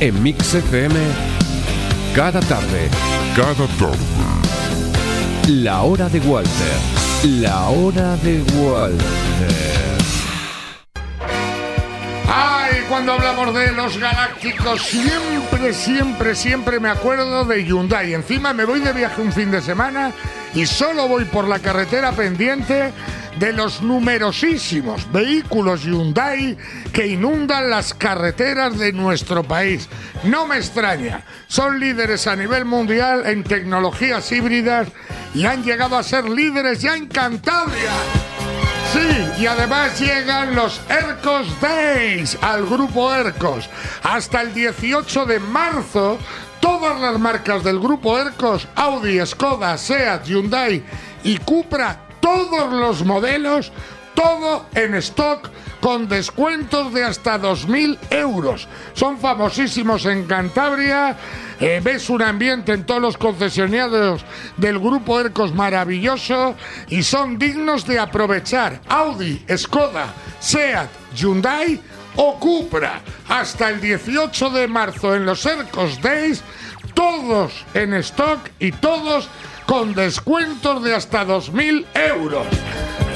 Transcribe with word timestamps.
En 0.00 0.22
Mix 0.22 0.54
FM, 0.54 0.94
cada 2.14 2.40
tarde. 2.40 2.88
Cada 3.36 3.54
tarde. 3.54 3.96
La 5.48 5.82
hora 5.82 6.08
de 6.08 6.18
Walter. 6.20 6.50
La 7.40 7.68
hora 7.68 8.16
de 8.16 8.42
Walter. 8.54 9.04
Ay, 12.26 12.82
cuando 12.88 13.12
hablamos 13.12 13.54
de 13.54 13.70
los 13.72 13.96
galácticos, 13.98 14.82
siempre, 14.82 15.72
siempre, 15.72 16.34
siempre 16.34 16.80
me 16.80 16.88
acuerdo 16.88 17.44
de 17.44 17.64
Hyundai. 17.64 18.14
Encima 18.14 18.52
me 18.52 18.64
voy 18.64 18.80
de 18.80 18.92
viaje 18.92 19.22
un 19.22 19.32
fin 19.32 19.52
de 19.52 19.62
semana 19.62 20.12
y 20.54 20.66
solo 20.66 21.06
voy 21.06 21.24
por 21.24 21.46
la 21.46 21.60
carretera 21.60 22.12
pendiente 22.12 22.92
de 23.38 23.52
los 23.52 23.82
numerosísimos 23.82 25.10
vehículos 25.12 25.84
Hyundai 25.84 26.56
que 26.92 27.06
inundan 27.06 27.70
las 27.70 27.94
carreteras 27.94 28.78
de 28.78 28.92
nuestro 28.92 29.42
país. 29.42 29.88
No 30.24 30.46
me 30.46 30.56
extraña, 30.56 31.24
son 31.48 31.80
líderes 31.80 32.26
a 32.26 32.36
nivel 32.36 32.64
mundial 32.64 33.22
en 33.26 33.44
tecnologías 33.44 34.30
híbridas 34.32 34.88
y 35.34 35.46
han 35.46 35.64
llegado 35.64 35.96
a 35.96 36.02
ser 36.02 36.28
líderes 36.28 36.80
ya 36.80 36.96
en 36.96 37.06
Cantabria. 37.06 37.90
Sí, 38.92 39.42
y 39.42 39.46
además 39.46 39.98
llegan 39.98 40.54
los 40.54 40.80
Ercos 40.88 41.48
Days 41.60 42.38
al 42.40 42.64
grupo 42.64 43.12
Ercos. 43.12 43.68
Hasta 44.04 44.42
el 44.42 44.54
18 44.54 45.26
de 45.26 45.40
marzo, 45.40 46.18
todas 46.60 47.00
las 47.00 47.18
marcas 47.18 47.64
del 47.64 47.80
grupo 47.80 48.16
Ercos, 48.16 48.68
Audi, 48.76 49.18
Skoda, 49.26 49.76
Seat, 49.76 50.26
Hyundai 50.26 50.84
y 51.24 51.38
Cupra, 51.38 52.03
todos 52.24 52.72
los 52.72 53.04
modelos, 53.04 53.70
todo 54.14 54.64
en 54.74 54.94
stock 54.94 55.50
con 55.80 56.08
descuentos 56.08 56.94
de 56.94 57.04
hasta 57.04 57.38
2.000 57.38 57.98
euros. 58.12 58.66
Son 58.94 59.18
famosísimos 59.18 60.06
en 60.06 60.24
Cantabria. 60.24 61.18
eh, 61.60 61.82
ves 61.84 62.08
un 62.08 62.22
ambiente 62.22 62.72
en 62.72 62.86
todos 62.86 63.02
los 63.02 63.18
concesionarios 63.18 64.24
del 64.56 64.78
grupo 64.78 65.20
Ercos 65.20 65.54
maravilloso 65.54 66.54
y 66.88 67.02
son 67.02 67.38
dignos 67.38 67.86
de 67.86 67.98
aprovechar. 67.98 68.80
Audi, 68.88 69.44
Skoda, 69.54 70.06
Seat, 70.40 70.88
Hyundai 71.14 71.78
o 72.16 72.40
Cupra. 72.40 73.02
Hasta 73.28 73.68
el 73.68 73.82
18 73.82 74.48
de 74.48 74.66
marzo 74.66 75.14
en 75.14 75.26
los 75.26 75.44
Ercos 75.44 76.00
Days, 76.00 76.42
todos 76.94 77.52
en 77.74 77.92
stock 77.92 78.40
y 78.58 78.72
todos 78.72 79.28
con 79.66 79.94
descuentos 79.94 80.82
de 80.82 80.94
hasta 80.94 81.26
2.000 81.26 81.84
euros. 81.94 82.46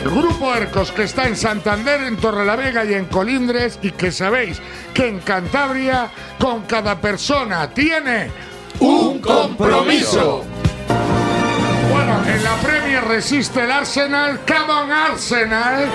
El 0.04 0.10
grupo 0.10 0.54
Ercos 0.54 0.92
que 0.92 1.02
está 1.02 1.26
en 1.26 1.36
Santander, 1.36 2.02
en 2.02 2.16
Torrelavega 2.16 2.84
y 2.84 2.94
en 2.94 3.06
Colindres 3.06 3.78
y 3.82 3.90
que 3.90 4.12
sabéis 4.12 4.60
que 4.94 5.08
en 5.08 5.18
Cantabria 5.20 6.10
con 6.38 6.62
cada 6.62 7.00
persona 7.00 7.68
tiene 7.70 8.30
un 8.80 9.18
compromiso. 9.20 10.44
Bueno, 11.90 12.22
en 12.26 12.44
la 12.44 12.54
Premier 12.56 13.04
resiste 13.04 13.64
el 13.64 13.70
Arsenal, 13.70 14.40
come 14.46 14.72
on 14.72 14.92
Arsenal. 14.92 15.86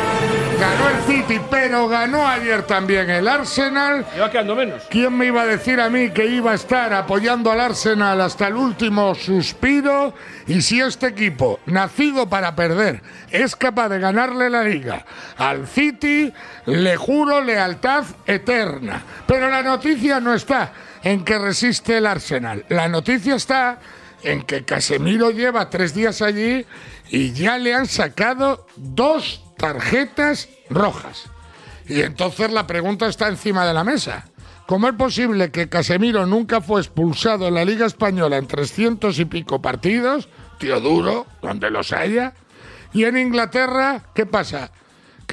Ganó 0.59 0.89
el 0.89 1.03
City, 1.05 1.41
pero 1.49 1.87
ganó 1.87 2.27
ayer 2.27 2.63
también 2.63 3.09
el 3.09 3.27
Arsenal. 3.27 4.05
Ya 4.15 4.21
va 4.21 4.31
quedando 4.31 4.55
menos. 4.55 4.83
¿Quién 4.89 5.15
me 5.17 5.27
iba 5.27 5.43
a 5.43 5.45
decir 5.45 5.79
a 5.79 5.89
mí 5.89 6.09
que 6.09 6.25
iba 6.25 6.51
a 6.51 6.55
estar 6.55 6.93
apoyando 6.93 7.51
al 7.51 7.59
Arsenal 7.59 8.19
hasta 8.21 8.47
el 8.47 8.55
último 8.55 9.13
suspiro? 9.13 10.13
Y 10.47 10.61
si 10.61 10.81
este 10.81 11.07
equipo, 11.07 11.59
nacido 11.65 12.27
para 12.27 12.55
perder, 12.55 13.01
es 13.29 13.55
capaz 13.55 13.89
de 13.89 13.99
ganarle 13.99 14.49
la 14.49 14.63
liga 14.63 15.05
al 15.37 15.67
City, 15.67 16.33
le 16.65 16.97
juro 16.97 17.41
lealtad 17.41 18.03
eterna. 18.25 19.01
Pero 19.27 19.49
la 19.49 19.61
noticia 19.61 20.19
no 20.19 20.33
está 20.33 20.71
en 21.03 21.23
que 21.23 21.37
resiste 21.37 21.97
el 21.97 22.07
Arsenal. 22.07 22.65
La 22.69 22.87
noticia 22.87 23.35
está 23.35 23.77
en 24.23 24.43
que 24.43 24.63
Casemiro 24.63 25.31
lleva 25.31 25.69
tres 25.69 25.93
días 25.93 26.21
allí 26.21 26.65
y 27.09 27.31
ya 27.33 27.57
le 27.57 27.73
han 27.73 27.87
sacado 27.87 28.65
dos 28.75 29.43
tarjetas 29.57 30.49
rojas. 30.69 31.29
Y 31.87 32.01
entonces 32.01 32.51
la 32.51 32.65
pregunta 32.65 33.07
está 33.07 33.27
encima 33.27 33.65
de 33.65 33.73
la 33.73 33.83
mesa. 33.83 34.25
¿Cómo 34.65 34.87
es 34.87 34.95
posible 34.95 35.51
que 35.51 35.67
Casemiro 35.67 36.25
nunca 36.25 36.61
fue 36.61 36.79
expulsado 36.79 37.47
en 37.47 37.55
la 37.55 37.65
Liga 37.65 37.85
Española 37.85 38.37
en 38.37 38.47
300 38.47 39.19
y 39.19 39.25
pico 39.25 39.61
partidos? 39.61 40.29
Tío 40.57 40.79
duro, 40.79 41.27
donde 41.41 41.69
los 41.69 41.91
haya. 41.91 42.33
Y 42.93 43.03
en 43.03 43.17
Inglaterra, 43.17 44.03
¿qué 44.15 44.25
pasa? 44.25 44.71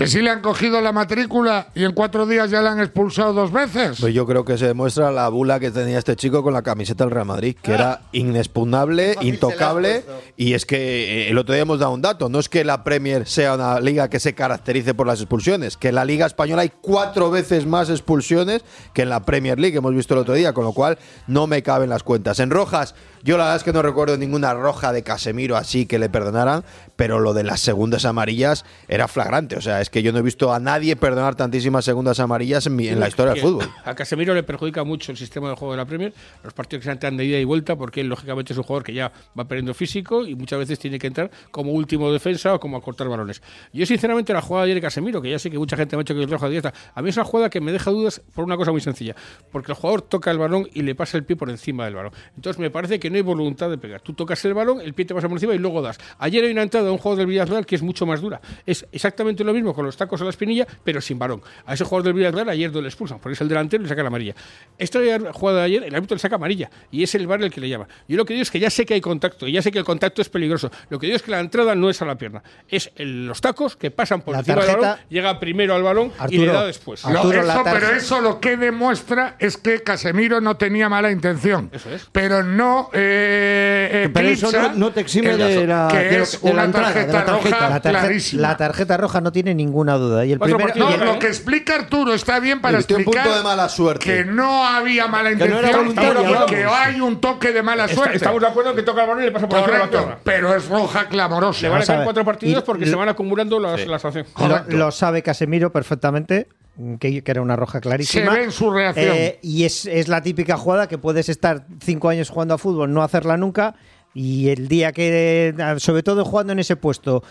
¿Que 0.00 0.06
sí 0.06 0.22
le 0.22 0.31
han 0.31 0.41
cogido 0.41 0.81
la 0.81 0.93
matrícula 0.93 1.66
y 1.75 1.84
en 1.84 1.93
cuatro 1.93 2.25
días 2.25 2.50
ya 2.50 2.62
le 2.62 2.71
han 2.71 2.81
expulsado 2.81 3.34
dos 3.34 3.53
veces? 3.53 3.99
Pues 4.00 4.15
yo 4.15 4.27
creo 4.27 4.47
que 4.47 4.56
se 4.56 4.66
demuestra 4.66 5.11
la 5.11 5.28
bula 5.28 5.61
que 5.61 5.71
tenía 5.71 5.99
este 5.99 6.16
chico 6.16 6.43
con 6.43 6.55
la 6.55 6.62
camiseta 6.62 7.05
del 7.05 7.11
Real 7.11 7.27
Madrid, 7.27 7.55
que 7.61 7.75
era 7.75 8.00
inexpugnable, 8.12 9.16
intocable. 9.21 10.03
Y 10.39 10.55
es 10.55 10.65
que 10.65 10.78
eh, 11.27 11.28
el 11.28 11.37
otro 11.37 11.53
día 11.53 11.65
hemos 11.65 11.81
dado 11.81 11.93
un 11.93 12.00
dato: 12.00 12.31
no 12.31 12.39
es 12.39 12.49
que 12.49 12.65
la 12.65 12.83
Premier 12.83 13.28
sea 13.28 13.56
una 13.56 13.78
liga 13.78 14.09
que 14.09 14.21
se 14.21 14.34
caracterice 14.34 14.94
por 14.94 15.06
las 15.06 15.21
expulsiones, 15.21 15.77
que 15.77 15.89
en 15.89 15.97
la 15.97 16.06
Liga 16.06 16.25
Española 16.25 16.62
hay 16.62 16.72
cuatro 16.81 17.31
veces 17.31 17.66
más 17.66 17.91
expulsiones 17.91 18.65
que 18.94 19.03
en 19.03 19.10
la 19.10 19.27
Premier 19.27 19.60
League, 19.60 19.77
hemos 19.77 19.94
visto 19.94 20.15
el 20.15 20.21
otro 20.21 20.33
día, 20.33 20.55
con 20.55 20.65
lo 20.65 20.72
cual 20.72 20.97
no 21.27 21.47
me 21.47 21.62
caben 21.62 21.91
las 21.91 22.05
cuentas. 22.05 22.41
En 22.41 22.49
rojas, 22.49 22.94
yo 23.22 23.36
la 23.36 23.44
verdad 23.44 23.56
es 23.56 23.62
que 23.64 23.72
no 23.72 23.82
recuerdo 23.82 24.16
ninguna 24.16 24.54
roja 24.54 24.92
de 24.92 25.03
Casemiro 25.03 25.56
así 25.56 25.86
que 25.86 25.98
le 25.98 26.08
perdonaran, 26.08 26.64
pero 26.97 27.20
lo 27.20 27.32
de 27.34 27.44
las 27.44 27.60
segundas 27.60 28.04
amarillas 28.04 28.64
era 28.88 29.08
flagrante. 29.08 29.56
O 29.56 29.60
sea, 29.60 29.81
es 29.81 29.91
que 29.91 30.03
yo 30.03 30.12
no 30.12 30.19
he 30.19 30.22
visto 30.22 30.53
a 30.53 30.58
nadie 30.60 30.97
perdonar 30.97 31.34
tantísimas 31.34 31.84
segundas 31.84 32.20
amarillas 32.20 32.66
en, 32.66 32.76
mi- 32.76 32.88
en 32.88 33.00
la 33.00 33.09
historia 33.09 33.32
del 33.34 33.42
fútbol. 33.42 33.69
A 33.84 33.94
Casemiro 33.94 34.34
le 34.34 34.42
perjudica 34.42 34.84
mucho 34.84 35.12
el 35.12 35.19
sistema 35.19 35.48
de 35.50 35.56
juego 35.56 35.72
de 35.72 35.78
la 35.78 35.84
Premier, 35.84 36.12
los 36.44 36.53
partidos 36.53 36.84
que 36.84 36.92
se 36.98 37.06
han 37.06 37.16
de 37.16 37.25
ida 37.25 37.38
y 37.38 37.44
vuelta, 37.44 37.76
porque 37.76 38.00
él, 38.00 38.09
lógicamente, 38.09 38.53
es 38.53 38.56
un 38.59 38.64
jugador 38.64 38.84
que 38.84 38.94
ya 38.94 39.12
va 39.38 39.47
perdiendo 39.47 39.75
físico 39.75 40.25
y 40.26 40.34
muchas 40.34 40.59
veces 40.59 40.78
tiene 40.78 40.98
que 40.98 41.06
entrar 41.06 41.30
como 41.50 41.72
último 41.72 42.12
defensa 42.12 42.54
o 42.54 42.60
como 42.60 42.76
a 42.76 42.82
cortar 42.82 43.09
balones. 43.09 43.42
Yo, 43.72 43.84
sinceramente, 43.86 44.32
la 44.32 44.41
jugada 44.42 44.66
de 44.66 44.72
ayer 44.72 44.82
de 44.82 44.86
Casemiro, 44.86 45.20
que 45.22 45.30
ya 45.30 45.38
sé 45.38 45.50
que 45.50 45.59
mucha 45.59 45.76
gente 45.76 45.97
me 45.97 46.00
ha 46.00 46.04
dicho 46.04 46.14
que 46.14 46.22
es 46.25 46.30
roja 46.30 46.48
directa, 46.48 46.72
a 46.94 47.03
mí 47.03 47.10
es 47.10 47.16
una 47.16 47.25
jugada 47.25 47.50
que 47.50 47.60
me 47.60 47.72
deja 47.72 47.91
dudas 47.91 48.20
por 48.34 48.44
una 48.44 48.56
cosa 48.56 48.70
muy 48.72 48.80
sencilla, 48.80 49.14
porque 49.53 49.72
el 49.72 49.76
jugador 49.78 50.03
toca 50.03 50.30
el 50.30 50.38
balón 50.38 50.69
y 50.72 50.82
le 50.82 50.94
pasa 50.94 51.16
el 51.16 51.25
pie 51.25 51.36
por 51.36 51.50
encima 51.50 51.84
del 51.84 51.94
balón. 51.94 52.12
Entonces, 52.36 52.59
me 52.60 52.70
parece 52.70 52.98
que 53.00 53.09
no 53.10 53.16
hay 53.16 53.22
voluntad 53.22 53.69
de 53.71 53.78
pegar. 53.78 54.00
Tú 54.00 54.12
tocas 54.15 54.43
el 54.44 54.54
balón, 54.54 54.81
el 54.81 54.94
pie 54.94 55.04
te 55.04 55.15
pasa 55.15 55.28
por 55.28 55.37
encima 55.37 55.54
y 55.54 55.59
luego 55.59 55.82
das. 55.82 55.98
Ayer 56.19 56.44
hay 56.44 56.53
una 56.53 56.62
entrada 56.62 56.87
de 56.87 56.93
un 56.93 56.98
jugador 56.98 57.19
del 57.19 57.26
Villarreal 57.26 57.66
que 57.66 57.75
es 57.76 57.82
mucho 57.82 58.06
más 58.06 58.21
dura. 58.21 58.41
Es 58.66 58.87
exactamente 58.93 59.44
lo 59.44 59.53
mismo 59.53 59.75
con 59.75 59.84
los 59.84 59.97
tacos 59.97 60.21
a 60.21 60.25
la 60.25 60.31
espinilla, 60.31 60.66
pero 60.84 61.00
sin 61.00 61.19
balón. 61.19 61.43
A 61.66 61.75
ese 61.75 61.84
jugador 61.84 62.04
del 62.04 62.15
Villarreal 62.15 62.48
ayer 62.48 62.72
no 62.72 62.81
le 62.81 62.88
expulsan, 62.88 63.19
porque 63.19 63.34
es 63.34 63.41
el 63.41 63.48
delantero 63.48 63.82
y 63.82 63.84
le 63.84 63.88
saca 63.88 64.03
la 64.03 64.09
amarilla. 64.09 64.34
Esta 64.78 64.98
jugada 65.32 65.59
de 65.60 65.65
ayer, 65.65 65.82
el 65.84 65.94
árbitro 65.94 66.15
le 66.15 66.21
saca 66.21 66.37
amarilla 66.37 66.71
y 66.91 67.03
es 67.03 67.15
el 67.15 67.26
bar 67.26 67.43
el 67.43 67.50
que 67.50 67.60
le 67.60 67.69
llama. 67.69 67.87
Yo 68.09 68.16
lo 68.16 68.25
que 68.25 68.34
digo 68.34 68.43
es 68.43 68.50
que 68.50 68.59
ya 68.60 68.71
sé 68.71 68.87
que 68.87 68.94
hay 68.94 69.00
contacto 69.00 69.47
y 69.47 69.53
ya 69.53 69.62
sé 69.62 69.71
que 69.72 69.78
el 69.78 69.84
contacto 69.84 70.22
es 70.22 70.28
peligroso. 70.28 70.71
Lo 70.88 70.98
que 70.98 71.06
digo 71.06 71.16
es 71.16 71.22
que 71.22 71.31
la 71.31 71.41
entrada 71.41 71.75
no 71.75 71.91
es 71.91 72.00
a 72.03 72.04
la 72.04 72.16
pierna, 72.16 72.42
es 72.69 72.91
el- 72.97 73.27
los 73.27 73.41
tacos 73.41 73.77
que 73.77 73.91
pasan 73.91 74.22
por 74.22 74.32
La 74.34 74.41
encima 74.41 74.56
del 74.56 74.66
balón, 74.77 74.98
llega 75.09 75.41
primero 75.41 75.75
al 75.75 75.82
balón 75.82 76.12
y 76.28 76.38
le 76.38 76.47
da 76.53 76.66
después. 76.66 77.04
Arturo, 77.04 77.41
eso, 77.41 77.62
pero 77.75 77.87
eso 77.97 78.21
lo 78.21 78.41
que 78.41 78.56
demuestra 78.56 79.37
es 79.38 79.56
que 79.56 79.82
Casemiro 79.82 80.41
no 80.41 80.56
tenía 80.56 80.88
mala 80.88 81.10
intención. 81.10 81.71
Eso 81.72 81.91
es. 81.91 82.09
Pero 82.12 82.42
no. 82.42 82.91
Eh, 83.03 84.11
Pero 84.12 84.28
eso 84.28 84.53
no, 84.53 84.72
no 84.75 84.93
te 84.93 85.00
exime 85.00 85.37
de 85.37 85.66
la, 85.66 85.88
que 85.91 85.99
de 85.99 86.19
lo- 86.19 86.22
es 86.25 86.41
de 86.41 86.49
la 86.49 86.53
una 86.53 86.65
entrada, 86.65 86.88
de 86.88 86.94
tarjeta 86.94 87.33
roja 87.33 87.69
La, 87.69 87.81
tarje- 87.83 87.91
clarísima. 88.00 88.43
la 88.43 88.56
tarjeta 88.56 88.97
roja 88.97 89.21
no 89.21 89.33
tiene 89.33 89.55
ninguna 89.55 89.94
duda. 89.94 90.25
Y 90.25 90.33
el 90.33 90.38
primer, 90.38 90.72
y 90.75 90.81
el- 90.81 91.00
lo 91.05 91.19
que 91.19 91.27
explica 91.28 91.75
Arturo 91.75 92.15
está 92.15 92.39
bien 92.41 92.60
para 92.60 92.75
un 92.78 92.81
explicar 92.81 93.05
punto 93.25 93.37
de 93.37 93.43
mala 93.43 93.69
suerte. 93.69 94.05
que 94.05 94.25
no 94.25 94.65
había 94.66 95.06
mala 95.06 95.31
Que 95.31 95.37
no 95.37 95.59
era 95.59 95.71
intención 95.83 95.89
y 96.21 96.47
que 96.47 96.65
hay 96.65 97.00
un 97.00 97.21
toque 97.21 97.53
de 97.53 97.62
mala 97.62 97.84
Está- 97.84 97.97
suerte. 97.97 98.16
estamos 98.16 98.41
de 98.41 98.47
acuerdo 98.49 98.71
en 98.71 98.77
que 98.77 98.83
toca 98.83 99.03
el 99.03 99.09
balón 99.09 99.22
y 99.22 99.27
le 99.27 99.33
pasa 99.33 99.49
por 99.49 99.59
la 99.71 99.89
pierna. 99.91 100.19
pero 100.25 100.55
es 100.55 100.69
roja 100.69 101.09
clamorosa. 101.09 101.62
Le 101.62 101.69
van 101.69 101.83
a 101.83 101.87
caer 101.87 102.05
cuatro 102.05 102.25
partidos 102.25 102.62
Y- 102.62 102.66
porque 102.66 102.87
se 102.87 102.94
van 102.94 103.09
acumulando 103.09 103.59
las, 103.59 103.87
la 103.87 103.99
sanción. 103.99 104.27
lo, 104.27 104.33
Correcto. 104.49 104.77
lo 104.77 104.91
sabe 104.91 105.22
Casemiro 105.22 105.72
perfectamente, 105.72 106.49
que, 106.98 107.22
que 107.22 107.31
era 107.31 107.42
una 107.42 107.56
roja 107.56 107.81
clarísima. 107.81 108.32
Se 108.32 108.38
ve 108.38 108.44
en 108.44 108.53
su 108.53 108.70
reacción. 108.70 109.16
Eh, 109.16 109.38
y 109.42 109.64
es, 109.64 109.86
es 109.86 110.08
la 110.08 110.22
típica 110.22 110.56
jugada 110.56 110.89
que 110.89 110.98
puedes 110.98 111.28
estar 111.28 111.66
cinco 111.84 112.09
años 112.09 112.30
jugando 112.30 112.54
a 112.54 112.59
fútbol, 112.59 112.92
no 112.92 113.03
hacerla 113.03 113.36
nunca. 113.36 113.74
Y 114.15 114.48
el 114.48 114.66
día 114.68 114.92
que, 114.92 115.54
sobre 115.78 116.03
todo 116.03 116.24
jugando 116.24 116.53
en 116.53 116.59
ese 116.59 116.77
puesto, 116.77 117.22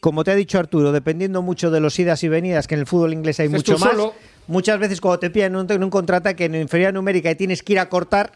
como 0.00 0.24
te 0.24 0.30
ha 0.30 0.34
dicho 0.34 0.58
Arturo, 0.58 0.92
dependiendo 0.92 1.40
mucho 1.42 1.70
de 1.70 1.80
los 1.80 1.98
idas 1.98 2.22
y 2.22 2.28
venidas, 2.28 2.66
que 2.66 2.74
en 2.74 2.80
el 2.80 2.86
fútbol 2.86 3.12
inglés 3.12 3.40
hay 3.40 3.48
mucho 3.48 3.78
más. 3.78 3.90
solo. 3.90 4.14
Muchas 4.46 4.78
veces 4.78 5.00
cuando 5.00 5.20
te 5.20 5.30
pillan 5.30 5.52
en 5.52 5.60
un, 5.60 5.72
en 5.72 5.84
un 5.84 5.90
contraataque 5.90 6.44
en 6.44 6.54
inferioridad 6.54 6.92
numérica 6.92 7.30
y 7.30 7.34
tienes 7.34 7.62
que 7.62 7.74
ir 7.74 7.78
a 7.78 7.88
cortar, 7.88 8.32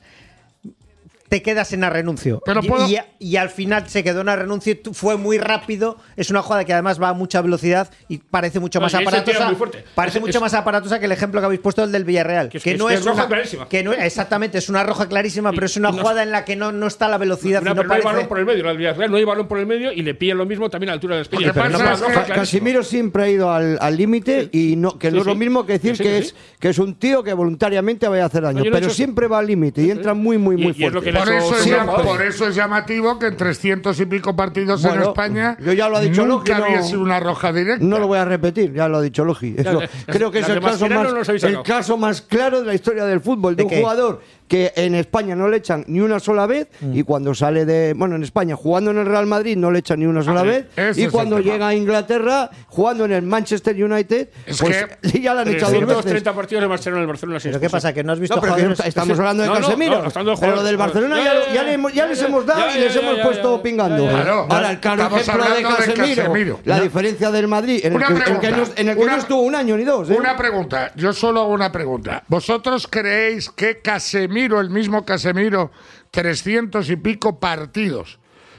te 1.32 1.40
quedas 1.40 1.72
en 1.72 1.80
la 1.80 1.88
renuncio. 1.88 2.42
Pero 2.44 2.60
y, 2.62 2.68
puedo- 2.68 2.86
y- 2.86 2.98
y 3.18 3.36
al 3.36 3.48
final 3.48 3.88
se 3.88 4.04
quedó 4.04 4.20
en 4.20 4.26
la 4.26 4.36
renuncio, 4.36 4.76
fue 4.92 5.16
muy 5.16 5.38
rápido, 5.38 5.96
es 6.14 6.28
una 6.28 6.42
jugada 6.42 6.66
que 6.66 6.74
además 6.74 7.00
va 7.00 7.08
a 7.08 7.12
mucha 7.14 7.40
velocidad 7.40 7.90
y 8.06 8.18
parece 8.18 8.60
mucho 8.60 8.80
No, 8.80 8.84
más 8.84 8.92
y 8.92 8.96
aparatosa. 8.96 9.46
muy 9.46 9.54
fuerte. 9.56 9.82
Parece 9.94 10.18
Es- 10.18 10.22
mucho 10.22 10.36
es- 10.36 10.42
más 10.42 10.52
aparatosa 10.52 10.98
que 10.98 11.06
el 11.06 11.12
ejemplo 11.12 11.40
que 11.40 11.46
habéis 11.46 11.62
puesto 11.62 11.84
el 11.84 11.90
del 11.90 12.04
Villarreal, 12.04 12.50
Que 12.50 12.60
que, 12.60 12.72
es- 12.72 12.78
no 12.78 12.88
que 12.88 12.92
es, 12.94 13.00
es 13.00 13.06
roja 13.06 13.20
una, 13.20 13.28
clarísima. 13.28 13.66
que 13.66 13.82
no 13.82 13.94
exactamente, 13.94 14.58
es 14.58 14.68
una 14.68 14.82
roja 14.82 15.08
clarísima, 15.08 15.52
Y- 15.52 15.54
pero 15.54 15.64
es 15.64 15.76
una 15.78 15.88
y 15.88 15.92
no- 15.92 15.98
jugada 16.02 16.22
en 16.22 16.32
la 16.32 16.44
que 16.44 16.54
no, 16.54 16.70
no 16.70 16.86
está 16.86 17.08
la 17.08 17.16
velocidad 17.16 17.62
No, 17.62 17.70
y 17.70 17.74
no 17.76 17.76
pero 17.76 17.88
no 17.88 17.94
hay 17.94 18.02
balón 18.02 18.26
por 18.28 18.38
el 18.38 18.44
medio. 18.44 18.62
Del 18.64 18.76
Villarreal 18.76 19.10
no 19.10 19.16
hay 19.16 19.24
balón 19.24 19.48
por 19.48 19.58
el 19.58 19.64
medio 19.64 19.90
y 19.90 20.02
le 20.02 20.14
pillan 20.14 20.36
lo 20.36 20.44
mismo 20.44 20.68
también 20.68 20.90
a 20.90 20.92
la 20.92 20.94
altura 20.96 21.16
de 21.16 21.20
la 21.20 21.22
espina. 21.22 21.68
No. 21.70 22.34
Casimiro 22.34 22.82
siempre 22.82 23.22
ha 23.22 23.28
ido 23.30 23.50
al 23.50 23.78
al 23.80 23.96
límite 23.96 24.50
y 24.52 24.76
no, 24.76 24.98
que 24.98 25.08
Sí, 25.08 25.14
no 25.14 25.20
es 25.22 25.26
lo 25.26 25.34
mismo 25.34 25.64
que 25.64 25.72
decir 25.74 25.96
Sí, 25.96 26.02
sí, 26.02 26.10
que, 26.10 26.22
sí. 26.22 26.28
es, 26.28 26.34
que 26.60 26.68
es 26.68 26.78
un 26.78 26.94
tío 26.96 27.22
que 27.24 27.32
voluntariamente 27.32 28.06
vaya 28.06 28.24
a 28.24 28.26
hacer 28.26 28.42
daño. 28.42 28.58
No, 28.58 28.64
no 28.66 28.70
pero 28.70 28.90
siempre 28.90 29.26
va 29.28 29.38
al 29.38 29.46
límite 29.46 29.82
y 29.82 29.90
entra 29.90 30.12
muy, 30.12 30.36
muy, 30.36 30.56
Y- 30.56 30.58
muy 30.58 30.66
y 30.76 30.84
es 30.84 30.92
lo 30.92 31.00
fuerte. 31.00 31.12
Que 31.24 31.30
Por 31.30 31.38
eso, 31.42 31.56
es, 31.56 31.62
siempre. 31.62 31.86
llam- 31.86 32.02
por 32.04 32.22
eso 32.22 32.46
es 32.48 32.54
llamativo 32.54 33.18
que 33.18 33.26
en 33.26 33.36
300 33.36 33.98
y 34.00 34.06
pico 34.06 34.34
partidos 34.36 34.84
en 34.84 35.02
España 35.02 35.56
yo 35.60 35.72
ya 35.72 35.88
lo 35.88 35.96
ha 35.96 36.00
dicho 36.00 36.26
nunca 36.26 36.58
Logi, 36.58 36.72
no- 36.72 36.78
hubiese 36.78 36.96
una 36.96 37.20
roja 37.20 37.52
directa. 37.52 37.84
No 37.84 37.98
lo 37.98 38.06
voy 38.06 38.18
a 38.18 38.24
repetir, 38.24 38.72
ya 38.72 38.88
lo 38.88 38.98
ha 38.98 39.02
dicho 39.02 39.24
Logi. 39.24 39.54
Eso- 39.56 39.80
Ya, 39.80 39.88
creo 40.06 40.30
que 40.30 40.40
es 40.40 40.48
el 40.48 40.60
caso, 40.60 40.88
más, 40.88 40.92
no 41.08 41.12
los 41.14 41.28
habéis 41.28 41.42
el 41.44 41.50
sacado. 41.56 41.62
caso 41.64 41.96
más 41.96 42.22
claro 42.22 42.60
de 42.60 42.66
la 42.66 42.74
historia 42.74 43.04
del 43.04 43.20
fútbol. 43.20 43.56
De 43.56 43.62
¿De 43.62 43.64
un 43.64 43.70
qué? 43.70 43.80
jugador 43.80 44.20
que 44.48 44.70
en 44.76 44.94
España 44.94 45.34
no 45.34 45.48
le 45.48 45.56
echan 45.56 45.82
ni 45.88 46.00
una 46.00 46.20
sola 46.20 46.46
vez 46.46 46.68
Mm. 46.80 46.94
y 46.96 47.02
cuando 47.04 47.34
sale 47.34 47.64
de. 47.64 47.94
Bueno, 47.96 48.16
en 48.16 48.22
España 48.22 48.54
jugando 48.54 48.90
en 48.90 48.98
el 48.98 49.06
Real 49.06 49.24
Madrid 49.26 49.56
no 49.56 49.70
le 49.70 49.78
echan 49.78 49.98
ni 50.00 50.04
una 50.06 50.22
sola 50.22 50.40
Ah, 50.40 50.42
vez. 50.42 50.66
Y 50.98 51.06
cuando 51.08 51.38
llega 51.40 51.68
a 51.68 51.74
Inglaterra 51.74 52.50
jugando 52.66 53.04
en 53.06 53.12
el 53.12 53.22
Manchester 53.22 53.82
United, 53.82 54.28
Es 54.46 54.60
pues 54.60 54.86
ya 55.22 55.34
le 55.34 55.40
han 55.40 55.48
echado 55.48 55.72
dos 55.72 55.80
veces. 55.80 56.02
330 56.04 56.34
partidos 56.34 56.60
de 56.62 56.66
Barcelona 56.68 56.98
en 56.98 57.02
el 57.02 57.08
Barcelona. 57.08 57.38
¿Pero 57.42 57.60
qué 57.60 57.70
pasa? 57.70 57.92
¿Que 57.94 58.04
no 58.04 58.12
has 58.12 58.20
visto 58.20 58.34
No, 58.36 58.42
pero 58.42 58.54
que 58.56 58.60
jugadores? 58.62 58.86
estamos 58.86 59.18
hablando 59.18 59.42
de 59.42 59.48
No, 59.48 59.54
Casemiro. 59.54 60.02
no, 60.02 60.08
estamos 60.08 60.40
de 60.40 60.46
pero 60.46 60.56
lo 60.56 60.62
del 60.64 60.76
Barcelona 60.76 61.11
Ya, 61.16 61.24
ya, 61.24 61.24
ya, 61.24 61.34
lo- 61.34 61.46
ya 61.46 61.52
ya, 61.54 61.62
le 61.64 61.72
hemos- 61.74 61.92
ya 61.92 62.02
ya, 62.04 62.06
les 62.08 62.22
hemos 62.22 62.46
dado 62.46 62.60
ya, 62.60 62.76
y 62.76 62.80
les 62.80 62.94
ya, 62.94 63.00
hemos 63.00 63.16
ya, 63.16 63.22
puesto 63.22 63.56
ya, 63.56 63.62
pingando. 63.62 64.08
Claro. 64.08 64.46
Ahora, 64.50 64.70
el 64.70 64.80
claro 64.80 65.02
Estamos 65.02 65.20
ejemplo 65.22 65.44
de 65.44 65.50
hablando 65.50 65.68
de 65.70 65.76
Casemiro, 65.94 66.22
Casemiro. 66.22 66.60
la 66.64 66.76
No. 66.76 66.82
diferencia 66.82 67.30
del 67.30 67.48
Madrid, 67.48 67.80
en 67.84 67.92
el, 67.92 67.96
Una 67.96 68.06
que, 68.06 68.12
en 68.12 68.18
el 68.18 68.24
que 68.24 68.30
pregunta. 68.30 68.50
no, 68.56 68.72
en 68.76 68.88
el 68.88 68.96
que 68.96 69.02
Una- 69.02 69.12
no 69.12 69.18
estuvo 69.18 69.40
un 69.42 69.54
año 69.54 69.76
ni 69.76 69.84
dos. 69.84 70.10
¿eh? 70.10 70.16
Una 70.18 70.36
pregunta, 70.36 70.92
yo 70.96 71.12
solo 71.12 71.40
hago 71.40 71.50
una 71.52 71.70
pregunta. 71.72 72.22
¿Vosotros 72.28 72.86
creéis 72.88 73.50
que 73.50 73.80
Casemiro, 73.80 74.60
el 74.60 74.70
mismo 74.70 75.04
Casemiro, 75.04 75.70
300 76.12 76.88
y 76.90 76.96
pico 76.96 77.40
partidos, 77.40 78.18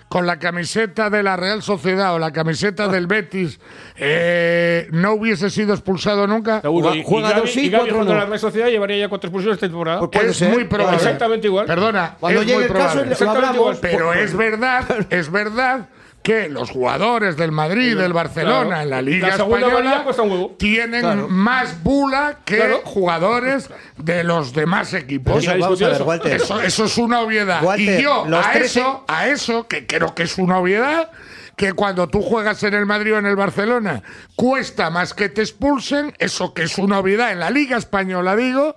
con 0.09 0.25
la 0.27 0.38
camiseta 0.39 1.09
de 1.09 1.21
la 1.23 1.35
Real 1.38 1.61
Sociedad 1.63 2.13
o 2.15 2.19
la 2.19 2.31
camiseta 2.33 2.88
del 2.88 3.07
Betis, 3.07 3.59
eh, 3.95 4.88
no 4.91 5.13
hubiese 5.13 5.50
sido 5.50 5.73
expulsado 5.73 6.27
nunca? 6.27 6.61
Seguro. 6.61 6.94
Y- 6.95 7.03
Juega 7.05 7.31
y 7.31 7.39
dos 7.39 7.55
y 7.57 7.69
Gavi 7.69 7.69
cuatro 7.71 7.94
jugando 7.94 8.13
no. 8.13 8.19
la 8.19 8.25
Real 8.25 8.39
Sociedad 8.39 8.67
llevaría 8.69 8.97
ya 8.97 9.07
cuatro 9.09 9.27
expulsiones 9.27 9.57
esta 9.57 9.67
temporada. 9.67 10.00
Pues 10.00 10.11
puede 10.11 10.29
es 10.31 10.38
ser, 10.38 10.51
muy 10.51 10.63
probable. 10.65 10.97
Exactamente 10.97 11.47
igual. 11.47 11.65
Perdona, 11.67 12.17
Cuando 12.19 12.41
es 12.41 12.45
llegue 12.47 12.57
muy 12.59 12.65
el 12.67 12.73
caso, 12.73 13.03
probable. 13.03 13.29
hablamos. 13.47 13.77
Pero 13.79 14.13
es 14.13 14.35
verdad, 14.35 15.07
es 15.11 15.31
verdad 15.31 15.88
que 16.23 16.47
los 16.49 16.69
jugadores 16.71 17.35
del 17.35 17.51
Madrid, 17.51 17.97
del 17.97 18.13
Barcelona, 18.13 18.63
Claro. 18.67 18.81
en 18.83 18.89
la 18.89 19.01
Liga 19.01 19.27
La 19.27 19.33
Española 19.35 20.05
huevo. 20.17 20.55
tienen 20.57 21.01
Claro. 21.01 21.27
más 21.27 21.83
bula 21.83 22.37
que 22.45 22.55
Claro. 22.57 22.81
jugadores 22.85 23.69
de 23.97 24.23
los 24.23 24.53
demás 24.53 24.93
equipos. 24.93 25.43
Eso, 25.43 25.51
¿Quién 25.51 25.61
ha 25.63 25.65
vamos 25.67 25.81
a 25.81 25.87
ver. 25.89 26.35
Eso, 26.35 26.61
eso 26.61 26.85
es 26.85 26.97
una 26.97 27.19
obviedad. 27.19 27.61
Walter, 27.61 27.99
y 27.99 28.03
yo 28.03 28.25
a 28.35 28.51
13 28.53 28.79
eso, 28.79 29.05
a 29.07 29.27
eso, 29.27 29.67
que 29.67 29.85
creo 29.85 30.15
que 30.15 30.23
es 30.23 30.37
una 30.37 30.57
obviedad, 30.59 31.11
que 31.57 31.73
cuando 31.73 32.07
tú 32.07 32.21
juegas 32.21 32.63
en 32.63 32.73
el 32.73 32.85
Madrid 32.85 33.13
o 33.13 33.17
en 33.19 33.25
el 33.25 33.35
Barcelona 33.35 34.01
cuesta 34.35 34.89
más 34.89 35.13
que 35.13 35.27
te 35.29 35.41
expulsen, 35.41 36.13
eso 36.19 36.53
que 36.53 36.63
es 36.63 36.77
una 36.77 36.99
obviedad 36.99 37.31
en 37.31 37.39
la 37.39 37.49
Liga 37.51 37.77
Española, 37.77 38.35
digo, 38.35 38.75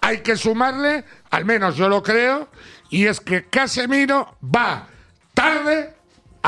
hay 0.00 0.18
que 0.20 0.36
sumarle, 0.36 1.04
al 1.30 1.44
menos 1.44 1.76
yo 1.76 1.88
lo 1.88 2.02
creo, 2.02 2.48
y 2.90 3.06
es 3.06 3.20
que 3.20 3.44
Casemiro 3.44 4.36
va 4.42 4.86
tarde 5.34 5.94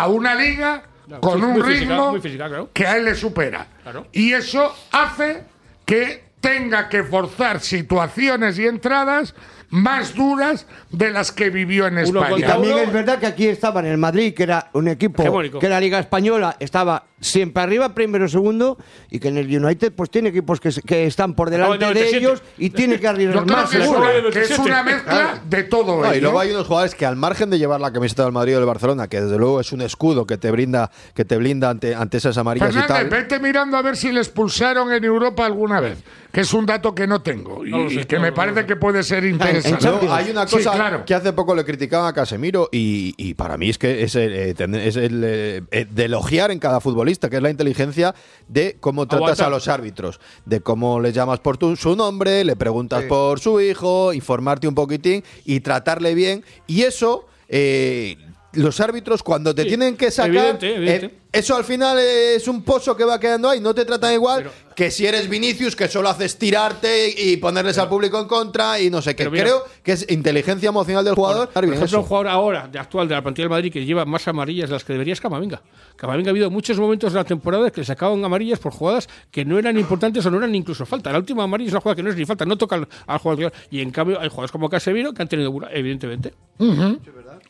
a 0.03 0.07
una 0.09 0.35
liga 0.35 0.83
No, 1.07 1.21
con 1.21 1.43
un 1.43 1.55
física, 1.57 1.69
ritmo 1.69 2.11
muy 2.13 2.21
física, 2.21 2.49
claro. 2.49 2.71
que 2.73 2.87
a 2.87 2.97
él 2.97 3.05
le 3.07 3.15
supera. 3.15 3.67
Claro. 3.83 4.07
Y 4.13 4.33
eso 4.33 4.75
hace 4.93 5.45
que 5.85 6.25
tenga 6.41 6.89
que 6.89 7.03
forzar 7.03 7.61
situaciones 7.61 8.59
y 8.59 8.67
entradas 8.67 9.35
más 9.71 10.15
duras 10.15 10.67
de 10.91 11.11
las 11.11 11.31
que 11.33 11.51
vivió 11.51 11.87
en 11.87 11.99
Y 11.99 12.03
España. 12.03 12.29
contra 12.31 12.49
también 12.49 12.79
es 12.79 12.93
verdad 12.93 13.19
que 13.19 13.27
aquí 13.27 13.47
estaba 13.47 13.81
en 13.81 13.87
el 13.87 13.99
Madrid, 13.99 14.33
que 14.35 14.43
era 14.45 14.71
un 14.73 14.89
equipo 14.89 15.23
Hegemónico. 15.23 15.59
que 15.59 15.69
la 15.69 15.79
Liga 15.81 15.99
Española 15.99 16.57
estaba 16.59 17.05
siempre 17.21 17.63
arriba, 17.65 17.95
primero, 17.95 18.29
segundo, 18.29 18.79
y 19.11 19.19
que 19.19 19.29
en 19.29 19.37
el 19.39 19.47
United 19.65 19.93
pues 19.93 20.09
tiene 20.09 20.29
equipos 20.29 20.61
que, 20.61 20.71
que 20.87 21.05
están 21.07 21.35
por 21.35 21.51
delante 21.51 21.79
de 21.79 21.91
en 21.91 21.95
97. 21.95 22.17
ellos 22.17 22.43
y 22.59 22.71
tiene 22.71 22.99
que 23.01 23.09
arriesgar 23.09 23.45
más. 23.45 23.69
que 23.71 23.79
es, 23.79 23.89
una, 23.89 24.07
seguro. 24.13 24.31
que 24.31 24.41
es 24.41 24.59
una 24.59 24.83
mezcla 24.85 25.41
de 25.45 25.63
todo 25.65 26.01
No, 26.03 26.15
y 26.15 26.21
luego 26.21 26.39
hay 26.39 26.53
unos 26.53 26.67
jugadores 26.67 26.95
que 26.95 27.05
al 27.05 27.17
margen 27.17 27.51
de 27.51 27.59
llevar 27.59 27.81
la 27.81 27.93
camiseta 27.93 28.23
del 28.23 28.33
Madrid 28.33 28.55
o 28.55 28.59
del 28.59 28.67
Barcelona, 28.67 29.09
que 29.09 29.21
desde 29.21 29.37
luego 29.37 29.61
es 29.61 29.73
un 29.73 29.81
escudo 29.83 30.27
que 30.27 30.39
te 30.39 30.51
brinda, 30.51 30.91
que 31.15 31.25
te 31.25 31.37
blinda 31.37 31.71
ante, 31.71 31.95
ante 31.95 32.19
esas 32.19 32.39
amarillas 32.39 32.75
y 32.75 32.87
tal. 32.87 33.09
vete 33.09 33.39
mirando 33.41 33.77
a 33.77 33.83
ver 33.83 33.97
si 33.97 34.13
le 34.13 34.21
expulsaron 34.21 34.93
en 34.93 35.03
Europa 35.05 35.45
alguna 35.45 35.81
vez, 35.81 35.99
que 36.33 36.43
es 36.43 36.53
un 36.53 36.67
dato 36.67 36.95
que 36.95 37.07
no 37.07 37.23
tengo 37.23 37.65
y, 37.65 37.71
No 37.71 37.89
sé, 37.89 38.03
y 38.03 38.05
que 38.05 38.17
no, 38.17 38.23
me 38.23 38.33
parece 38.33 38.61
no. 38.63 38.67
que 38.67 38.77
puede 38.77 39.03
ser 39.03 39.25
interesante. 39.25 39.89
Hay 40.11 40.31
una 40.31 40.47
Sí, 40.47 40.57
cosa 40.57 40.73
claro. 40.73 41.05
que 41.07 41.15
hace 41.15 41.33
poco 41.33 41.55
le 41.55 41.65
criticaban 41.65 42.07
a 42.07 42.13
Casemiro 42.13 42.69
y, 42.71 43.15
y 43.17 43.35
para 43.35 43.57
mí 43.57 43.71
es 43.71 43.79
que 43.79 44.03
es 44.03 44.15
el, 44.15 44.33
eh, 44.35 44.55
es 44.87 44.97
el, 44.97 45.23
eh, 45.25 45.63
eh, 45.71 45.87
de 45.91 46.05
elogiar 46.05 46.51
en 46.51 46.59
cada 46.59 46.81
futbolista, 46.81 47.31
que 47.31 47.37
es 47.37 47.43
la 47.43 47.51
inteligencia 47.51 48.15
de 48.47 48.77
cómo 48.79 49.07
tratas 49.09 49.25
Aguantar. 49.41 49.47
a 49.47 49.51
los 49.51 49.69
árbitros, 49.69 50.21
de 50.45 50.61
cómo 50.61 51.01
les 51.01 51.15
llamas 51.15 51.41
por 51.41 51.57
tu- 51.57 51.77
su 51.77 51.97
nombre, 51.97 52.45
le 52.45 52.57
preguntas 52.57 53.05
por 53.05 53.41
su 53.41 53.61
hijo, 53.61 54.13
informarte 54.13 54.69
un 54.69 54.75
poquitín 54.75 55.25
y 55.45 55.61
tratarle 55.61 56.15
bien. 56.15 56.45
Y 56.67 56.83
eso, 56.83 57.27
eh, 57.49 58.17
los 58.55 58.81
árbitros 58.81 59.23
cuando 59.23 59.55
te 59.55 59.63
Sí, 59.63 59.69
tienen 59.69 59.97
que 59.97 60.11
sacar, 60.11 60.35
evidente, 60.35 60.75
evidente. 60.77 61.07
eh, 61.07 61.15
eso 61.33 61.55
al 61.55 61.65
final 61.65 61.99
es 61.99 62.49
un 62.49 62.63
pozo 62.63 62.97
que 62.97 63.05
va 63.05 63.21
quedando 63.21 63.51
ahí, 63.51 63.61
no 63.61 63.75
te 63.75 63.85
tratan 63.85 64.15
igual 64.15 64.39
Pero- 64.45 64.53
que 64.75 64.91
si 64.91 65.05
eres 65.07 65.29
Vinicius, 65.29 65.77
que 65.77 65.89
solo 65.89 66.09
haces 66.09 66.39
tirarte 66.39 67.09
y 67.11 67.37
ponerles 67.37 67.77
al 67.79 67.89
público 67.89 68.19
en 68.19 68.27
contra 68.27 68.81
y 68.81 68.89
no 68.91 69.03
sé 69.03 69.15
qué. 69.15 69.29
Mira- 69.29 69.43
Creo 69.45 69.65
que 69.83 69.93
es 69.93 70.11
inteligencia 70.11 70.69
emocional 70.71 71.05
del 71.05 71.15
jugador. 71.15 71.49
Por 71.51 71.65
ejemplo, 71.65 71.99
un 71.99 72.05
jugador 72.07 72.29
ahora, 72.29 72.69
de 72.69 72.79
actual 72.79 73.07
de 73.09 73.15
la 73.17 73.23
plantilla 73.23 73.45
del 73.45 73.51
Madrid, 73.51 73.73
que 73.73 73.85
lleva 73.85 74.05
más 74.07 74.27
amarillas 74.29 74.71
de 74.71 74.75
las 74.77 74.85
que 74.85 74.93
debería 74.95 75.13
es 75.13 75.21
Camavinga. 75.21 75.61
Camavinga 75.97 76.31
ha 76.31 76.33
habido 76.33 76.51
muchos 76.51 76.79
momentos 76.79 77.13
de 77.13 77.19
la 77.19 77.25
temporada 77.25 77.71
que 77.71 77.81
le 77.83 77.85
sacaban 77.87 78.25
amarillas 78.25 78.61
por 78.61 78.73
jugadas 78.73 79.09
que 79.31 79.45
no 79.45 79.59
eran 79.59 79.77
importantes 79.79 80.25
o 80.25 80.31
no 80.31 80.39
eran 80.39 80.55
incluso 80.55 80.87
falta. 80.87 81.13
La 81.13 81.19
última 81.19 81.43
amarilla 81.43 81.69
es 81.69 81.73
una 81.75 81.81
jugada 81.83 81.97
que 81.97 82.03
no 82.05 82.11
es 82.11 82.17
ni 82.17 82.25
falta, 82.25 82.47
no 82.47 82.57
toca 82.57 82.77
al, 82.77 82.89
al 83.07 83.19
jugador. 83.19 83.53
Y 83.71 83.81
en 83.83 83.91
cambio 83.91 84.19
hay 84.21 84.29
jugadores 84.29 84.53
como 84.53 84.71
Casemiro 84.71 85.13
que 85.13 85.21
han 85.23 85.29
tenido 85.29 85.53
evidentemente. 85.71 86.33
¿La- 86.59 86.97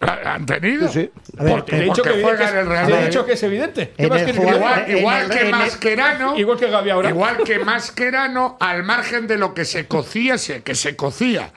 ¿Han 0.00 0.46
tenido? 0.46 0.86
Sí, 0.88 1.10
A 1.38 1.42
ver, 1.42 1.52
Porque, 1.54 1.76
he 1.76 1.80
dicho 1.80 2.02
porque 2.04 2.12
que, 2.12 2.44
en 2.44 2.56
el 2.56 2.58
es, 2.62 2.66
Real 2.68 2.88
he 2.88 2.92
Madrid. 2.92 3.06
dicho 3.06 3.26
que 3.26 3.32
es 3.32 3.42
evidente. 3.42 3.92
¿Qué 3.96 4.04
En 4.04 4.08
más 4.10 4.22
el 4.22 4.36
jugador-? 4.36 4.58
Igual, 4.60 4.84
en 4.90 4.98
igual 4.98 5.22
el- 5.24 5.30
que 5.30 5.44
el- 5.46 5.50
Mascherano. 5.50 6.36
Igual 6.38 6.58
que 6.58 6.70
Gavi 6.70 6.90
ahora. 6.90 7.08
Igual 7.10 7.36
que 7.44 7.58
Mascherano, 7.58 8.56
al 8.60 8.84
margen 8.84 9.26
de 9.26 9.38
lo 9.38 9.54
que 9.54 9.64
se 9.64 9.86
cocía, 9.88 10.36
que 10.62 10.74
se 10.76 10.94
cocía 10.94 11.50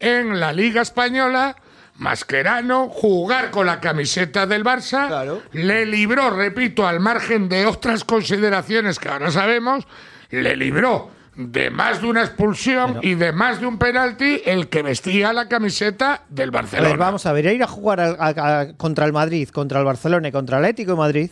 en 0.00 0.40
la 0.40 0.52
Liga 0.54 0.80
Española, 0.80 1.56
Mascherano, 1.96 2.88
jugar 2.88 3.50
con 3.50 3.66
la 3.66 3.78
camiseta 3.78 4.46
del 4.46 4.64
Barça, 4.64 5.08
Claro. 5.08 5.42
le 5.52 5.84
libró, 5.86 6.30
repito, 6.30 6.86
al 6.86 6.98
margen 7.00 7.48
de 7.50 7.66
otras 7.66 8.04
consideraciones 8.04 8.98
que 8.98 9.08
ahora 9.10 9.30
sabemos, 9.30 9.86
le 10.30 10.56
libró 10.56 11.10
de 11.34 11.70
más 11.70 12.02
de 12.02 12.08
una 12.08 12.22
expulsión 12.22 12.98
y 13.02 13.14
de 13.14 13.32
más 13.32 13.58
de 13.60 13.66
un 13.66 13.78
penalti 13.78 14.42
el 14.44 14.68
que 14.68 14.82
vestía 14.82 15.32
la 15.32 15.48
camiseta 15.48 16.24
del 16.28 16.50
A 16.50 16.52
Barcelona. 16.52 16.88
ver, 16.88 16.98
vamos 16.98 17.24
a 17.26 17.32
ver, 17.32 17.46
ir 17.46 17.62
a 17.62 17.66
jugar 17.66 18.00
a- 18.00 18.16
a- 18.60 18.76
contra 18.76 19.06
el 19.06 19.12
Madrid, 19.12 19.48
contra 19.48 19.78
el 19.78 19.84
Barcelona 19.86 20.28
y 20.28 20.32
contra 20.32 20.58
el 20.58 20.64
Atlético 20.64 20.92
de 20.92 20.98
Madrid, 20.98 21.30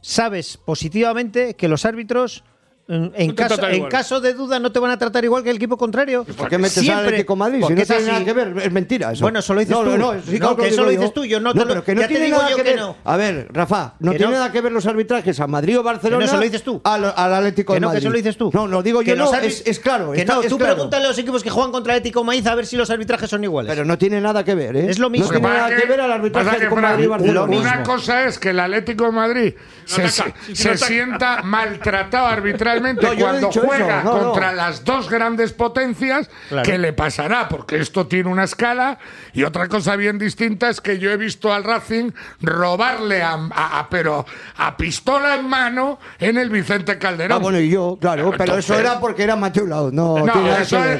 sabes 0.00 0.56
positivamente 0.56 1.54
que 1.56 1.68
los 1.68 1.84
árbitros, 1.84 2.42
en, 2.86 3.28
No 3.28 3.34
caso, 3.34 4.18
en 4.18 4.22
de 4.22 4.34
duda, 4.34 4.58
no 4.58 4.70
te 4.70 4.78
van 4.78 4.90
a 4.90 4.98
tratar 4.98 5.24
igual 5.24 5.42
que 5.42 5.48
el 5.48 5.56
equipo 5.56 5.78
contrario. 5.78 6.24
¿Por 6.24 6.50
qué 6.50 6.58
metes 6.58 6.76
al 6.78 6.84
Siempre, 6.84 7.04
Atlético 7.06 7.34
Madrid? 7.34 7.64
Si 7.66 7.72
no 7.72 7.80
es 7.80 7.88
tiene 7.88 8.02
así. 8.02 8.10
nada 8.12 8.24
que 8.26 8.32
ver, 8.34 8.54
es 8.62 8.72
mentira 8.72 9.12
eso. 9.12 9.22
Bueno, 9.22 9.38
eso 9.38 9.54
lo 9.54 9.60
dices 9.60 9.74
no, 9.74 9.82
tú. 9.84 9.90
No, 9.96 9.96
no, 10.14 10.22
sí, 10.22 10.32
No, 10.32 10.38
claro 10.38 10.56
que 10.56 10.62
lo 10.62 10.68
eso 10.68 10.82
lo 10.84 10.90
dices 10.90 11.14
tú, 11.14 11.24
yo 11.24 11.40
no 11.40 11.54
te 11.54 11.60
lo- 11.60 11.66
pero 11.66 11.82
que 11.84 11.94
no 11.94 12.00
ya 12.02 12.08
te 12.08 12.12
tiene 12.12 12.26
digo 12.26 12.36
nada 12.38 12.50
yo 12.50 12.56
que 12.56 12.62
que 12.62 12.70
ver. 12.72 12.78
no. 12.80 12.96
A 13.04 13.16
ver, 13.16 13.48
Rafa, 13.52 13.94
no 14.00 14.10
tiene 14.10 14.26
no. 14.26 14.30
nada 14.32 14.52
que 14.52 14.60
ver 14.60 14.70
los 14.72 14.84
arbitrajes 14.84 15.40
a 15.40 15.46
Madrid 15.46 15.78
o 15.78 15.82
Barcelona. 15.82 16.18
Que 16.18 16.24
no, 16.26 16.30
eso 16.32 16.36
lo 16.36 16.42
dices 16.42 16.62
tú. 16.62 16.80
Al, 16.84 17.04
al 17.16 17.34
Atlético 17.34 17.72
Que 17.72 17.76
de 17.76 17.80
no, 17.80 17.86
Madrid. 17.88 17.96
que 18.00 18.04
eso 18.04 18.10
lo 18.10 18.16
dices 18.18 18.36
tú. 18.36 18.50
No, 18.52 18.66
lo 18.66 18.82
digo 18.82 19.00
Que 19.00 19.06
yo, 19.06 19.16
no, 19.16 19.34
es, 19.34 19.62
es 19.66 19.80
claro. 19.80 20.12
Que 20.12 20.20
está- 20.20 20.34
no, 20.34 20.42
tú 20.42 20.58
claro. 20.58 20.74
pregúntale 20.74 21.04
a 21.06 21.08
los 21.08 21.18
equipos 21.18 21.42
que 21.42 21.48
juegan 21.48 21.72
contra 21.72 21.94
Atlético 21.94 22.22
Madrid 22.22 22.46
a 22.48 22.54
ver 22.54 22.66
si 22.66 22.76
los 22.76 22.90
arbitrajes 22.90 23.30
son 23.30 23.42
iguales. 23.44 23.72
Pero 23.72 23.86
no 23.86 23.96
tiene 23.96 24.20
nada 24.20 24.44
que 24.44 24.54
ver, 24.54 24.76
¿eh? 24.76 24.90
Es 24.90 24.98
lo 24.98 25.08
mismo. 25.08 25.26
No 25.32 25.38
tiene 25.40 25.48
nada 25.48 25.74
que 25.74 25.86
ver 25.86 26.00
al 26.02 26.12
arbitraje 26.12 26.68
con 26.68 26.82
Madrid 26.82 27.04
y 27.04 27.08
Barcelona. 27.08 27.56
Una 27.56 27.82
cosa 27.82 28.24
es 28.26 28.38
que 28.38 28.50
el 28.50 28.60
Atlético 28.60 29.04
de 29.06 29.12
Madrid 29.12 29.54
se, 29.86 30.02
no 30.02 30.76
sienta 30.76 31.42
maltratado 31.42 32.26
arbitralmente 32.26 32.73
No 32.80 33.14
cuando 33.18 33.50
juega 33.52 34.02
no, 34.02 34.10
contra 34.10 34.52
las 34.52 34.84
dos 34.84 35.08
grandes 35.10 35.52
potencias, 35.52 36.28
Claro. 36.48 36.62
que 36.68 36.78
le 36.78 36.92
pasará, 36.92 37.48
porque 37.48 37.78
esto 37.78 38.06
tiene 38.06 38.28
una 38.30 38.44
escala. 38.44 38.98
Y 39.32 39.44
otra 39.44 39.68
cosa 39.68 39.96
bien 39.96 40.18
distinta 40.18 40.68
es 40.68 40.80
que 40.80 40.98
yo 40.98 41.10
he 41.10 41.16
visto 41.16 41.52
al 41.52 41.64
Racing 41.64 42.10
robarle 42.40 43.22
a, 43.22 43.32
a- 43.54 43.78
a- 43.80 43.88
pero 43.88 44.24
a 44.58 44.76
pistola 44.76 45.34
en 45.36 45.48
mano 45.48 45.98
en 46.18 46.38
el 46.38 46.50
Vicente 46.50 46.98
Calderón. 46.98 47.32
Ah, 47.38 47.40
bueno, 47.40 47.58
y 47.60 47.68
yo, 47.70 47.98
claro, 48.00 48.30
pero 48.30 48.44
Entonces- 48.44 48.64
eso 48.70 48.78
era 48.78 49.00
porque 49.00 49.22
era 49.22 49.36
Mateo 49.36 49.66
Laud, 49.66 49.92
no, 49.92 50.18
No, 50.18 50.56
eso, 50.56 50.76
que 50.80 50.92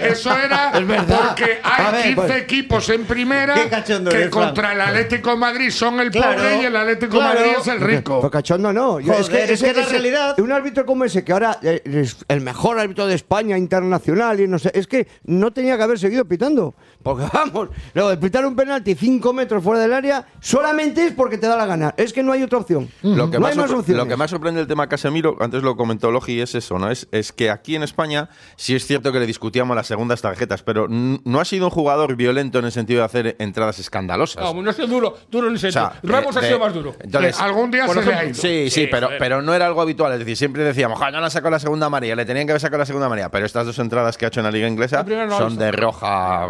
era 0.44 0.72
Es 0.74 1.02
porque 1.04 1.60
hay 1.62 1.86
A 1.86 1.90
ver, 1.90 2.02
15 2.02 2.14
pues- 2.14 2.30
equipos 2.42 2.88
en 2.90 3.04
primera 3.04 3.54
que 3.54 3.92
eres, 4.14 4.28
contra 4.30 4.72
el 4.72 4.80
Atlético 4.80 5.30
de 5.30 5.36
Madrid 5.36 5.70
son 5.70 6.00
el 6.00 6.10
Claro, 6.10 6.36
pobre 6.36 6.62
y 6.62 6.64
el 6.64 6.76
Atlético 6.76 7.12
de 7.14 7.18
claro. 7.20 7.40
Madrid 7.40 7.52
es 7.60 7.66
el 7.68 7.80
rico. 7.80 8.20
Pues 8.20 8.32
cachondo 8.32 8.72
no. 8.72 9.00
Yo- 9.00 9.12
Joder, 9.14 9.50
es 9.50 9.62
que 9.62 9.72
la 9.72 9.84
realidad- 9.86 10.38
Un 10.40 10.52
árbitro 10.52 10.84
como 10.86 11.04
ese, 11.04 11.24
que 11.24 11.32
ahora 11.32 11.58
eh, 11.64 12.06
el 12.28 12.40
mejor 12.40 12.78
árbitro 12.78 13.06
de 13.06 13.14
España 13.14 13.56
internacional, 13.58 14.40
y 14.40 14.46
no 14.48 14.58
sé, 14.58 14.70
es 14.74 14.86
que 14.86 15.08
no 15.24 15.52
tenía 15.52 15.76
que 15.76 15.82
haber 15.82 15.98
seguido 15.98 16.24
pitando. 16.24 16.74
Porque 17.02 17.24
vamos, 17.32 17.68
luego 17.94 18.10
de 18.10 18.16
pitar 18.16 18.46
un 18.46 18.54
penalti 18.56 18.94
5 18.94 19.32
metros 19.32 19.62
fuera 19.62 19.80
del 19.80 19.92
área, 19.92 20.26
solamente 20.40 21.06
es 21.06 21.12
porque 21.12 21.38
te 21.38 21.46
da 21.46 21.56
la 21.56 21.66
gana. 21.66 21.94
Es 21.96 22.12
que 22.12 22.22
no 22.22 22.32
hay 22.32 22.42
otra 22.42 22.58
opción. 22.58 22.88
Lo 23.02 23.30
que, 23.30 23.36
no 23.38 23.40
más 23.42 23.52
hay 23.52 23.58
más 23.58 23.70
lo 23.88 24.06
que 24.08 24.16
más 24.16 24.30
sorprende 24.30 24.60
el 24.60 24.66
tema 24.66 24.88
Casemiro, 24.88 25.36
antes 25.40 25.62
lo 25.62 25.76
comentó 25.76 26.10
Logi, 26.10 26.40
es 26.40 26.54
eso, 26.54 26.78
¿no? 26.78 26.90
Es, 26.90 27.08
es 27.12 27.32
que 27.32 27.50
aquí 27.50 27.76
en 27.76 27.82
España 27.82 28.28
sí 28.56 28.74
es 28.74 28.86
cierto 28.86 29.12
que 29.12 29.20
le 29.20 29.26
discutíamos 29.26 29.76
las 29.76 29.86
segundas 29.86 30.22
tarjetas, 30.22 30.62
pero 30.62 30.86
no 30.88 31.40
ha 31.40 31.44
sido 31.44 31.66
un 31.66 31.70
jugador 31.70 32.16
violento 32.16 32.58
en 32.58 32.66
el 32.66 32.72
sentido 32.72 33.00
de 33.00 33.04
hacer 33.06 33.36
entradas 33.38 33.78
escandalosas. 33.78 34.42
No, 34.42 34.62
no 34.62 34.70
ha 34.70 34.72
sido 34.72 34.86
duro, 34.88 35.16
duro 35.30 35.48
en 35.48 35.56
ese 35.56 35.68
O 35.68 35.72
sea, 35.72 35.92
sentido. 35.92 36.12
Ramos 36.14 36.34
de- 36.34 36.40
ha 36.40 36.44
sido 36.44 36.58
más 36.58 36.74
duro. 36.74 36.94
Entonces, 37.00 37.40
Algún 37.40 37.70
día 37.70 37.86
se 37.88 37.94
le 37.94 38.00
ha 38.00 38.02
ejemplo, 38.02 38.24
ido. 38.28 38.34
Sí, 38.34 38.70
sí, 38.70 38.80
Sí, 38.84 38.88
pero, 38.90 39.08
pero 39.18 39.40
no 39.42 39.54
era 39.54 39.66
algo 39.66 39.80
habitual. 39.80 40.12
Es 40.12 40.18
decir, 40.18 40.36
siempre 40.36 40.62
decíamos, 40.64 40.98
"Ja, 40.98 41.10
no 41.10 41.20
la 41.20 41.30
sacó 41.30 41.50
la 41.54 41.60
segunda 41.60 41.86
amarilla, 41.86 42.14
le 42.16 42.24
tenían 42.24 42.46
que 42.46 42.52
haber 42.52 42.60
sacado 42.60 42.78
la 42.80 42.86
segunda 42.86 43.06
amarilla. 43.06 43.30
Pero 43.30 43.46
estas 43.46 43.66
dos 43.66 43.78
entradas 43.78 44.16
que 44.16 44.24
ha 44.24 44.28
hecho 44.28 44.40
en 44.40 44.44
la 44.44 44.50
Liga 44.50 44.68
Inglesa 44.68 45.02
no 45.02 45.38
son 45.38 45.56
de 45.56 45.72
roja. 45.72 46.46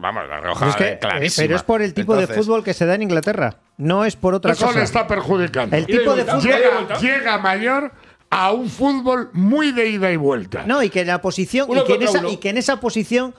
Vamos, 0.00 0.22
de 0.28 0.40
roja 0.40 0.68
Es 0.68 0.76
que- 0.76 0.88
eh, 0.92 0.98
clarísima. 1.00 1.44
pero 1.44 1.56
es 1.56 1.62
por 1.64 1.82
el 1.82 1.92
tipo 1.94 2.12
Entonces, 2.14 2.36
de 2.36 2.42
fútbol 2.42 2.62
que 2.64 2.72
se 2.74 2.86
da 2.86 2.94
en 2.94 3.02
Inglaterra. 3.02 3.56
No 3.78 4.04
es 4.04 4.14
por 4.16 4.34
otra 4.34 4.52
Eso 4.52 4.66
cosa. 4.66 4.78
le 4.78 4.84
está 4.84 5.06
perjudicando. 5.06 5.74
El 5.76 5.86
tipo 5.86 6.14
de 6.14 6.24
fútbol. 6.24 6.42
Llega- 6.42 6.98
llega, 7.00 7.38
mayor 7.38 7.92
a 8.30 8.52
un 8.52 8.68
fútbol 8.68 9.30
muy 9.32 9.72
de 9.72 9.88
ida 9.88 10.10
y 10.12 10.16
vuelta. 10.16 10.62
No, 10.66 10.82
y 10.82 10.90
que 10.90 11.00
en 11.00 11.08
la 11.08 11.20
posición. 11.20 11.68
Y 11.76 11.82
que 11.84 11.94
en, 11.94 12.02
esa, 12.02 12.28
y 12.28 12.36
que 12.36 12.50
en 12.50 12.58
esa 12.58 12.78
posición 12.78 13.34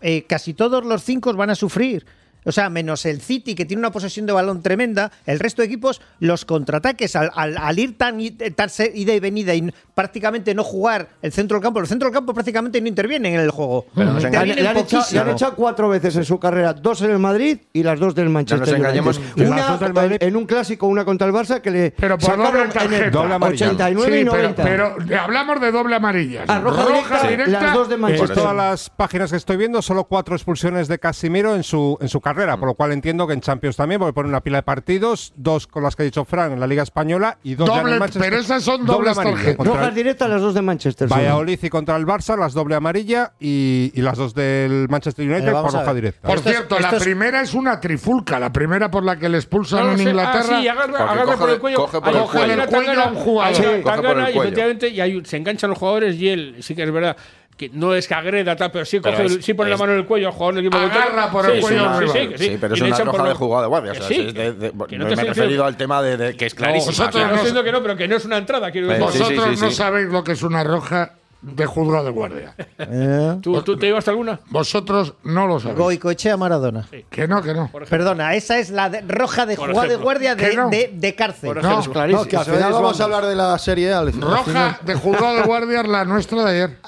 eh, 0.00 0.24
casi 0.26 0.54
todos 0.54 0.84
los 0.84 1.02
cinco 1.04 1.32
van 1.34 1.50
a 1.50 1.54
sufrir. 1.54 2.04
O 2.44 2.52
sea, 2.52 2.68
menos 2.70 3.06
el 3.06 3.20
City, 3.20 3.54
que 3.54 3.64
tiene 3.64 3.80
una 3.80 3.92
posesión 3.92 4.26
de 4.26 4.32
balón 4.32 4.62
tremenda, 4.62 5.12
el 5.26 5.38
resto 5.38 5.62
de 5.62 5.66
equipos, 5.66 6.00
los 6.20 6.44
contraataques, 6.44 7.14
al, 7.16 7.30
al- 7.34 7.56
al 7.58 7.78
ir 7.78 7.96
tan, 7.96 8.18
tan 8.56 8.68
ida 8.94 9.14
y 9.14 9.20
venida 9.20 9.54
y 9.54 9.72
prácticamente 9.94 10.54
no 10.54 10.64
jugar 10.64 11.08
el 11.22 11.32
centro 11.32 11.56
del 11.56 11.62
campo, 11.62 11.78
el 11.80 11.86
centro 11.86 12.08
del 12.08 12.14
campo 12.14 12.34
prácticamente 12.34 12.80
no 12.80 12.88
intervienen 12.88 13.34
en 13.34 13.40
el 13.40 13.50
juego. 13.50 13.86
Pero 13.94 14.12
nos 14.12 14.22
Le 14.22 14.28
han, 14.28 14.34
echado, 14.34 14.60
le 14.62 14.68
han 14.68 14.74
poquísimo. 14.76 15.30
echado 15.30 15.54
cuatro 15.54 15.88
veces 15.88 16.16
en 16.16 16.24
su 16.24 16.38
carrera, 16.40 16.72
dos 16.72 17.02
en 17.02 17.10
el 17.10 17.18
Madrid 17.18 17.58
y 17.72 17.82
las 17.82 18.00
dos 18.00 18.14
del 18.14 18.28
Manchester 18.28 18.74
engañemos, 18.76 19.18
United. 19.18 19.34
que 19.34 19.40
las 19.48 19.90
Una 20.06 20.16
en 20.20 20.36
un 20.36 20.46
clásico, 20.46 20.86
una 20.86 21.04
contra 21.04 21.26
el 21.28 21.32
Barça 21.32 21.60
que 21.60 21.70
le 21.70 21.90
Pero 21.92 22.16
por 22.18 22.24
sacaron 22.30 22.46
doble 22.46 22.60
en 22.60 22.66
el 22.66 22.72
tarjeta. 22.72 23.10
Doble 23.10 23.34
amarilla. 23.34 23.66
89 23.66 24.16
y 24.16 24.22
Sí, 24.22 24.28
pero, 24.30 24.42
90. 24.42 24.62
pero 24.64 24.96
hablamos 25.22 25.60
de 25.60 25.70
doble 25.72 25.94
amarilla. 25.94 26.44
Ah, 26.48 26.58
roja 26.60 27.28
directa, 27.28 27.60
las 27.60 27.74
dos 27.74 27.88
de 27.88 27.94
En 27.94 28.00
Manchester. 28.00 28.36
todas 28.36 28.56
las 28.56 28.90
páginas 28.90 29.30
que 29.30 29.36
estoy 29.36 29.56
viendo, 29.56 29.80
solo 29.82 30.04
cuatro 30.04 30.34
expulsiones 30.34 30.88
de 30.88 30.98
Casimiro 30.98 31.54
en 31.54 31.62
su, 31.62 31.96
en 32.00 32.08
su 32.08 32.20
carrera, 32.20 32.31
por 32.34 32.68
lo 32.68 32.74
cual 32.74 32.92
entiendo 32.92 33.26
que 33.26 33.32
en 33.34 33.40
Champions 33.40 33.76
también, 33.76 33.98
porque 33.98 34.12
pone 34.12 34.28
una 34.28 34.40
pila 34.40 34.58
de 34.58 34.62
partidos, 34.62 35.32
dos 35.36 35.66
con 35.66 35.82
las 35.82 35.96
que 35.96 36.02
ha 36.02 36.04
dicho 36.04 36.24
Fran 36.24 36.52
en 36.52 36.60
la 36.60 36.66
Liga 36.66 36.82
Española 36.82 37.38
y 37.42 37.54
dos 37.54 37.68
ya 37.68 37.76
en 37.76 37.80
Doble- 37.86 37.92
el 37.94 37.98
Manchester. 38.00 38.22
pero 38.30 38.40
esas 38.42 38.62
son 38.62 38.86
Doble 38.86 39.10
dobles 39.10 39.16
tarjetas. 39.16 39.56
Contra 39.56 39.74
Rojas 39.74 39.94
directas, 39.94 40.30
las 40.30 40.40
dos 40.40 40.54
de 40.54 40.62
Manchester. 40.62 41.08
sí. 41.08 41.14
Valladolid 41.14 41.58
y 41.62 41.68
contra 41.68 41.96
el 41.96 42.06
Barça, 42.06 42.38
las 42.38 42.52
doble 42.54 42.74
amarilla 42.74 43.32
y, 43.40 43.90
y 43.94 44.00
las 44.02 44.16
dos 44.18 44.34
del 44.34 44.86
Manchester 44.88 45.28
United 45.30 45.52
vamos 45.52 45.72
por 45.72 45.80
roja 45.80 45.94
directa. 45.94 46.28
Por 46.28 46.38
cierto, 46.40 46.78
la 46.80 46.90
es- 46.90 47.02
primera 47.02 47.40
es 47.40 47.54
una 47.54 47.80
trifulca. 47.80 48.38
La 48.38 48.52
primera 48.52 48.90
por 48.90 49.04
la 49.04 49.16
que 49.16 49.28
le 49.28 49.38
expulsan 49.38 49.84
No 49.86 49.92
en 49.92 49.98
sé. 49.98 50.04
Inglaterra. 50.04 50.44
Ah, 50.56 50.60
sí, 50.60 50.68
agarra, 50.68 50.98
agarra 51.12 51.36
por 51.36 51.50
el 51.50 51.58
cuello. 51.58 51.76
coge 51.78 52.00
por 52.00 52.08
el 52.16 52.22
cuello. 52.22 53.02
a 53.02 53.08
un 53.08 53.14
jugador. 53.16 53.56
Sí, 53.56 53.62
coge 53.82 54.02
por 54.02 54.18
y 54.18 54.38
efectivamente 54.38 54.88
y 54.88 55.00
hay 55.00 55.16
un- 55.16 55.24
se 55.26 55.36
enganchan 55.36 55.70
los 55.70 55.78
jugadores 55.78 56.16
y 56.16 56.28
él 56.28 56.56
sí 56.60 56.74
que 56.74 56.82
es 56.82 56.90
verdad 56.92 57.16
que 57.56 57.68
no 57.72 57.94
es 57.94 58.08
que 58.08 58.14
agreda 58.14 58.56
tal, 58.56 58.70
pero 58.70 58.84
sí 58.84 58.98
Pero 59.00 59.16
coge, 59.16 59.26
es- 59.26 59.44
sí 59.44 59.54
pone 59.54 59.68
la 59.70 59.74
es- 59.76 59.80
mano 59.80 59.92
en 59.92 59.98
el 60.00 60.06
cuello 60.06 60.26
al 60.28 60.32
jugador 60.32 60.54
del 60.56 60.64
equipo 60.66 60.78
Agarra 60.78 61.30
por 61.30 61.46
el 61.48 61.56
Sí, 61.56 61.60
cuello 61.60 61.98
sí, 62.00 62.06
sí, 62.06 62.18
sí, 62.18 62.34
sí. 62.38 62.44
Sí, 62.50 62.58
pero 62.60 62.74
Y 62.74 62.78
es 62.78 62.82
una 62.82 63.10
por 63.10 63.20
roja 63.20 63.28
de 63.28 63.34
jugada 63.34 63.62
de 63.62 63.68
guardia. 63.68 63.90
O 63.90 63.94
Que 63.94 64.00
sea, 64.00 64.08
sí, 64.08 64.20
es 64.28 64.34
de- 64.34 64.52
de- 64.52 64.70
que 64.70 64.74
me 64.76 64.76
no 64.76 64.86
te 64.88 64.96
me 64.96 65.04
he 65.04 65.12
estoy 65.12 65.28
referido 65.28 65.64
al 65.64 65.76
tema 65.76 66.02
de, 66.02 66.16
de 66.16 66.36
que 66.36 66.46
es 66.46 66.54
clarísimo. 66.54 66.86
vosotros 66.92 67.14
o 67.14 67.18
sea, 67.18 67.28
No 67.28 67.54
no- 67.54 67.64
que 67.64 67.72
no, 67.72 67.82
pero 67.82 67.96
que 67.96 68.08
no 68.08 68.16
es 68.16 68.24
una 68.24 68.38
entrada. 68.38 68.70
Sí, 68.72 68.80
Vosotros 68.80 69.60
no 69.60 69.70
sabéis 69.70 70.08
lo 70.08 70.24
que 70.24 70.32
es 70.32 70.42
una 70.42 70.64
roja 70.64 71.14
de 71.42 71.66
juzgado 71.66 72.04
de 72.04 72.10
guardia. 72.12 72.54
Eh, 72.78 73.38
¿Tú, 73.42 73.60
¿Tú 73.62 73.76
te 73.76 73.88
ibas 73.88 74.06
a 74.06 74.12
alguna? 74.12 74.38
Vosotros 74.50 75.14
no 75.24 75.46
lo 75.46 75.58
sabéis. 75.60 75.78
Goicoechea 75.78 76.36
Maradona. 76.36 76.86
Que 77.10 77.26
no, 77.26 77.42
que 77.42 77.52
no. 77.52 77.70
Perdona, 77.88 78.34
esa 78.34 78.58
es 78.58 78.70
la 78.70 78.88
de- 78.88 79.00
roja 79.02 79.44
de 79.44 79.56
jugada 79.56 79.88
de 79.88 79.96
guardia 79.96 80.34
de, 80.36 80.54
no. 80.56 80.70
de- 80.70 80.90
de 80.94 81.14
cárcel. 81.14 81.54
No. 81.60 81.82
No, 81.82 82.24
que 82.24 82.36
al 82.36 82.42
Eso 82.42 82.52
final 82.54 82.72
vamos 82.72 83.00
a 83.00 83.04
hablar 83.04 83.26
de 83.26 83.34
la 83.34 83.58
serie 83.58 83.92
A. 83.92 84.02
Roja 84.04 84.78
de 84.84 84.94
juzgado 84.94 85.34
de 85.36 85.42
guardia 85.42 85.80
es 85.80 85.88
la 85.88 86.04
nuestra 86.04 86.44
de 86.44 86.50
ayer. 86.50 86.78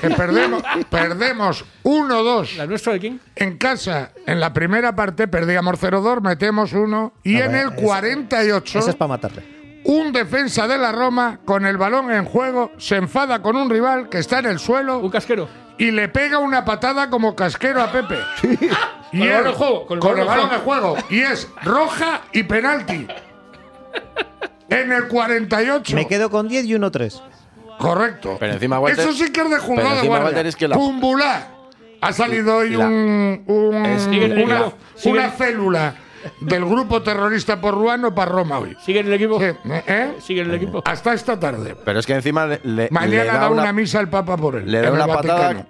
Que 0.00 0.10
perdemos, 0.10 0.62
perdemos 0.90 1.64
1-2 1.84 2.56
¿La 2.56 2.66
nuestra 2.66 2.94
de 2.94 3.00
quién? 3.00 3.20
en 3.36 3.58
casa. 3.58 4.10
En 4.26 4.40
la 4.40 4.52
primera 4.52 4.96
parte 4.96 5.28
perdíamos 5.28 5.78
0-2, 5.80 6.22
metemos 6.22 6.72
uno. 6.72 7.12
Y 7.22 7.36
en 7.36 7.54
el 7.54 7.72
48, 7.74 8.78
Esa 8.78 8.90
es 8.90 8.96
para 8.96 9.08
matarle. 9.10 9.63
Un 9.84 10.12
defensa 10.12 10.66
de 10.66 10.78
la 10.78 10.92
Roma 10.92 11.38
con 11.44 11.66
el 11.66 11.76
balón 11.76 12.10
en 12.12 12.24
juego 12.24 12.72
se 12.78 12.96
enfada 12.96 13.42
con 13.42 13.56
un 13.56 13.68
rival 13.70 14.08
que 14.08 14.18
está 14.18 14.38
en 14.40 14.46
el 14.46 14.58
suelo 14.58 14.98
Un 14.98 15.10
casquero. 15.10 15.48
y 15.78 15.90
le 15.90 16.08
pega 16.08 16.38
una 16.38 16.64
patada 16.64 17.10
como 17.10 17.34
casquero 17.36 17.82
a 17.82 17.90
Pepe. 17.92 18.18
Y 19.12 19.18
Con 19.20 19.28
el 19.28 19.32
balón 19.32 19.46
en 19.46 19.54
juego, 19.54 19.86
con 19.86 19.98
el 19.98 20.00
balón 20.04 20.18
en 20.20 20.26
balón 20.26 20.48
juego. 20.64 20.88
en 20.88 20.94
juego. 20.94 20.96
Y 21.10 21.20
es 21.20 21.48
roja 21.62 22.22
y 22.32 22.42
penalti. 22.42 23.06
En 24.68 24.90
el 24.90 25.06
48. 25.06 25.94
Me 25.94 26.08
quedo 26.08 26.30
con 26.30 26.48
10 26.48 26.64
y 26.64 26.72
1-3. 26.74 27.22
Correcto. 27.78 28.36
Pero 28.40 28.54
encima 28.54 28.80
Walter- 28.80 28.98
Eso 29.04 29.12
sí 29.12 29.30
que 29.30 29.40
es 29.42 29.50
de 29.50 29.58
guardia. 29.58 30.10
Walter 30.10 30.46
es 30.46 30.56
que 30.56 30.66
la- 30.66 30.74
Cumbulá. 30.76 31.46
Ha 32.00 32.12
salido 32.12 32.56
hoy 32.56 32.70
La- 32.70 32.86
un, 32.86 33.44
Es- 33.86 34.08
una, 35.06 35.30
célula 35.30 35.94
del 36.40 36.64
grupo 36.64 37.02
terrorista 37.02 37.60
porruano 37.60 38.14
para 38.14 38.30
Roma 38.32 38.58
hoy. 38.58 38.76
¿Sigue 38.84 39.00
en 39.00 39.06
el 39.06 39.12
equipo? 39.14 39.38
Sí, 39.40 39.46
¿eh? 39.86 40.12
¿Sigue 40.20 40.42
en 40.42 40.50
el 40.50 40.54
equipo? 40.56 40.82
Hasta 40.84 41.14
esta 41.14 41.38
tarde. 41.38 41.76
Pero 41.84 41.98
es 42.00 42.06
que 42.06 42.14
encima 42.14 42.46
le, 42.46 42.60
le- 42.64 42.82
le 42.84 42.88
Mañana 42.90 43.24
da 43.34 43.38
da 43.40 43.50
una, 43.50 43.62
una, 43.62 43.72
misa 43.72 43.98
al 43.98 44.08
Papa 44.08 44.36
por 44.36 44.56
él. 44.56 44.70
le 44.70 44.80
da 44.80 44.92
una 44.92 45.06
patada. 45.06 45.66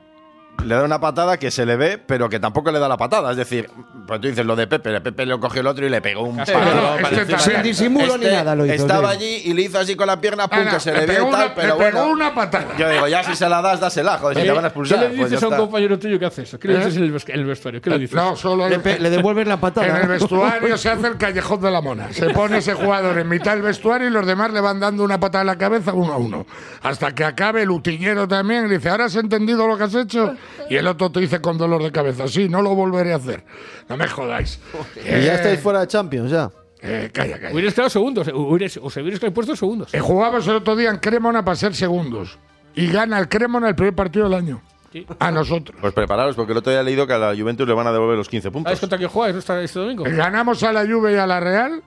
Le 0.64 0.75
da 0.75 0.82
una 0.84 0.99
patada 0.99 1.37
que 1.37 1.50
se 1.50 1.66
le 1.66 1.76
ve, 1.76 1.99
pero 1.99 2.28
que 2.30 2.40
tampoco 2.40 2.73
le 2.73 2.78
da 2.78 2.88
la 2.88 2.96
patada. 2.96 3.30
Es 3.32 3.37
decir, 3.37 3.68
pues 4.06 4.18
tú 4.20 4.28
dices 4.28 4.46
lo 4.46 4.56
de 4.56 4.66
Pepe, 4.66 4.99
Pepe 5.02 5.26
lo 5.26 5.38
cogió 5.38 5.61
el 5.61 5.66
otro 5.66 5.84
y 5.87 5.90
le 5.90 6.00
pegó 6.00 6.23
un 6.23 6.40
este 6.40 6.54
también. 6.54 7.38
Sin 7.38 7.62
disimulo 7.62 8.16
ni 8.16 8.25
Este 8.25 8.37
nada 8.37 8.54
lo 8.56 8.64
hizo. 8.64 8.75
Estaba 8.75 9.11
allí 9.11 9.42
y 9.44 9.52
le 9.52 9.62
hizo 9.62 9.78
así 9.78 9.94
con 9.94 10.06
la 10.06 10.18
pierna, 10.20 10.49
pum, 10.49 10.61
Ana, 10.61 10.70
que 10.70 10.80
se 10.80 10.92
le 10.92 11.00
le 11.00 11.06
ve 11.06 11.14
pegó 11.16 11.28
y 11.28 11.32
tal, 11.32 11.44
una- 11.46 11.54
pero 11.54 11.78
le 11.78 11.84
pegó 11.84 11.99
bueno. 11.99 12.12
una 12.12 12.34
patada. 12.34 12.76
Yo 12.78 12.88
digo, 12.88 13.08
ya 13.08 13.23
si 13.25 13.37
se 13.37 13.46
la 13.46 13.61
das, 13.61 13.78
dásela, 13.80 14.16
joder, 14.16 14.38
si 14.38 14.42
te 14.44 14.52
van 14.52 14.64
a 14.64 14.68
expulsar. 14.68 14.99
¿Qué 15.00 15.08
le 15.11 15.16
pues 15.18 15.30
dices 15.30 15.42
a 15.42 15.46
un 15.49 15.52
está. 15.52 15.62
compañero 15.64 15.99
tuyo 15.99 16.18
que 16.18 16.25
hace 16.26 16.42
eso? 16.42 16.58
¿Qué 16.58 16.68
le 16.68 16.75
¿Eh? 16.75 16.78
dices 16.78 16.96
en 16.96 17.04
el, 17.04 17.44
vestuario? 17.44 17.82
¿Qué 17.82 17.90
le 17.90 17.99
dices? 17.99 18.16
No, 18.16 18.34
solo 18.34 18.66
Le, 18.66 18.78
le 19.00 19.11
devuelves 19.11 19.46
la 19.46 19.58
patada. 19.58 19.87
En 19.87 19.96
el 19.96 20.08
vestuario 20.08 20.78
se 20.78 20.88
hace 20.88 21.06
el 21.08 21.16
callejón 21.18 21.61
de 21.61 21.70
la 21.70 21.82
mona. 21.82 22.11
Se 22.11 22.30
pone 22.30 22.58
ese 22.58 22.73
jugador 22.73 23.18
en 23.18 23.28
mitad 23.28 23.52
del 23.52 23.62
vestuario 23.62 24.08
y 24.08 24.11
los 24.11 24.26
demás 24.26 24.50
le 24.50 24.61
van 24.61 24.80
dando 24.80 25.04
una 25.04 25.20
patada 25.20 25.42
en 25.42 25.49
la 25.49 25.58
cabeza 25.58 25.92
uno 25.92 26.12
a 26.14 26.16
uno. 26.16 26.46
Hasta 26.82 27.14
que 27.14 27.25
acabe 27.25 27.61
el 27.62 27.70
utillero 27.70 28.26
también 28.26 28.64
y 28.64 28.70
dice, 28.70 28.88
¿ahora 28.88 29.04
has 29.06 29.16
entendido 29.16 29.66
lo 29.66 29.76
que 29.76 29.84
has 29.84 29.94
hecho? 29.94 30.34
Y 30.70 30.76
el 30.76 30.86
otro 30.86 31.10
te 31.10 31.20
dice 31.20 31.40
con 31.40 31.58
dolor 31.58 31.82
de 31.82 31.92
cabeza, 31.92 32.26
sí, 32.28 32.48
no 32.48 32.62
lo 32.62 32.74
volveré 32.74 33.12
a 33.12 33.16
hacer. 33.16 33.44
No 33.88 33.96
me 33.96 34.08
jodáis. 34.08 34.58
Y 35.04 35.08
ya 35.24 35.34
estáis 35.34 35.60
fuera 35.60 35.80
de 35.80 35.86
Champions, 35.88 36.30
ya. 36.30 36.50
Eh, 36.80 37.10
calla, 37.12 37.38
calla. 37.38 37.52
Hubieras 37.54 37.74
quedado 37.74 37.90
segundos. 37.90 38.28
hubieras- 38.34 38.78
os 38.82 38.96
hubierais 38.96 39.32
puesto 39.32 39.56
segundos. 39.56 39.92
Eh, 39.94 40.00
jugamos 40.00 40.46
el 40.48 40.56
otro 40.56 40.76
día 40.76 40.90
en 40.90 40.98
Cremona 40.98 41.44
para 41.44 41.56
ser 41.56 41.74
segundos. 41.74 42.38
Y 42.74 42.88
gana 42.88 43.18
el 43.18 43.28
Cremona 43.28 43.68
el 43.68 43.74
primer 43.74 43.94
partido 43.94 44.24
del 44.28 44.34
año. 44.34 44.62
Sí. 44.92 45.06
A 45.18 45.30
nosotros. 45.30 45.76
Pues 45.80 45.92
prepararos, 45.92 46.36
porque 46.36 46.52
el 46.52 46.58
otro 46.58 46.70
día 46.72 46.80
he 46.80 46.84
leído 46.84 47.06
que 47.06 47.14
a 47.14 47.18
la 47.18 47.34
Juventus 47.36 47.66
le 47.66 47.74
van 47.74 47.86
a 47.86 47.92
devolver 47.92 48.16
los 48.16 48.28
15 48.28 48.44
¿Sabes 48.48 48.52
puntos. 48.52 48.80
contra 48.80 48.98
quién 48.98 49.10
juega 49.10 49.38
esta- 49.38 49.60
este 49.62 49.80
domingo? 49.80 50.04
Ganamos 50.06 50.62
a 50.62 50.72
la 50.72 50.86
Juve 50.86 51.12
y 51.14 51.16
a 51.16 51.26
la 51.26 51.40
Real. 51.40 51.82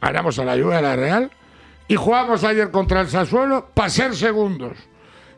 Ganamos 0.00 0.38
a 0.38 0.44
la 0.44 0.52
Juve 0.52 0.74
y 0.74 0.78
a 0.78 0.82
la 0.82 0.96
Real. 0.96 1.30
Y 1.88 1.96
jugamos 1.96 2.44
ayer 2.44 2.70
contra 2.70 3.00
el 3.00 3.08
Sassuolo 3.08 3.68
para 3.74 3.90
ser 3.90 4.14
segundos. 4.14 4.78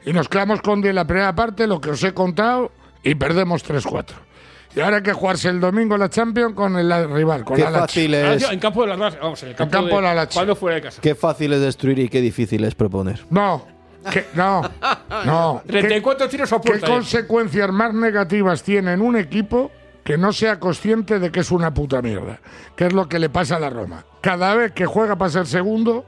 Y 0.04 0.12
nos 0.12 0.28
quedamos 0.28 0.62
con 0.62 0.80
10 0.80 0.90
en 0.90 0.96
la 0.96 1.04
primera 1.06 1.34
parte, 1.34 1.66
lo 1.66 1.80
que 1.80 1.90
os 1.90 2.02
he 2.04 2.12
contado, 2.14 2.72
y 3.02 3.14
perdemos 3.14 3.62
3-4. 3.64 4.04
Y 4.76 4.80
ahora 4.80 4.98
hay 4.98 5.02
que 5.02 5.12
jugarse 5.12 5.48
el 5.48 5.58
domingo 5.60 5.96
la 5.98 6.08
Champions 6.08 6.54
con 6.54 6.76
el 6.76 7.10
rival, 7.12 7.44
con 7.44 7.56
Qué 7.56 7.62
la 7.64 7.70
fácil 7.80 8.14
Ah, 8.14 8.34
es. 8.34 8.38
tío, 8.38 8.52
en 8.52 8.60
campo 8.60 8.82
de 8.82 8.88
la 8.88 8.96
Lazio. 8.96 9.20
Vamos, 9.20 9.42
en 9.42 9.48
el 9.50 9.54
campo, 9.56 9.72
campo 9.72 9.96
de 9.96 10.02
la 10.02 10.14
Lazio. 10.14 10.34
Cuando 10.38 10.54
fuera 10.56 10.76
de 10.76 10.82
casa. 10.82 11.00
Qué 11.02 11.14
fácil 11.14 11.52
es 11.52 11.60
destruir 11.60 11.98
y 11.98 12.08
qué 12.08 12.20
difícil 12.20 12.62
es 12.64 12.74
proponer. 12.76 13.20
No, 13.30 13.66
que- 14.12 14.26
no, 14.34 14.62
no. 15.26 15.62
¿Qué- 15.66 15.80
34 15.80 16.28
tiros 16.28 16.52
a 16.52 16.60
¿Qué 16.60 16.68
puerta. 16.70 16.86
eh. 16.86 16.90
consecuencias 16.90 17.70
más 17.72 17.92
negativas 17.92 18.62
tiene 18.62 18.92
en 18.92 19.00
un 19.02 19.16
equipo 19.16 19.72
que 20.04 20.16
no 20.16 20.32
sea 20.32 20.60
consciente 20.60 21.18
de 21.18 21.30
que 21.32 21.40
es 21.40 21.50
una 21.50 21.74
puta 21.74 22.00
mierda? 22.00 22.38
Que 22.76 22.86
es 22.86 22.92
lo 22.92 23.08
que 23.08 23.18
le 23.18 23.28
pasa 23.28 23.56
a 23.56 23.60
la 23.60 23.70
Roma. 23.70 24.04
Cada 24.20 24.54
vez 24.54 24.70
que 24.70 24.86
juega 24.86 25.16
para 25.16 25.30
ser 25.32 25.46
segundo 25.48 26.04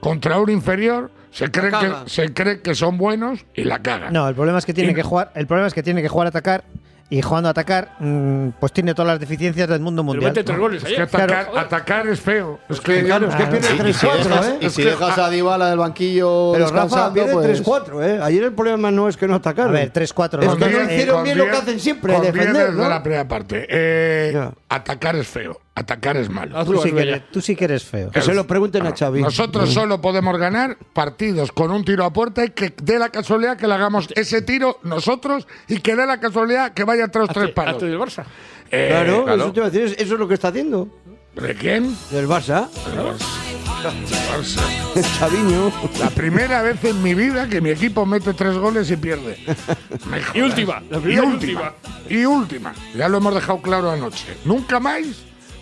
contra 0.00 0.38
un 0.38 0.50
inferior, 0.50 1.10
se 1.30 1.50
cree 1.50 1.66
que, 1.66 1.70
caga. 1.70 2.02
se 2.06 2.32
cree 2.32 2.60
que 2.60 2.74
son 2.74 2.96
buenos 2.98 3.44
y 3.54 3.64
la 3.64 3.80
cagan. 3.80 4.12
No, 4.12 4.28
el 4.28 4.34
problema 4.34 4.58
es 4.58 4.66
que 4.66 4.74
tiene 4.74 4.92
Y- 4.92 4.94
que 4.94 5.02
jugar, 5.02 5.30
el 5.34 5.46
problema 5.46 5.66
es 5.68 5.74
que 5.74 5.82
tiene 5.82 6.00
que 6.02 6.08
jugar 6.08 6.26
a 6.26 6.30
atacar 6.30 6.64
y 7.10 7.20
jugando 7.22 7.48
a 7.48 7.50
atacar, 7.50 7.90
mm, 7.98 8.48
pues 8.58 8.72
tiene 8.72 8.94
todas 8.94 9.08
las 9.08 9.20
deficiencias 9.20 9.68
del 9.68 9.78
mundo 9.80 10.02
Pero 10.02 10.12
mundial. 10.14 10.32
mete 10.32 10.42
tres 10.42 10.58
goles 10.58 10.82
Es 10.84 10.94
que 10.94 11.02
atacar, 11.02 11.26
Claro. 11.28 11.58
atacar 11.58 12.06
es 12.08 12.20
feo. 12.20 12.58
Es 12.68 12.80
que 12.80 13.04
Claro, 13.04 13.28
es 13.28 13.34
que 13.34 13.44
pierde 13.46 13.62
sí, 13.68 13.74
Y 13.74 13.92
si 13.92 14.06
3-4, 14.06 14.28
dejas, 14.28 14.46
¿eh? 14.48 14.58
y 14.60 14.70
si 14.70 14.82
dejas 14.82 15.18
a 15.18 15.30
Dybala 15.30 15.68
del 15.70 15.78
banquillo 15.78 16.52
Pero 16.54 16.64
Rafa 16.66 16.82
descansando, 16.82 17.14
pierde 17.14 17.32
pues... 17.34 17.46
3-4, 17.62 18.02
¿eh? 18.02 18.20
Ayer 18.22 18.44
el 18.44 18.52
problema 18.52 18.90
no 18.90 19.08
es 19.08 19.16
que 19.16 19.28
no 19.28 19.34
atacaron. 19.36 19.76
A 19.76 19.80
ver, 19.80 19.92
3-4. 19.92 20.40
Es 20.42 20.46
¿no? 20.48 20.56
que 20.56 20.70
no 20.70 20.82
hicieron 20.84 21.24
bien 21.24 21.38
lo 21.38 21.44
que 21.44 21.50
hacen 21.50 21.78
siempre, 21.80 22.18
defender, 22.20 22.72
¿no? 22.72 22.88
la 22.88 23.02
primera 23.02 23.28
parte. 23.28 23.66
Eh. 23.68 24.50
Atacar 24.68 25.14
es 25.16 25.26
feo. 25.28 25.60
Atacar 25.76 26.16
es 26.16 26.30
malo. 26.30 26.64
Tú, 26.64 26.78
sí 26.80 26.92
que 26.92 27.00
eres, 27.02 27.22
tú 27.32 27.40
sí 27.40 27.56
que 27.56 27.64
eres 27.64 27.82
feo. 27.82 28.10
Que 28.12 28.22
se 28.22 28.32
lo 28.32 28.46
pregunten 28.46 28.86
a 28.86 28.92
Xavi. 28.94 29.22
Nosotros 29.22 29.72
solo 29.72 30.00
podemos 30.00 30.38
ganar 30.38 30.76
partidos 30.92 31.50
con 31.50 31.72
un 31.72 31.84
tiro 31.84 32.04
a 32.04 32.12
puerta 32.12 32.44
y 32.44 32.50
que 32.50 32.72
dé 32.80 32.96
la 32.98 33.08
casualidad 33.08 33.56
que 33.56 33.66
le 33.66 33.74
hagamos 33.74 34.06
ese 34.14 34.42
tiro 34.42 34.78
nosotros 34.84 35.48
y 35.66 35.80
que 35.80 35.96
dé 35.96 36.06
la 36.06 36.20
casualidad 36.20 36.74
que 36.74 36.84
vaya 36.84 37.08
tras 37.08 37.28
tres 37.30 37.50
palos. 37.50 37.82
del 37.82 37.98
Barça. 37.98 38.24
Eh, 38.70 38.86
Claro, 38.90 39.24
claro. 39.24 39.42
eso 39.42 39.52
te 39.52 39.58
iba 39.60 39.66
a 39.66 39.70
decir, 39.70 39.96
eso 39.98 40.14
es 40.14 40.20
lo 40.20 40.28
que 40.28 40.34
está 40.34 40.48
haciendo. 40.48 40.88
¿De 41.34 41.54
quién? 41.56 41.96
Del 42.12 42.28
Barça. 42.28 42.68
Barça. 42.96 44.62
Chaviño. 45.18 45.72
La 45.98 46.10
primera 46.10 46.62
vez 46.62 46.82
en 46.84 47.02
mi 47.02 47.14
vida 47.14 47.48
que 47.48 47.60
mi 47.60 47.70
equipo 47.70 48.06
mete 48.06 48.32
tres 48.32 48.56
goles 48.56 48.90
y 48.90 48.96
pierde. 48.96 49.38
Y 50.34 50.40
última, 50.40 50.82
la 50.88 50.98
y 50.98 51.18
última. 51.18 51.72
Y 52.08 52.24
última. 52.24 52.72
Ya 52.96 53.08
lo 53.08 53.18
hemos 53.18 53.34
dejado 53.34 53.60
claro 53.60 53.90
anoche. 53.90 54.36
Nunca 54.44 54.78
más 54.80 55.02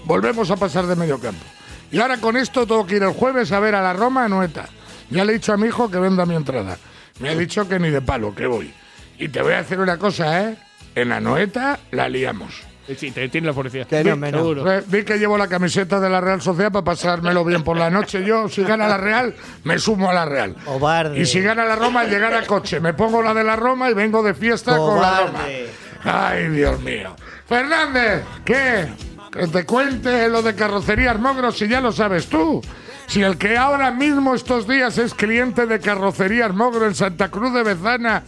volvemos 0.04 0.50
a 0.50 0.56
pasar 0.56 0.87
de 0.87 0.97
medio 0.97 1.18
campo. 1.18 1.44
Y 1.90 2.00
ahora 2.00 2.16
con 2.18 2.37
esto 2.37 2.66
tengo 2.66 2.87
que 2.87 2.97
ir 2.97 3.02
el 3.02 3.12
jueves 3.12 3.52
a 3.52 3.61
ver 3.61 3.75
a 3.75 3.82
la 3.82 3.92
Roma 3.92 4.25
a 4.25 4.28
Noeta. 4.28 4.66
Ya 5.11 5.25
le 5.25 5.32
he 5.32 5.35
dicho 5.35 5.52
a 5.52 5.56
mi 5.56 5.68
hijo 5.68 5.90
que 5.90 5.99
venda 5.99 6.25
mi 6.25 6.35
entrada. 6.35 6.78
Me 7.21 7.28
ha 7.28 7.35
dicho 7.35 7.68
que 7.68 7.78
ni 7.78 7.90
de 7.90 8.00
palo, 8.00 8.35
que 8.35 8.47
voy. 8.47 8.73
Y 9.18 9.28
te 9.28 9.42
voy 9.42 9.52
a 9.52 9.59
decir 9.59 9.78
una 9.78 9.99
cosa, 9.99 10.49
¿eh? 10.49 10.56
En 10.94 11.11
la 11.11 11.21
Noeta 11.21 11.78
la 11.90 12.09
liamos. 12.09 12.62
Sí, 12.97 13.11
te 13.11 13.28
tiene 13.28 13.47
la 13.47 13.52
policía. 13.52 13.85
Que 13.85 14.02
no, 14.02 14.16
me 14.16 14.32
no. 14.32 14.38
Seguro. 14.38 14.73
Eh, 14.73 14.82
Vi 14.87 15.04
que 15.04 15.18
llevo 15.18 15.38
la 15.38 15.47
camiseta 15.49 16.00
de 16.00 16.11
la 16.11 16.21
Real 16.21 16.42
Sociedad 16.42 16.73
para 16.73 16.85
pasármelo 16.85 17.44
bien 17.44 17.62
por 17.62 17.76
la 17.76 17.90
noche. 17.90 18.25
Yo, 18.25 18.49
si 18.49 18.64
gana 18.64 18.88
la 18.88 18.97
Real, 18.97 19.35
me 19.64 19.78
sumo 19.78 20.11
a 20.11 20.14
la 20.14 20.25
Real. 20.25 20.56
Cobarde. 20.64 21.21
Y 21.21 21.26
si 21.26 21.40
gana 21.40 21.64
la 21.64 21.76
Roma, 21.76 22.04
llegar 22.04 22.35
a 22.35 22.44
coche. 22.44 22.80
Me 22.80 22.92
pongo 22.92 23.23
la 23.23 23.35
de 23.35 23.44
la 23.44 23.54
Roma 23.56 23.88
y 23.90 23.94
vengo 23.94 24.23
de 24.23 24.35
fiesta 24.35 24.76
con 24.76 25.00
la 25.00 25.21
Roma. 25.21 25.40
Ay, 26.04 26.49
Dios 26.49 26.80
mío. 26.80 27.14
Fernández, 27.47 28.25
¿qué? 28.44 28.88
Que 29.33 29.47
te 29.49 29.65
cuente 29.65 30.29
lo 30.29 30.43
de 30.43 30.55
carrocerías 30.55 31.19
Mogros 31.19 31.57
si 31.59 31.67
ya 31.67 31.81
lo 31.81 31.91
sabes 31.93 32.27
tú. 32.27 32.61
Si 33.07 33.23
el 33.23 33.37
que 33.39 33.57
ahora 33.57 33.91
mismo 33.91 34.35
estos 34.35 34.69
días 34.69 34.99
es 34.99 35.15
cliente 35.15 35.67
de 35.67 35.81
carrocerías 35.81 36.55
Mogro 36.55 36.87
en 36.87 36.95
Santa 36.95 37.31
Cruz 37.31 37.53
de 37.55 37.62
Bezana, 37.62 38.23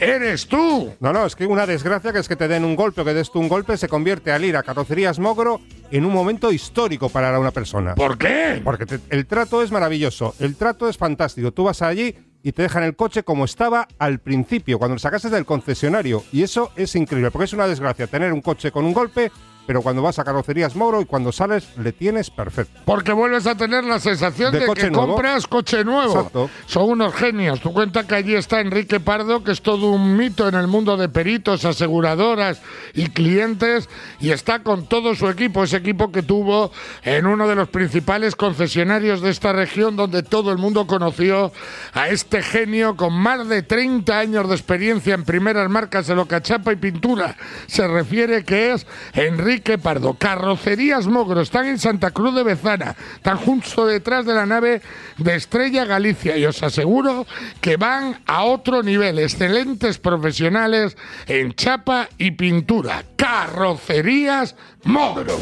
eres 0.00 0.46
tú. 0.46 0.94
No, 1.00 1.12
no, 1.12 1.26
es 1.26 1.36
que 1.36 1.46
una 1.46 1.66
desgracia 1.66 2.12
que 2.12 2.18
es 2.20 2.28
que 2.28 2.36
te 2.36 2.48
den 2.48 2.64
un 2.64 2.74
golpe 2.74 3.02
o 3.02 3.04
que 3.04 3.14
des 3.14 3.30
tú 3.30 3.38
un 3.38 3.48
golpe 3.48 3.76
se 3.76 3.88
convierte 3.88 4.32
al 4.32 4.44
ir 4.44 4.56
a 4.56 4.62
Carrocerías 4.62 5.18
Mogro 5.18 5.60
en 5.90 6.04
un 6.04 6.12
momento 6.12 6.50
histórico 6.50 7.08
para 7.10 7.38
una 7.38 7.50
persona. 7.50 7.94
¿Por 7.94 8.16
qué? 8.18 8.60
Porque 8.64 8.86
te- 8.86 9.00
el 9.10 9.26
trato 9.26 9.62
es 9.62 9.70
maravilloso, 9.70 10.34
el 10.40 10.56
trato 10.56 10.88
es 10.88 10.96
fantástico. 10.96 11.52
Tú 11.52 11.64
vas 11.64 11.82
allí 11.82 12.14
y 12.42 12.52
te 12.52 12.62
dejan 12.62 12.82
el 12.82 12.96
coche 12.96 13.22
como 13.24 13.44
estaba 13.44 13.86
al 13.98 14.18
principio, 14.20 14.78
cuando 14.78 14.94
lo 14.94 14.98
sacaste 15.00 15.28
del 15.30 15.44
concesionario. 15.44 16.24
Y 16.32 16.42
eso 16.42 16.72
es 16.76 16.94
increíble, 16.96 17.30
porque 17.30 17.44
es 17.44 17.52
una 17.52 17.66
desgracia 17.66 18.06
tener 18.06 18.32
un 18.32 18.40
coche 18.42 18.70
con 18.72 18.84
un 18.84 18.92
golpe, 18.92 19.30
pero 19.66 19.82
cuando 19.82 20.02
vas 20.02 20.18
a 20.18 20.24
Carrocerías 20.24 20.76
Mogro 20.76 21.00
y 21.00 21.04
cuando 21.04 21.32
sales 21.32 21.68
le 21.76 21.92
tienes 21.92 22.30
perfecto. 22.30 22.80
Porque 22.84 23.12
vuelves 23.12 23.46
a 23.46 23.56
tener 23.56 23.84
la 23.84 23.98
sensación 23.98 24.52
De 24.52 24.60
que 24.60 24.90
nuevo. 24.90 25.14
compras 25.14 25.46
coche 25.46 25.84
nuevo. 25.84 26.14
Exacto. 26.14 26.50
Son 26.66 26.90
unos 26.90 27.14
genios. 27.14 27.60
Tú 27.60 27.72
cuenta 27.72 28.06
que 28.06 28.14
allí 28.14 28.34
está 28.34 28.60
Enrique 28.60 29.00
Pardo, 29.00 29.42
que 29.42 29.52
es 29.52 29.62
todo 29.62 29.90
un 29.90 30.16
mito 30.16 30.48
en 30.48 30.54
el 30.54 30.68
mundo 30.68 30.96
de 30.96 31.08
peritos, 31.08 31.64
aseguradoras 31.64 32.60
y 32.94 33.08
clientes, 33.08 33.88
y 34.20 34.30
está 34.30 34.62
con 34.62 34.86
todo 34.86 35.14
su 35.14 35.28
equipo, 35.28 35.64
ese 35.64 35.78
equipo 35.78 36.12
que 36.12 36.22
tuvo 36.22 36.70
en 37.02 37.26
uno 37.26 37.48
de 37.48 37.56
los 37.56 37.68
principales 37.68 38.36
concesionarios 38.36 39.20
de 39.20 39.30
esta 39.30 39.52
región, 39.52 39.96
donde 39.96 40.22
todo 40.22 40.52
el 40.52 40.58
mundo 40.58 40.86
conoció 40.86 41.52
a 41.92 42.08
este 42.08 42.42
genio 42.42 42.96
con 42.96 43.12
más 43.12 43.48
de 43.48 43.62
30 43.62 44.18
años 44.18 44.48
de 44.48 44.54
experiencia 44.54 45.14
en 45.14 45.24
primeras 45.24 45.68
marcas 45.68 46.06
de 46.06 46.14
locachapa 46.14 46.72
y 46.72 46.76
pintura. 46.76 47.36
Se 47.66 47.86
refiere 47.88 48.44
que 48.44 48.72
es 48.72 48.86
Enrique 49.12 49.55
Pardo. 49.60 50.14
Carrocerías 50.14 51.06
Mogro 51.06 51.40
están 51.40 51.66
en 51.66 51.78
Santa 51.78 52.10
Cruz 52.10 52.34
de 52.34 52.42
Bezana, 52.42 52.94
están 53.14 53.36
justo 53.38 53.86
detrás 53.86 54.26
de 54.26 54.34
la 54.34 54.46
nave 54.46 54.82
de 55.18 55.34
Estrella 55.34 55.84
Galicia 55.84 56.36
y 56.36 56.44
os 56.44 56.62
aseguro 56.62 57.26
que 57.60 57.76
van 57.76 58.20
a 58.26 58.44
otro 58.44 58.82
nivel. 58.82 59.18
Excelentes 59.18 59.98
profesionales 59.98 60.96
en 61.26 61.54
chapa 61.54 62.08
y 62.18 62.32
pintura. 62.32 63.04
Carrocerías 63.16 64.56
Mogro. 64.84 65.36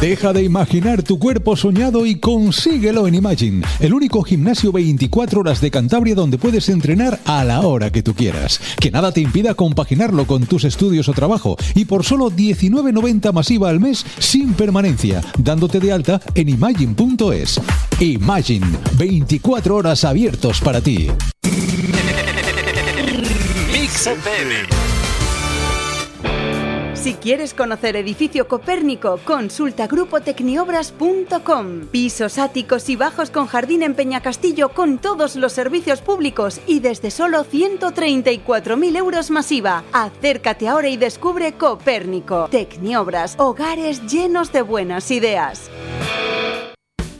Deja 0.00 0.34
de 0.34 0.42
imaginar 0.42 1.02
tu 1.02 1.18
cuerpo 1.18 1.56
soñado 1.56 2.04
y 2.04 2.16
consíguelo 2.16 3.06
en 3.06 3.14
Imagine, 3.14 3.66
el 3.80 3.94
único 3.94 4.22
gimnasio 4.22 4.70
24 4.70 5.40
horas 5.40 5.62
de 5.62 5.70
Cantabria 5.70 6.14
donde 6.14 6.36
puedes 6.36 6.68
entrenar 6.68 7.18
a 7.24 7.44
la 7.44 7.62
hora 7.62 7.90
que 7.90 8.02
tú 8.02 8.12
quieras. 8.12 8.60
Que 8.78 8.90
nada 8.90 9.10
te 9.10 9.22
impida 9.22 9.54
compaginarlo 9.54 10.26
con 10.26 10.44
tus 10.44 10.64
estudios 10.64 11.08
o 11.08 11.14
trabajo 11.14 11.56
y 11.74 11.86
por 11.86 12.04
solo 12.04 12.30
19.90 12.30 13.32
masiva 13.32 13.70
al 13.70 13.80
mes 13.80 14.04
sin 14.18 14.52
permanencia, 14.52 15.22
dándote 15.38 15.80
de 15.80 15.92
alta 15.92 16.20
en 16.34 16.50
imagine.es. 16.50 17.58
Imagine, 17.98 18.66
24 18.98 19.76
horas 19.76 20.04
abiertos 20.04 20.60
para 20.60 20.82
ti. 20.82 21.08
Si 27.06 27.14
quieres 27.14 27.54
conocer 27.54 27.94
Edificio 27.94 28.48
Copérnico, 28.48 29.20
consulta 29.24 29.86
grupotecniobras.com. 29.86 31.86
Pisos 31.92 32.36
áticos 32.36 32.88
y 32.88 32.96
bajos 32.96 33.30
con 33.30 33.46
jardín 33.46 33.84
en 33.84 33.94
Peñacastillo 33.94 34.70
con 34.70 34.98
todos 34.98 35.36
los 35.36 35.52
servicios 35.52 36.00
públicos 36.00 36.60
y 36.66 36.80
desde 36.80 37.12
solo 37.12 37.44
134.000 37.44 38.96
euros 38.96 39.30
masiva. 39.30 39.84
Acércate 39.92 40.66
ahora 40.66 40.88
y 40.88 40.96
descubre 40.96 41.52
Copérnico. 41.52 42.48
Tecniobras, 42.50 43.36
hogares 43.38 44.04
llenos 44.12 44.50
de 44.50 44.62
buenas 44.62 45.12
ideas. 45.12 45.70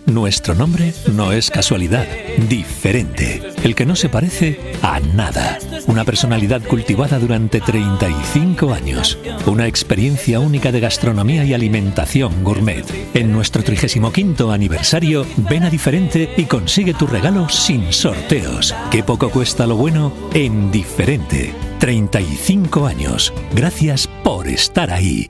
Nuestro 0.07 0.55
nombre 0.55 0.95
no 1.13 1.33
es 1.33 1.51
casualidad, 1.51 2.07
diferente. 2.49 3.43
El 3.65 3.75
que 3.75 3.85
no 3.85 3.97
se 3.97 4.09
parece 4.09 4.59
a 4.81 5.01
nada. 5.01 5.59
Una 5.89 6.05
personalidad 6.05 6.63
cultivada 6.63 7.19
durante 7.19 7.61
35 7.61 8.73
años. 8.73 9.19
Una 9.47 9.67
experiencia 9.67 10.39
única 10.39 10.71
de 10.71 10.81
gastronomía 10.81 11.45
y 11.45 11.55
alimentación 11.55 12.45
gourmet. 12.45 12.85
En 13.15 13.33
nuestro 13.33 13.65
35 13.65 14.53
aniversario, 14.53 15.27
ven 15.37 15.65
a 15.65 15.71
diferente 15.71 16.33
y 16.37 16.45
consigue 16.45 16.95
tu 16.95 17.09
regalo 17.09 17.49
sin 17.49 17.93
sorteos. 17.93 18.75
Qué 18.93 19.03
poco 19.03 19.31
cuesta 19.31 19.67
lo 19.67 19.75
bueno 19.75 20.13
en 20.35 20.71
diferente. 20.71 21.53
35 21.81 22.87
años. 22.87 23.33
Gracias 23.53 24.09
por 24.23 24.47
estar 24.47 24.91
ahí. 24.93 25.29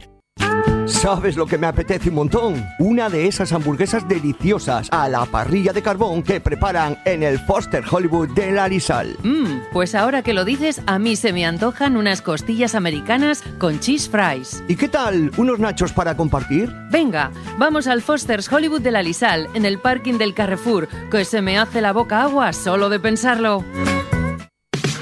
¿Sabes 0.87 1.37
lo 1.37 1.47
que 1.47 1.59
me 1.59 1.67
apetece 1.67 2.11
un 2.11 2.15
montón? 2.15 2.65
Una 2.79 3.11
de 3.11 3.27
esas 3.27 3.53
hamburguesas 3.53 4.07
deliciosas 4.07 4.89
a 4.93 5.09
la 5.09 5.27
parrilla 5.27 5.73
de 5.73 5.83
carbón 5.83 6.23
que 6.23 6.41
preparan 6.41 6.97
en 7.05 7.25
el 7.25 7.41
Foster 7.41 7.83
Hollywood 7.91 8.29
de 8.35 8.53
Larisal. 8.53 9.17
Mmm, 9.25 9.63
pues 9.73 9.97
ahora 9.97 10.23
que 10.23 10.33
lo 10.33 10.45
dices, 10.45 10.81
a 10.87 11.01
mí 11.01 11.17
se 11.17 11.33
me 11.33 11.45
antojan 11.45 11.97
unas 11.97 12.23
costillas 12.23 12.77
americanas 12.77 13.43
con 13.59 13.81
cheese 13.81 14.09
fries. 14.09 14.63
¿Y 14.69 14.77
qué 14.77 14.87
tal? 14.87 15.33
¿Unos 15.37 15.59
nachos 15.59 15.93
para 15.93 16.17
compartir? 16.17 16.73
Venga, 16.89 17.33
vamos 17.59 17.89
al 17.89 18.01
Foster's 18.01 18.51
Hollywood 18.51 18.81
de 18.81 18.93
la 18.93 19.03
Lisal, 19.03 19.49
en 19.55 19.65
el 19.65 19.81
parking 19.81 20.19
del 20.19 20.35
Carrefour, 20.35 20.87
que 21.11 21.25
se 21.25 21.43
me 21.43 21.59
hace 21.59 21.81
la 21.81 21.93
boca 21.93 22.23
agua 22.23 22.53
solo 22.53 22.89
de 22.91 23.01
pensarlo. 23.01 23.65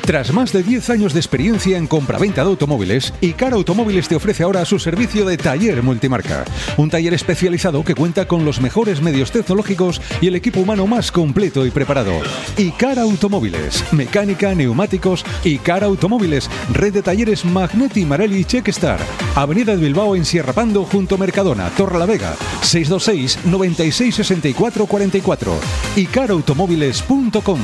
Tras 0.05 0.35
más 0.35 0.53
de 0.53 0.62
10 0.62 0.90
años 0.90 1.14
de 1.14 1.21
experiencia 1.21 1.79
en 1.79 1.87
compraventa 1.87 2.43
de 2.43 2.51
automóviles, 2.51 3.14
Icar 3.23 3.55
Automóviles 3.55 4.07
te 4.07 4.14
ofrece 4.14 4.43
ahora 4.43 4.67
su 4.67 4.79
servicio 4.79 5.25
de 5.25 5.38
taller 5.38 5.83
multimarca. 5.83 6.45
Un 6.77 6.90
taller 6.90 7.14
especializado 7.14 7.83
que 7.85 7.95
cuenta 7.95 8.29
con 8.29 8.45
los 8.45 8.61
mejores 8.61 9.01
medios 9.01 9.33
tecnológicos 9.33 10.03
y 10.21 10.27
el 10.27 10.37
equipo 10.37 10.61
humano 10.61 10.87
más 10.87 11.11
completo 11.11 11.64
y 11.64 11.71
preparado. 11.71 12.21
Icar 12.59 12.99
Automóviles, 12.99 13.83
mecánica, 13.95 14.55
neumáticos, 14.55 15.25
Icar 15.43 15.83
Automóviles, 15.83 16.51
red 16.71 16.93
de 16.93 17.03
talleres 17.03 17.47
Magneti 17.47 18.05
Marelli 18.05 18.40
y 18.40 18.45
Checkstar. 18.45 19.01
Avenida 19.35 19.75
de 19.75 19.83
Bilbao 19.83 20.17
en 20.17 20.27
Sierra 20.27 20.53
Pando 20.53 20.85
junto 20.85 21.14
a 21.14 21.19
Mercadona, 21.19 21.71
Torre 21.71 21.99
la 21.99 22.05
Vega, 22.05 22.37
626 22.61 23.47
96 23.47 24.14
64 24.17 24.85
44. 24.85 25.55
icarautomóviles.com. 25.97 27.59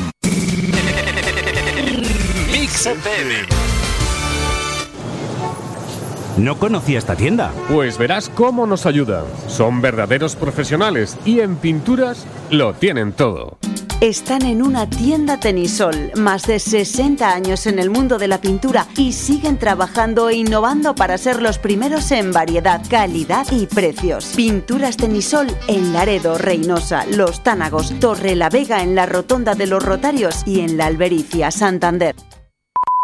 No 6.38 6.58
conocía 6.58 6.98
esta 6.98 7.14
tienda. 7.14 7.52
Pues 7.68 7.98
verás 7.98 8.30
cómo 8.30 8.66
nos 8.66 8.86
ayudan. 8.86 9.24
Son 9.48 9.82
verdaderos 9.82 10.34
profesionales 10.34 11.18
y 11.26 11.40
en 11.40 11.56
pinturas 11.56 12.26
lo 12.50 12.72
tienen 12.72 13.12
todo. 13.12 13.58
Están 14.00 14.46
en 14.46 14.62
una 14.62 14.88
tienda 14.88 15.38
Tenisol, 15.38 16.12
más 16.16 16.46
de 16.46 16.58
60 16.58 17.30
años 17.30 17.66
en 17.66 17.78
el 17.78 17.90
mundo 17.90 18.16
de 18.16 18.28
la 18.28 18.40
pintura 18.40 18.86
y 18.96 19.12
siguen 19.12 19.58
trabajando 19.58 20.30
e 20.30 20.36
innovando 20.36 20.94
para 20.94 21.18
ser 21.18 21.42
los 21.42 21.58
primeros 21.58 22.10
en 22.12 22.32
variedad, 22.32 22.80
calidad 22.88 23.46
y 23.52 23.66
precios. 23.66 24.32
Pinturas 24.34 24.96
Tenisol 24.96 25.48
en 25.68 25.92
Laredo, 25.92 26.38
Reynosa, 26.38 27.04
Los 27.04 27.42
Tánagos, 27.42 27.92
Torre 28.00 28.34
la 28.36 28.48
Vega 28.48 28.82
en 28.82 28.94
la 28.94 29.04
Rotonda 29.04 29.54
de 29.54 29.66
los 29.66 29.82
Rotarios 29.82 30.46
y 30.46 30.60
en 30.60 30.78
la 30.78 30.86
Albericia, 30.86 31.50
Santander. 31.50 32.14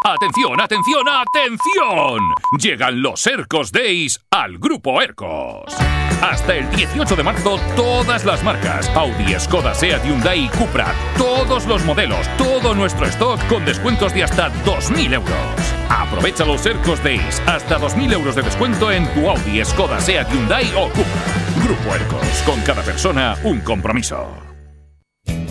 Atención, 0.06 0.60
atención, 0.60 1.02
atención. 1.08 2.34
Llegan 2.60 3.02
los 3.02 3.26
Ercos 3.26 3.72
Days 3.72 4.20
al 4.30 4.56
Grupo 4.56 5.02
Ercos. 5.02 5.74
Hasta 6.22 6.54
el 6.54 6.70
18 6.70 7.16
de 7.16 7.24
marzo, 7.24 7.58
todas 7.74 8.24
las 8.24 8.44
marcas, 8.44 8.88
Audi, 8.90 9.34
Skoda, 9.36 9.74
Seat, 9.74 10.04
Hyundai 10.04 10.44
y 10.44 10.48
Cupra, 10.50 10.94
todos 11.18 11.66
los 11.66 11.84
modelos, 11.84 12.24
todo 12.38 12.72
nuestro 12.72 13.06
stock 13.06 13.44
con 13.48 13.64
descuentos 13.64 14.14
de 14.14 14.22
hasta 14.22 14.52
2.000 14.64 15.14
euros. 15.14 15.74
Aprovecha 15.88 16.44
los 16.44 16.64
Ercos 16.64 17.02
Days, 17.02 17.42
hasta 17.44 17.76
2.000 17.76 18.12
euros 18.12 18.36
de 18.36 18.42
descuento 18.42 18.92
en 18.92 19.12
tu 19.12 19.28
Audi, 19.28 19.64
Skoda, 19.64 20.00
Seat, 20.00 20.30
Hyundai 20.30 20.72
o 20.76 20.88
Cupra. 20.90 21.64
Grupo 21.64 21.94
Ercos, 21.96 22.42
con 22.46 22.60
cada 22.60 22.82
persona 22.82 23.34
un 23.42 23.58
compromiso. 23.60 24.45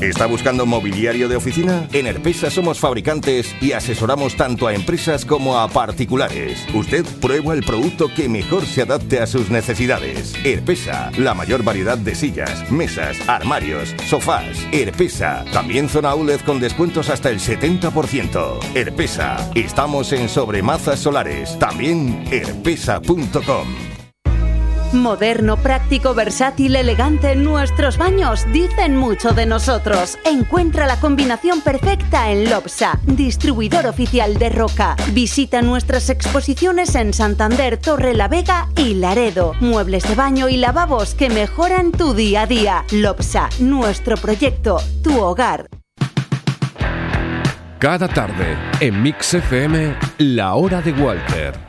¿Está 0.01 0.25
buscando 0.25 0.65
mobiliario 0.65 1.29
de 1.29 1.35
oficina? 1.35 1.87
En 1.93 2.07
Herpesa 2.07 2.49
somos 2.49 2.79
fabricantes 2.79 3.55
y 3.61 3.71
asesoramos 3.71 4.35
tanto 4.35 4.67
a 4.67 4.73
empresas 4.73 5.25
como 5.25 5.57
a 5.57 5.67
particulares. 5.69 6.65
Usted 6.73 7.05
prueba 7.21 7.53
el 7.53 7.63
producto 7.63 8.09
que 8.13 8.27
mejor 8.27 8.65
se 8.65 8.81
adapte 8.81 9.19
a 9.19 9.27
sus 9.27 9.49
necesidades. 9.49 10.33
Herpesa, 10.43 11.11
la 11.17 11.33
mayor 11.33 11.63
variedad 11.63 11.97
de 11.97 12.13
sillas, 12.13 12.69
mesas, 12.69 13.17
armarios, 13.27 13.95
sofás. 14.07 14.57
Herpesa, 14.71 15.45
también 15.53 15.87
zona 15.87 16.09
outlet 16.09 16.43
con 16.43 16.59
descuentos 16.59 17.09
hasta 17.09 17.29
el 17.29 17.39
70%. 17.39 18.75
Herpesa, 18.75 19.49
estamos 19.55 20.11
en 20.11 20.27
sobremazas 20.29 20.99
solares. 20.99 21.57
También 21.57 22.25
herpesa.com. 22.31 23.94
Moderno, 24.95 25.57
práctico, 25.57 26.13
versátil, 26.13 26.75
elegante, 26.75 27.35
nuestros 27.35 27.97
baños 27.97 28.45
dicen 28.51 28.95
mucho 28.95 29.31
de 29.31 29.45
nosotros. 29.45 30.17
Encuentra 30.23 30.87
la 30.87 30.99
combinación 30.99 31.61
perfecta 31.61 32.31
en 32.31 32.49
Lopsa, 32.49 32.99
distribuidor 33.03 33.87
oficial 33.87 34.37
de 34.37 34.49
Roca. 34.49 34.95
Visita 35.11 35.61
nuestras 35.61 36.09
exposiciones 36.09 36.95
en 36.95 37.13
Santander, 37.13 37.77
Torre 37.77 38.13
la 38.13 38.27
Vega 38.27 38.69
y 38.77 38.95
Laredo. 38.95 39.53
Muebles 39.59 40.07
de 40.07 40.15
baño 40.15 40.49
y 40.49 40.57
lavabos 40.57 41.13
que 41.13 41.29
mejoran 41.29 41.91
tu 41.91 42.13
día 42.13 42.43
a 42.43 42.47
día. 42.47 42.85
Lopsa, 42.91 43.49
nuestro 43.59 44.15
proyecto, 44.17 44.79
tu 45.03 45.21
hogar. 45.21 45.67
Cada 47.79 48.07
tarde 48.07 48.57
en 48.79 49.03
Mix 49.03 49.33
FM, 49.33 49.95
La 50.17 50.55
Hora 50.55 50.81
de 50.81 50.93
Walter. 50.93 51.64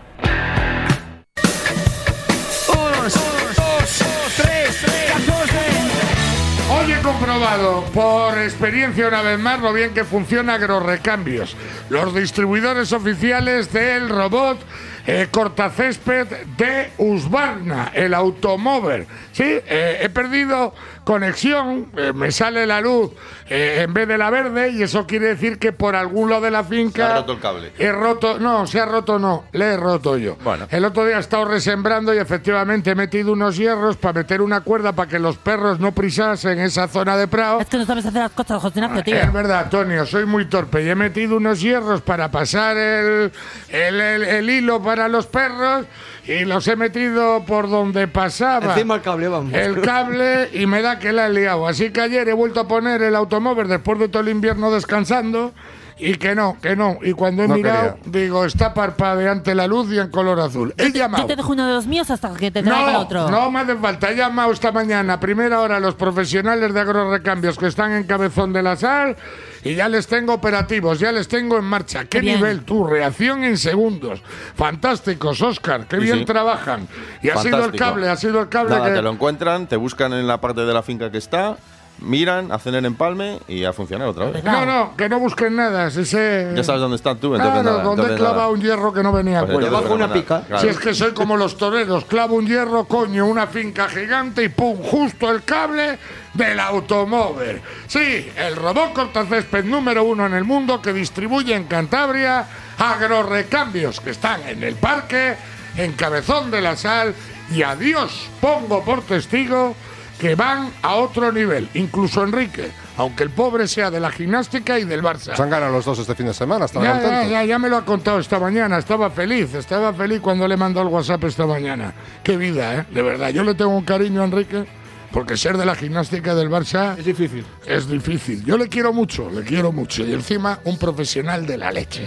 Comprobado 7.19 7.83
por 7.95 8.39
experiencia 8.39 9.09
una 9.09 9.23
vez 9.23 9.39
más 9.39 9.61
lo 9.61 9.73
bien 9.73 9.95
que 9.95 10.05
funciona 10.05 10.55
Agrorecambios, 10.55 11.57
los 11.89 12.15
distribuidores 12.15 12.93
oficiales 12.93 13.73
del 13.73 14.11
robot 14.11 14.59
eh, 15.07 15.29
cortacésped 15.31 16.27
de 16.59 16.91
Husqvarna, 16.99 17.93
el 17.95 18.13
automóvil. 18.13 19.07
Sí, 19.33 19.45
eh, 19.45 19.99
he 20.03 20.09
perdido 20.11 20.75
conexión, 21.07 21.87
eh, 21.97 22.13
me 22.13 22.33
sale 22.33 22.67
la 22.67 22.81
luz 22.81 23.13
eh, 23.49 23.83
en 23.85 23.95
vez 23.95 24.09
de 24.09 24.19
la 24.19 24.29
verde 24.29 24.71
y 24.71 24.83
eso 24.83 25.07
quiere 25.07 25.29
decir 25.29 25.57
que 25.59 25.71
por 25.73 25.95
algún 25.95 26.29
lado 26.29 26.43
de 26.43 26.51
la 26.51 26.65
finca 26.65 27.07
Se 27.07 27.13
ha 27.13 27.17
roto 27.19 27.33
el 27.35 27.39
cable. 27.41 27.73
he 27.79 27.93
roto, 27.93 28.39
no, 28.41 28.67
se 28.67 28.81
ha 28.81 28.87
roto 28.87 29.17
no, 29.21 29.45
le 29.53 29.67
he 29.67 29.77
roto 29.77 30.17
yo. 30.19 30.37
Bueno. 30.43 30.67
El 30.69 30.85
otro 30.85 31.07
día 31.07 31.17
he 31.19 31.21
estado 31.21 31.45
resembrando 31.45 32.13
y 32.13 32.19
efectivamente 32.19 32.91
he 32.91 32.95
metido 32.97 33.33
unos 33.33 33.57
hierros 33.57 33.97
para 33.97 34.15
meter 34.15 34.43
una 34.43 34.63
cuerda 34.63 34.93
para 34.95 35.09
que 35.09 35.21
los 35.21 35.39
perros 35.39 35.79
no 35.79 35.93
prisasen 35.93 36.59
esa 36.59 36.89
zona 36.89 37.17
de 37.17 37.29
prado. 37.29 37.61
Es 37.61 37.69
que 37.69 37.79
no 37.79 37.87
sabes 37.87 38.05
hacer 38.05 38.23
las 38.23 38.33
cosas, 38.33 38.61
José 38.61 38.81
Ignacio, 38.81 39.05
tío. 39.05 39.15
Es 39.17 39.33
verdad, 39.33 39.61
Antonio, 39.61 40.05
soy 40.07 40.27
muy 40.27 40.47
torpe 40.47 40.83
y 40.83 40.89
he 40.89 40.97
metido 40.97 41.37
unos 41.37 41.61
hierros 41.61 42.01
para 42.03 42.33
pasar 42.33 42.77
el, 42.77 43.31
el- 43.69 44.01
el- 44.01 44.23
el 44.25 44.51
hilo 44.51 44.83
para 44.83 45.07
los 45.09 45.27
perros 45.29 45.87
y 46.27 46.45
los 46.45 46.67
he 46.67 46.75
metido 46.75 47.45
por 47.47 47.71
donde 47.71 48.09
pasaba 48.09 48.73
Encima 48.73 48.97
el 48.97 49.03
cable, 49.03 49.29
vamos. 49.29 49.53
el 49.55 49.81
cable 49.81 50.51
y 50.53 50.67
me 50.67 50.83
da 50.83 50.96
que 50.99 51.13
la 51.13 51.27
he 51.27 51.33
liado. 51.33 51.67
Así 51.67 51.91
que 51.91 52.01
ayer 52.01 52.29
he 52.29 52.33
vuelto 52.33 52.61
a 52.61 52.69
poner 52.69 53.03
el 53.03 53.15
automóvil 53.15 53.69
después 53.69 53.99
de 53.99 54.09
todo 54.09 54.23
el 54.23 54.29
invierno 54.29 54.71
descansando 54.71 55.53
y 55.99 56.15
que 56.17 56.35
no, 56.35 56.59
que 56.61 56.77
no. 56.77 56.99
Y 57.03 57.13
cuando 57.13 57.43
he 57.43 57.49
No 57.49 57.55
mirado, 57.55 57.97
digo, 58.05 58.45
está 58.45 58.75
parpadeante 58.75 59.55
la 59.55 59.67
luz 59.67 59.91
y 59.91 59.99
en 59.99 60.11
color 60.11 60.39
azul. 60.41 60.75
He 60.77 60.93
llamado. 60.93 61.23
Yo 61.23 61.27
te 61.29 61.37
dejo 61.37 61.53
uno 61.53 61.67
de 61.67 61.73
los 61.75 61.87
míos 61.87 62.11
hasta 62.11 62.35
que 62.35 62.51
te 62.51 62.63
traiga 62.63 62.93
No, 62.93 62.99
otro. 63.01 63.31
no 63.31 63.51
me 63.51 63.61
hace 63.61 63.77
falta. 63.77 64.11
He 64.11 64.17
llamado 64.17 64.53
esta 64.53 64.73
mañana, 64.73 65.15
a 65.15 65.21
primera 65.21 65.61
hora, 65.61 65.77
a 65.77 65.81
los 65.81 65.95
profesionales 65.95 66.75
de 66.75 66.81
agrorecambios 66.81 67.57
que 67.59 67.67
están 67.67 67.93
en 67.93 68.05
Cabezón 68.05 68.53
de 68.53 68.63
la 68.63 68.77
Sal 68.77 69.17
y 69.65 69.75
ya 69.75 69.89
les 69.89 70.07
tengo 70.07 70.35
operativos, 70.35 70.99
ya 71.01 71.11
les 71.13 71.29
tengo 71.29 71.57
en 71.57 71.65
marcha. 71.65 72.05
¿Qué 72.05 72.21
Bien. 72.21 72.37
nivel 72.37 72.61
tú? 72.65 72.85
Reacción 72.87 73.43
en 73.45 73.57
segundos. 73.57 74.21
Fantásticos, 74.55 75.41
Oscar. 75.43 75.87
Qué 75.87 75.97
Sí, 75.97 76.03
bien 76.03 76.19
sí. 76.21 76.25
trabajan. 76.25 76.89
Y 77.23 77.31
ha 77.31 77.37
sido 77.39 77.65
el 77.65 77.73
cable, 77.73 78.09
ha 78.09 78.17
sido 78.17 78.41
el 78.41 78.49
cable 78.49 78.71
Nada, 78.75 78.89
que... 78.89 78.95
te 78.97 79.03
lo 79.03 79.11
encuentran, 79.13 79.67
te 79.67 79.77
buscan 79.77 80.13
en 80.13 80.27
la 80.27 80.41
parte 80.41 80.63
de 80.63 80.75
la 80.75 80.83
finca 80.83 81.11
que 81.11 81.19
está, 81.19 81.57
miran, 82.01 82.53
hacen 82.53 82.75
el 82.75 82.85
empalme 82.85 83.41
y 83.49 83.65
a 83.65 83.73
funcionar 83.73 84.09
otra 84.09 84.27
vez. 84.31 84.45
No, 84.45 84.67
no, 84.67 84.97
que 84.97 85.09
no 85.09 85.19
busquen 85.19 85.57
nada. 85.57 85.91
Si 85.91 86.05
sé... 86.05 86.53
Ya 86.55 86.63
sabes 86.63 86.81
dónde 86.81 86.97
estás 86.97 87.19
tú, 87.19 87.35
entonces 87.35 87.63
Claro, 87.63 87.71
nada, 87.71 87.83
donde 87.83 88.03
he 88.03 88.05
entonces 88.05 88.17
clavado 88.19 88.37
nada. 88.43 88.49
un 88.53 88.61
hierro 88.61 88.93
que 88.93 89.03
no 89.03 89.13
venía 89.13 89.39
a 89.39 89.47
Pues 89.47 89.53
cuento. 89.55 89.67
entonces 89.79 89.91
fenomenal, 89.91 90.45
claro. 90.47 90.63
Si 90.63 90.69
es 90.69 90.79
que 90.79 90.95
soy 90.95 91.13
como 91.13 91.37
los 91.37 91.57
toreros, 91.57 92.05
clavo 92.05 92.35
un 92.37 92.47
hierro, 92.47 92.85
coño, 92.85 93.27
una 93.27 93.47
finca 93.47 93.89
gigante 93.89 94.45
y 94.45 94.49
pum, 94.49 94.77
justo 94.83 95.31
el 95.31 95.43
cable 95.45 95.99
del 96.35 96.61
automóvil. 96.61 97.61
Sí, 97.87 98.31
el 98.37 98.57
robot 98.57 98.93
cortacésped 98.93 99.65
número 99.65 100.05
uno 100.05 100.27
en 100.27 100.35
el 100.35 100.45
mundo 100.45 100.83
que 100.83 100.93
distribuye 100.93 101.55
en 101.55 101.65
Cantabria 101.65 102.47
agrorecambios 102.79 104.01
que 104.01 104.11
están 104.11 104.43
en 104.47 104.63
el 104.63 104.75
parque, 104.77 105.35
en 105.77 105.93
Cabezón 105.93 106.51
de 106.51 106.61
la 106.61 106.77
Sal 106.77 107.15
y 107.51 107.63
a 107.63 107.75
Dios 107.77 108.29
pongo 108.41 108.83
por 108.85 109.03
testigo 109.03 109.75
que 110.19 110.35
van 110.35 110.71
a 110.83 110.95
otro 110.95 111.31
nivel, 111.31 111.69
incluso 111.75 112.23
Enrique, 112.23 112.71
aunque 112.97 113.23
el 113.23 113.31
pobre 113.31 113.69
sea 113.69 113.91
de 113.91 114.01
la 114.01 114.11
gimnástica 114.11 114.79
y 114.79 114.85
del 114.85 115.03
Barça. 115.03 115.37
Se 115.37 115.43
han 115.43 115.51
ganado 115.51 115.73
los 115.73 115.85
dos 115.85 115.99
este 115.99 116.15
fin 116.15 116.27
de 116.27 116.35
semana, 116.35 116.67
Ya, 116.73 117.01
ya, 117.03 117.25
ya, 117.25 117.45
ya 117.45 117.59
me 117.59 117.69
lo 117.69 117.77
ha 117.77 117.85
contado 117.85 118.19
esta 118.19 118.39
mañana. 118.39 118.79
Estaba 118.79 119.11
feliz, 119.11 119.55
estaba 119.55 119.93
feliz 119.93 120.21
cuando 120.21 120.49
le 120.49 120.57
mandó 120.57 120.81
el 120.83 120.89
WhatsApp 120.89 121.25
esta 121.25 121.47
mañana. 121.47 121.93
Qué 122.23 122.37
vida, 122.37 122.75
¿eh? 122.75 122.85
De 122.91 123.03
verdad. 123.03 123.29
Yo 123.31 123.45
le 123.45 123.55
tengo 123.55 123.77
un 123.77 123.85
cariño 123.85 124.23
a 124.23 124.25
Enrique 124.25 124.65
porque 125.13 125.37
ser 125.37 125.57
de 125.57 125.65
la 125.65 125.75
gimnástica 125.75 126.35
del 126.35 126.51
Barça 126.51 126.99
Es 126.99 127.05
difícil. 127.05 127.45
es 127.67 127.89
difícil. 127.89 128.45
Yo 128.45 128.57
le 128.59 128.69
quiero 128.69 128.93
mucho, 128.93 129.31
le 129.31 129.43
quiero 129.43 129.73
mucho. 129.73 130.03
Y 130.05 130.13
encima, 130.15 130.59
un 130.65 130.79
profesional 130.79 131.47
de 131.47 131.59
la 131.59 131.71
leche. 131.71 132.07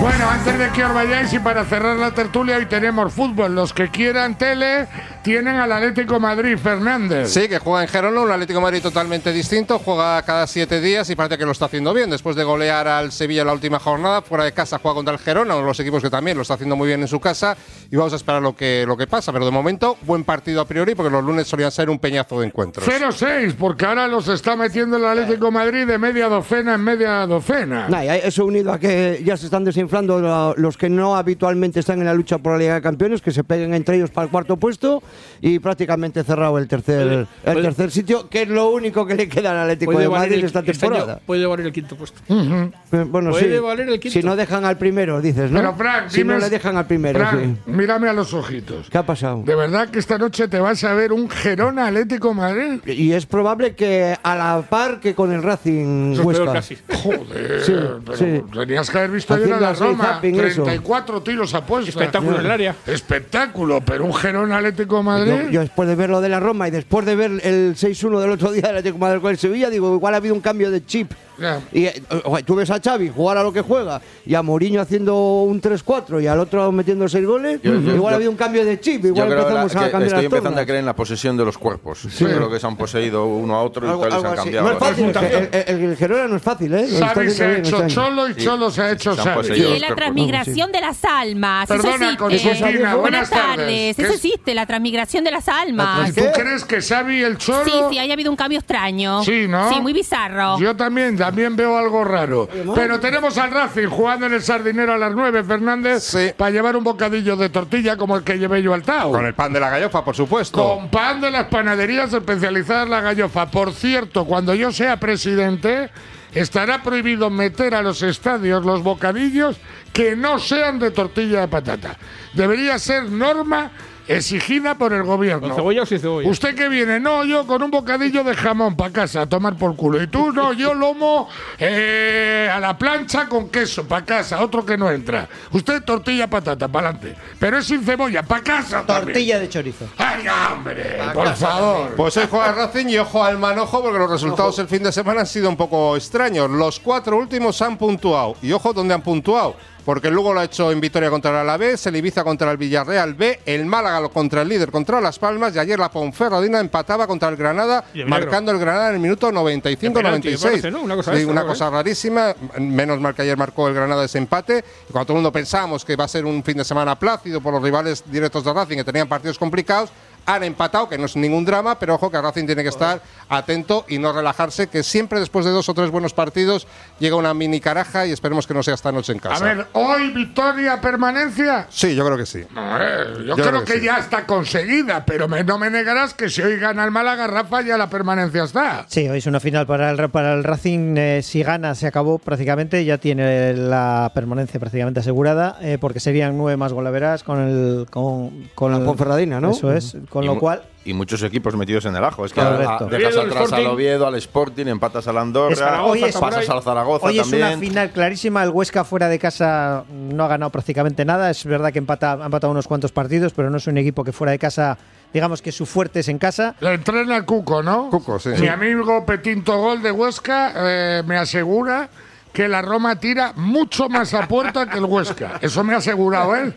Bueno, 0.00 0.28
antes 0.28 0.58
de 0.58 0.68
que 0.70 0.84
os 0.84 0.92
vayáis 0.94 1.32
y 1.32 1.38
para 1.38 1.64
cerrar 1.64 1.96
la 1.96 2.12
tertulia, 2.12 2.56
hoy 2.56 2.66
tenemos 2.66 3.12
fútbol. 3.12 3.54
Los 3.54 3.72
que 3.72 3.88
quieran 3.90 4.36
tele 4.36 4.86
tienen 5.26 5.56
al 5.56 5.72
Atlético 5.72 6.20
Madrid, 6.20 6.56
Fernández. 6.56 7.28
Sí, 7.32 7.48
que 7.48 7.58
juega 7.58 7.82
en 7.82 7.88
Gerona, 7.88 8.20
un 8.20 8.30
Atlético 8.30 8.60
Madrid 8.60 8.80
totalmente 8.80 9.32
distinto, 9.32 9.80
juega 9.80 10.22
cada 10.22 10.46
siete 10.46 10.80
días 10.80 11.10
y 11.10 11.16
parece 11.16 11.36
que 11.36 11.44
lo 11.44 11.50
está 11.50 11.64
haciendo 11.64 11.92
bien. 11.92 12.10
Después 12.10 12.36
de 12.36 12.44
golear 12.44 12.86
al 12.86 13.10
Sevilla 13.10 13.44
la 13.44 13.52
última 13.52 13.80
jornada, 13.80 14.22
fuera 14.22 14.44
de 14.44 14.52
casa 14.52 14.78
juega 14.78 14.94
contra 14.94 15.14
el 15.14 15.18
Gerona, 15.18 15.54
uno 15.54 15.62
de 15.62 15.66
los 15.66 15.80
equipos 15.80 16.00
que 16.00 16.10
también 16.10 16.36
lo 16.36 16.42
está 16.42 16.54
haciendo 16.54 16.76
muy 16.76 16.86
bien 16.86 17.00
en 17.00 17.08
su 17.08 17.18
casa. 17.18 17.56
Y 17.90 17.96
vamos 17.96 18.12
a 18.12 18.16
esperar 18.16 18.40
lo 18.40 18.54
que, 18.54 18.84
lo 18.86 18.96
que 18.96 19.08
pasa. 19.08 19.32
Pero 19.32 19.44
de 19.46 19.50
momento, 19.50 19.96
buen 20.02 20.22
partido 20.22 20.60
a 20.60 20.64
priori, 20.64 20.94
porque 20.94 21.10
los 21.10 21.24
lunes 21.24 21.48
solían 21.48 21.72
ser 21.72 21.90
un 21.90 21.98
peñazo 21.98 22.38
de 22.38 22.46
encuentros. 22.46 22.86
0-6, 22.86 23.56
porque 23.58 23.84
ahora 23.84 24.06
los 24.06 24.28
está 24.28 24.54
metiendo 24.54 24.96
el 24.96 25.04
Atlético 25.06 25.50
Madrid 25.50 25.88
de 25.88 25.98
media 25.98 26.28
docena 26.28 26.74
en 26.74 26.82
media 26.84 27.26
docena. 27.26 27.88
Nah, 27.88 28.02
eso 28.04 28.44
unido 28.44 28.72
a 28.72 28.78
que 28.78 29.20
ya 29.24 29.36
se 29.36 29.46
están 29.46 29.64
desinflando 29.64 30.20
lo- 30.20 30.54
los 30.56 30.76
que 30.76 30.88
no 30.88 31.16
habitualmente 31.16 31.80
están 31.80 31.98
en 31.98 32.04
la 32.06 32.14
lucha 32.14 32.38
por 32.38 32.52
la 32.52 32.58
Liga 32.58 32.74
de 32.74 32.82
Campeones, 32.82 33.22
que 33.22 33.32
se 33.32 33.42
peguen 33.42 33.74
entre 33.74 33.96
ellos 33.96 34.10
para 34.10 34.26
el 34.26 34.30
cuarto 34.30 34.56
puesto 34.56 35.02
y 35.40 35.58
prácticamente 35.58 36.22
cerrado 36.24 36.58
el 36.58 36.68
tercer, 36.68 37.00
el 37.08 37.26
puede- 37.44 37.62
tercer 37.62 37.90
sitio, 37.90 38.28
que 38.28 38.42
es 38.42 38.48
lo 38.48 38.70
único 38.70 39.06
que 39.06 39.14
le 39.14 39.28
queda 39.28 39.50
al 39.52 39.58
Atlético 39.58 39.98
de 39.98 40.08
Madrid 40.08 40.32
el- 40.34 40.44
esta 40.44 40.60
este 40.60 40.70
año 40.86 40.94
temporada. 40.94 41.20
puede 41.26 41.46
valer 41.46 41.66
el 41.66 41.72
quinto 41.72 41.96
puesto. 41.96 42.20
Eh, 42.28 42.70
Bueno, 43.08 43.30
Puede 43.30 43.54
sí. 43.56 43.60
valer 43.60 43.88
el 43.88 44.00
quinto. 44.00 44.18
Si 44.20 44.24
no 44.24 44.36
dejan 44.36 44.64
al 44.64 44.78
primero, 44.78 45.20
dices, 45.20 45.50
¿no? 45.50 45.58
Pero, 45.60 45.74
Fran, 45.74 46.10
si 46.10 46.24
no 46.24 46.38
le 46.38 46.48
dejan 46.50 46.76
al 46.76 46.86
primero, 46.86 47.18
Fran, 47.18 47.56
sí. 47.64 47.70
mírame 47.70 48.08
a 48.08 48.12
los 48.12 48.32
ojitos. 48.34 48.88
¿Qué 48.90 48.98
ha 48.98 49.04
pasado? 49.06 49.42
¿De 49.44 49.54
verdad 49.54 49.88
que 49.88 49.98
esta 49.98 50.18
noche 50.18 50.48
te 50.48 50.58
vas 50.60 50.82
a 50.84 50.94
ver 50.94 51.12
un 51.12 51.28
Gerona 51.28 51.86
Atlético 51.86 52.34
Madrid? 52.34 52.80
Y 52.86 53.12
es 53.12 53.26
probable 53.26 53.74
que 53.74 54.16
a 54.22 54.34
la 54.36 54.62
par 54.68 55.00
que 55.00 55.14
con 55.14 55.32
el 55.32 55.42
Racing 55.42 56.12
Eso 56.14 56.22
Huesca. 56.22 56.52
casi. 56.52 56.76
Joder, 57.02 57.62
Sí, 57.64 57.72
pero 58.04 58.16
sí. 58.16 58.42
tenías 58.52 58.90
que 58.90 58.98
haber 58.98 59.10
visto 59.10 59.34
ayer 59.34 59.52
a 59.52 59.60
la 59.60 59.72
Roma, 59.74 60.04
zapping, 60.04 60.40
eso. 60.40 60.62
34 60.64 61.22
tiros 61.22 61.54
a 61.54 61.64
puesta. 61.64 61.90
Espectáculo 61.90 62.38
en 62.38 62.44
el 62.46 62.50
área. 62.50 62.74
Espectáculo, 62.86 63.80
pero 63.84 64.04
un 64.04 64.14
Gerona 64.14 64.56
Atlético 64.56 64.95
Madrid. 65.02 65.32
Yo, 65.46 65.50
yo 65.50 65.60
después 65.60 65.88
de 65.88 65.94
ver 65.94 66.10
lo 66.10 66.20
de 66.20 66.28
la 66.28 66.40
Roma 66.40 66.68
y 66.68 66.70
después 66.70 67.04
de 67.06 67.16
ver 67.16 67.30
el 67.42 67.74
6-1 67.76 68.20
del 68.20 68.30
otro 68.30 68.52
día 68.52 68.62
del 68.62 68.78
Atlético 68.78 68.94
de 68.94 69.00
Madrid 69.00 69.20
con 69.20 69.30
el 69.30 69.38
Sevilla, 69.38 69.70
digo, 69.70 69.94
igual 69.94 70.14
ha 70.14 70.16
habido 70.18 70.34
un 70.34 70.40
cambio 70.40 70.70
de 70.70 70.84
chip. 70.84 71.12
Ya. 71.38 71.60
Y 71.72 71.84
eh, 71.86 72.02
oye, 72.24 72.42
tú 72.42 72.54
ves 72.54 72.70
a 72.70 72.80
Xavi 72.80 73.10
jugar 73.14 73.36
a 73.38 73.42
lo 73.42 73.52
que 73.52 73.60
juega 73.60 74.00
y 74.24 74.34
a 74.34 74.42
Mourinho 74.42 74.80
haciendo 74.80 75.42
un 75.42 75.60
3-4 75.60 76.22
y 76.22 76.26
al 76.26 76.38
otro 76.40 76.72
metiendo 76.72 77.08
6 77.08 77.26
goles, 77.26 77.60
Yo- 77.62 77.74
yo- 77.74 77.94
igual 77.94 77.96
yo- 77.96 78.08
ha 78.08 78.14
habido 78.14 78.30
un 78.30 78.36
cambio 78.36 78.64
de 78.64 78.80
chip, 78.80 79.04
igual 79.04 79.30
empezamos 79.32 79.74
la- 79.74 79.80
a 79.80 79.90
cambiar 79.90 80.02
estoy 80.12 80.24
empezando 80.24 80.48
a 80.48 80.52
tornas. 80.52 80.64
creer 80.66 80.80
en 80.80 80.86
la 80.86 80.96
posesión 80.96 81.36
de 81.36 81.44
los 81.44 81.58
cuerpos. 81.58 82.02
Yo 82.18 82.26
creo 82.26 82.50
que 82.50 82.58
se 82.58 82.66
han 82.66 82.76
poseído 82.76 83.26
uno 83.26 83.54
a 83.56 83.62
otro 83.62 83.86
y 83.86 83.90
Algo- 83.90 84.04
entonces 84.04 84.16
algo 84.24 84.28
han 84.28 84.32
así. 84.38 84.42
cambiado. 84.50 84.66
No 84.66 84.72
es 84.72 84.78
fácil, 84.78 85.04
el, 85.52 85.74
el, 85.76 85.90
el 85.90 85.96
Gerona 85.96 86.28
no 86.28 86.36
es 86.36 86.42
fácil, 86.42 86.74
¿eh? 86.74 86.86
Xavi 86.98 87.30
se 87.30 87.44
ha 87.44 87.56
hecho 87.58 87.76
este. 87.82 87.88
Cholo 87.94 88.28
y 88.28 88.34
Sí. 88.34 88.44
Cholo 88.44 88.70
se 88.70 88.82
ha 88.82 88.90
hecho 88.92 89.14
Se 89.14 89.22
Xavi. 89.22 89.46
Sí, 89.54 89.62
los 89.62 89.80
la 89.80 89.94
transmigración 89.94 90.72
de 90.72 90.80
las 90.80 91.04
almas. 91.04 91.66
Perdona. 91.68 92.16
Constantina, 92.16 92.94
buenas 92.96 93.30
tardes. 93.30 93.56
tardes. 93.56 93.96
¿Qué 93.96 94.02
Eso 94.02 94.12
es? 94.12 94.24
existe, 94.24 94.54
la 94.54 94.66
transmigración 94.66 95.24
de 95.24 95.30
las 95.30 95.48
almas. 95.48 96.10
¿Y 96.10 96.12
tú 96.12 96.24
crees 96.34 96.64
que 96.64 96.80
Xavi 96.80 97.18
y 97.18 97.22
el 97.22 97.38
Cholo? 97.38 97.64
Sí, 97.64 97.72
sí, 97.90 97.98
haya 97.98 98.12
habido 98.14 98.30
un 98.30 98.36
cambio 98.36 98.58
extraño. 98.58 99.22
Sí, 99.24 99.46
¿no? 99.48 99.68
Sí, 99.72 99.80
muy 99.80 99.92
bizarro. 99.92 100.58
Yo 100.58 100.74
también, 100.76 101.16
también 101.26 101.56
veo 101.56 101.76
algo 101.76 102.04
raro. 102.04 102.48
Pero 102.74 103.00
tenemos 103.00 103.36
al 103.36 103.50
Racing 103.50 103.88
jugando 103.88 104.26
en 104.26 104.34
el 104.34 104.42
Sardinero 104.42 104.92
a 104.92 104.96
las 104.98 105.12
9, 105.12 105.42
Fernández, 105.42 106.14
para 106.36 106.52
llevar 106.52 106.76
un 106.76 106.84
bocadillo 106.84 107.34
de 107.34 107.48
tortilla 107.48 107.96
como 107.96 108.16
el 108.16 108.22
que 108.22 108.38
llevé 108.38 108.62
yo 108.62 108.72
al 108.72 108.82
Tao. 108.82 109.10
Con 109.10 109.26
el 109.26 109.34
pan 109.34 109.52
de 109.52 109.58
la 109.58 109.68
gallofa, 109.68 110.04
por 110.04 110.14
supuesto. 110.14 110.62
Con 110.62 110.88
pan 110.88 111.20
de 111.20 111.32
las 111.32 111.46
panaderías 111.46 112.12
especializadas 112.12 112.84
en 112.84 112.90
la 112.90 113.00
gallofa. 113.00 113.50
Por 113.50 113.72
cierto, 113.72 114.24
cuando 114.24 114.54
yo 114.54 114.70
sea 114.70 115.00
presidente, 115.00 115.90
estará 116.32 116.80
prohibido 116.80 117.28
meter 117.28 117.74
a 117.74 117.82
los 117.82 118.00
estadios 118.02 118.64
los 118.64 118.84
bocadillos 118.84 119.56
que 119.92 120.14
no 120.14 120.38
sean 120.38 120.78
de 120.78 120.92
tortilla 120.92 121.40
de 121.40 121.48
patata. 121.48 121.96
Debería 122.34 122.78
ser 122.78 123.10
norma 123.10 123.72
exigida 124.08 124.76
por 124.76 124.92
el 124.92 125.02
gobierno. 125.02 125.48
¿Con 125.48 125.56
cebolla 125.56 125.82
o 125.82 125.86
sin 125.86 125.98
cebolla? 125.98 126.28
¿Usted 126.28 126.54
que 126.54 126.68
viene? 126.68 127.00
No, 127.00 127.24
yo 127.24 127.46
con 127.46 127.62
un 127.62 127.70
bocadillo 127.70 128.24
de 128.24 128.34
jamón 128.34 128.76
para 128.76 128.92
casa, 128.92 129.22
a 129.22 129.26
tomar 129.26 129.56
por 129.56 129.76
culo. 129.76 130.02
Y 130.02 130.06
tú, 130.06 130.32
no, 130.32 130.52
yo 130.52 130.74
lomo 130.74 131.28
eh, 131.58 132.50
a 132.52 132.60
la 132.60 132.76
plancha 132.76 133.28
con 133.28 133.48
queso 133.48 133.86
para 133.86 134.04
casa, 134.04 134.40
otro 134.42 134.64
que 134.64 134.76
no 134.76 134.90
entra. 134.90 135.28
Usted 135.52 135.82
tortilla 135.82 136.28
patata, 136.28 136.68
para 136.68 136.90
adelante. 136.90 137.16
Pero 137.38 137.58
es 137.58 137.66
sin 137.66 137.82
cebolla, 137.82 138.22
para 138.22 138.42
casa 138.42 138.84
también. 138.86 139.14
Tortilla 139.14 139.38
de 139.38 139.48
chorizo. 139.48 139.86
¡Ay, 139.98 140.24
hombre! 140.28 140.98
Por 141.12 141.34
favor. 141.34 141.94
Pues 141.96 142.16
hoy 142.16 142.26
juega 142.30 142.52
Racing 142.52 142.86
y 142.88 142.98
ojo 142.98 143.22
al 143.22 143.38
manojo 143.38 143.82
porque 143.82 143.98
los 143.98 144.10
resultados 144.10 144.58
el 144.58 144.68
fin 144.68 144.82
de 144.82 144.92
semana 144.92 145.20
han 145.20 145.26
sido 145.26 145.48
un 145.48 145.56
poco 145.56 145.96
extraños. 145.96 146.50
Los 146.50 146.80
cuatro 146.80 147.16
últimos 147.16 147.60
han 147.62 147.76
puntuado. 147.76 148.36
Y 148.42 148.52
ojo 148.52 148.72
dónde 148.72 148.94
han 148.94 149.02
puntuado. 149.02 149.56
Porque 149.86 150.08
el 150.08 150.14
Lugo 150.14 150.34
lo 150.34 150.40
ha 150.40 150.44
hecho 150.44 150.72
en 150.72 150.80
victoria 150.80 151.10
contra 151.10 151.30
el 151.30 151.36
Alavés, 151.36 151.86
el 151.86 151.94
Ibiza 151.94 152.24
contra 152.24 152.50
el 152.50 152.56
Villarreal 152.56 153.14
B, 153.14 153.38
el 153.46 153.66
Málaga 153.66 154.08
contra 154.08 154.42
el 154.42 154.48
líder 154.48 154.72
contra 154.72 155.00
Las 155.00 155.16
Palmas 155.16 155.54
y 155.54 155.60
ayer 155.60 155.78
la 155.78 155.92
Ponferradina 155.92 156.58
empataba 156.58 157.06
contra 157.06 157.28
el 157.28 157.36
Granada, 157.36 157.84
el 157.94 158.04
marcando 158.06 158.50
el 158.50 158.58
Granada 158.58 158.88
en 158.88 158.96
el 158.96 159.00
minuto 159.00 159.30
95-96. 159.30 159.92
penalti, 159.92 160.30
me 160.30 160.38
parece, 160.38 160.70
¿no? 160.72 160.80
Una 160.80 160.96
cosa 160.96 161.16
Sí, 161.16 161.24
una 161.24 161.46
cosa 161.46 161.70
rarísima. 161.70 162.34
Menos 162.58 163.00
mal 163.00 163.14
que 163.14 163.22
ayer 163.22 163.36
marcó 163.36 163.68
el 163.68 163.74
Granada 163.74 164.04
ese 164.04 164.18
empate. 164.18 164.64
Y 164.88 164.92
cuando 164.92 165.06
todo 165.06 165.12
el 165.18 165.18
mundo 165.18 165.30
pensábamos 165.30 165.84
que 165.84 165.92
iba 165.92 166.02
a 166.02 166.08
ser 166.08 166.24
un 166.24 166.42
fin 166.42 166.56
de 166.56 166.64
semana 166.64 166.98
plácido 166.98 167.40
por 167.40 167.54
los 167.54 167.62
rivales 167.62 168.02
directos 168.10 168.42
de 168.42 168.52
Racing 168.52 168.78
que 168.78 168.84
tenían 168.84 169.06
partidos 169.06 169.38
complicados, 169.38 169.90
han 170.26 170.42
empatado, 170.44 170.88
que 170.88 170.98
no 170.98 171.06
es 171.06 171.16
ningún 171.16 171.44
drama, 171.44 171.78
pero 171.78 171.94
ojo 171.94 172.10
que 172.10 172.20
Racing 172.20 172.46
tiene 172.46 172.62
que 172.62 172.68
estar 172.68 173.00
atento 173.28 173.84
y 173.88 173.98
no 173.98 174.12
relajarse, 174.12 174.66
que 174.68 174.82
siempre 174.82 175.20
después 175.20 175.44
de 175.44 175.52
dos 175.52 175.68
o 175.68 175.74
tres 175.74 175.90
buenos 175.90 176.12
partidos 176.14 176.66
llega 176.98 177.16
una 177.16 177.32
mini 177.34 177.60
caraja 177.60 178.06
y 178.06 178.12
esperemos 178.12 178.46
que 178.46 178.54
no 178.54 178.62
sea 178.62 178.74
esta 178.74 178.92
noche 178.92 179.12
en 179.12 179.18
A 179.18 179.22
casa. 179.22 179.44
ver, 179.44 179.66
¿hoy 179.72 180.10
victoria, 180.10 180.80
permanencia? 180.80 181.66
Sí, 181.70 181.94
yo 181.94 182.04
creo 182.04 182.16
que 182.18 182.26
sí. 182.26 182.42
No, 182.54 182.76
eh, 182.82 182.86
yo, 183.18 183.22
Yo 183.24 183.34
creo, 183.34 183.46
creo 183.48 183.64
que, 183.64 183.72
que 183.74 183.78
sí. 183.80 183.84
ya 183.86 183.98
está 183.98 184.26
conseguida, 184.26 185.04
pero 185.04 185.28
me- 185.28 185.44
no 185.44 185.58
me 185.58 185.70
negarás 185.70 186.14
que 186.14 186.28
si 186.28 186.42
hoy 186.42 186.56
gana 186.58 186.84
el 186.84 186.90
Málaga, 186.90 187.26
Rafa, 187.26 187.62
ya 187.62 187.76
la 187.76 187.88
permanencia 187.88 188.44
está. 188.44 188.84
Sí, 188.88 189.08
hoy 189.08 189.18
es 189.18 189.26
una 189.26 189.40
final 189.40 189.66
para 189.66 189.90
el, 189.90 190.10
para 190.10 190.34
el 190.34 190.44
Racing. 190.44 190.96
eh, 190.96 191.20
si 191.22 191.42
gana, 191.42 191.74
se 191.74 191.86
acabó 191.86 192.18
prácticamente. 192.18 192.84
Ya 192.84 192.98
tiene 192.98 193.52
la 193.54 194.10
permanencia 194.14 194.58
prácticamente 194.60 195.00
asegurada, 195.00 195.58
eh, 195.60 195.78
porque 195.80 196.00
serían 196.00 196.36
nueve 196.36 196.56
más 196.56 196.72
golaveras 196.72 197.22
con 197.22 197.40
el. 197.40 197.86
Con, 197.90 198.48
con 198.54 198.72
La 198.72 198.78
el- 198.78 198.84
Ponferradina, 198.84 199.40
¿no? 199.40 199.50
Eso 199.50 199.72
es. 199.72 199.96
Con 200.10 200.15
Y 200.22 200.26
lo 200.26 200.38
cual. 200.38 200.62
Y 200.84 200.92
muchos 200.92 201.22
equipos 201.22 201.56
metidos 201.56 201.84
en 201.86 201.96
el 201.96 202.04
ajo. 202.04 202.24
Es 202.24 202.32
que 202.32 202.40
a- 202.40 202.78
dejas 202.88 203.16
atrás 203.16 203.52
al. 203.52 203.66
Oviedo, 203.66 204.06
al 204.06 204.14
Sporting, 204.16 204.66
empatas 204.66 205.08
al 205.08 205.18
Andorra, 205.18 205.56
Zaragoza, 205.56 205.90
Hoy 205.92 206.04
es- 206.04 206.16
pasas 206.16 206.48
al 206.48 206.62
Zaragoza 206.62 207.06
Hoy 207.06 207.18
es 207.18 207.22
también. 207.28 207.46
una 207.48 207.58
final 207.58 207.90
clarísima. 207.90 208.42
El 208.44 208.50
Huesca 208.50 208.84
fuera 208.84 209.08
de 209.08 209.18
casa 209.18 209.84
no 209.90 210.24
ha 210.24 210.28
ganado 210.28 210.50
prácticamente 210.50 211.04
nada. 211.04 211.30
Es 211.30 211.44
verdad 211.44 211.72
que 211.72 211.78
empata, 211.78 212.12
ha 212.12 212.24
empatado 212.26 212.52
unos 212.52 212.68
cuantos 212.68 212.92
partidos, 212.92 213.32
pero 213.32 213.50
no 213.50 213.56
es 213.56 213.66
un 213.66 213.78
equipo 213.78 214.04
que 214.04 214.12
fuera 214.12 214.30
de 214.30 214.38
casa, 214.38 214.78
digamos 215.12 215.42
que 215.42 215.50
su 215.50 215.66
fuerte 215.66 216.00
es 216.00 216.08
en 216.08 216.18
casa. 216.18 216.54
Le 216.60 216.74
entrena 216.74 217.16
el 217.16 217.24
Cuco, 217.24 217.62
¿no? 217.62 217.90
Cuco, 217.90 218.18
sí. 218.20 218.30
Mi 218.38 218.46
amigo 218.48 219.04
Petinto 219.04 219.58
Gol 219.58 219.82
de 219.82 219.90
Huesca 219.90 220.52
eh, 220.56 221.02
me 221.04 221.16
asegura 221.16 221.88
que 222.32 222.46
la 222.48 222.60
Roma 222.62 222.96
tira 223.00 223.32
mucho 223.34 223.88
más 223.88 224.12
a 224.14 224.28
puerta 224.28 224.68
que 224.68 224.78
el 224.78 224.84
Huesca. 224.84 225.38
Eso 225.40 225.64
me 225.64 225.74
ha 225.74 225.78
asegurado 225.78 226.36
él, 226.36 226.52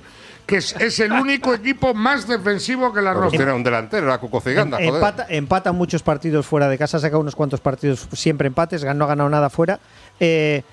que 0.50 0.58
es, 0.58 0.76
es 0.78 1.00
el 1.00 1.12
único 1.12 1.54
equipo 1.54 1.94
más 1.94 2.28
defensivo 2.28 2.92
que 2.92 3.02
la 3.02 3.14
Roma. 3.14 3.30
tiene 3.30 3.54
un 3.54 3.64
delantero, 3.64 4.08
la 4.08 4.18
Cuco 4.18 4.42
Ciganda, 4.42 4.78
joder. 4.78 4.96
Empata, 4.96 5.26
empata 5.30 5.72
muchos 5.72 6.02
partidos 6.02 6.46
fuera 6.46 6.68
de 6.68 6.78
casa, 6.78 6.98
ha 6.98 7.00
sacado 7.00 7.22
unos 7.22 7.36
cuantos 7.36 7.62
partidos 7.62 8.08
siempre 8.14 8.48
empates, 8.48 8.84
no 8.84 9.06
ha 9.06 9.08
ganado 9.08 9.30
nada 9.30 9.50
fuera. 9.50 9.80
eh, 10.20 10.64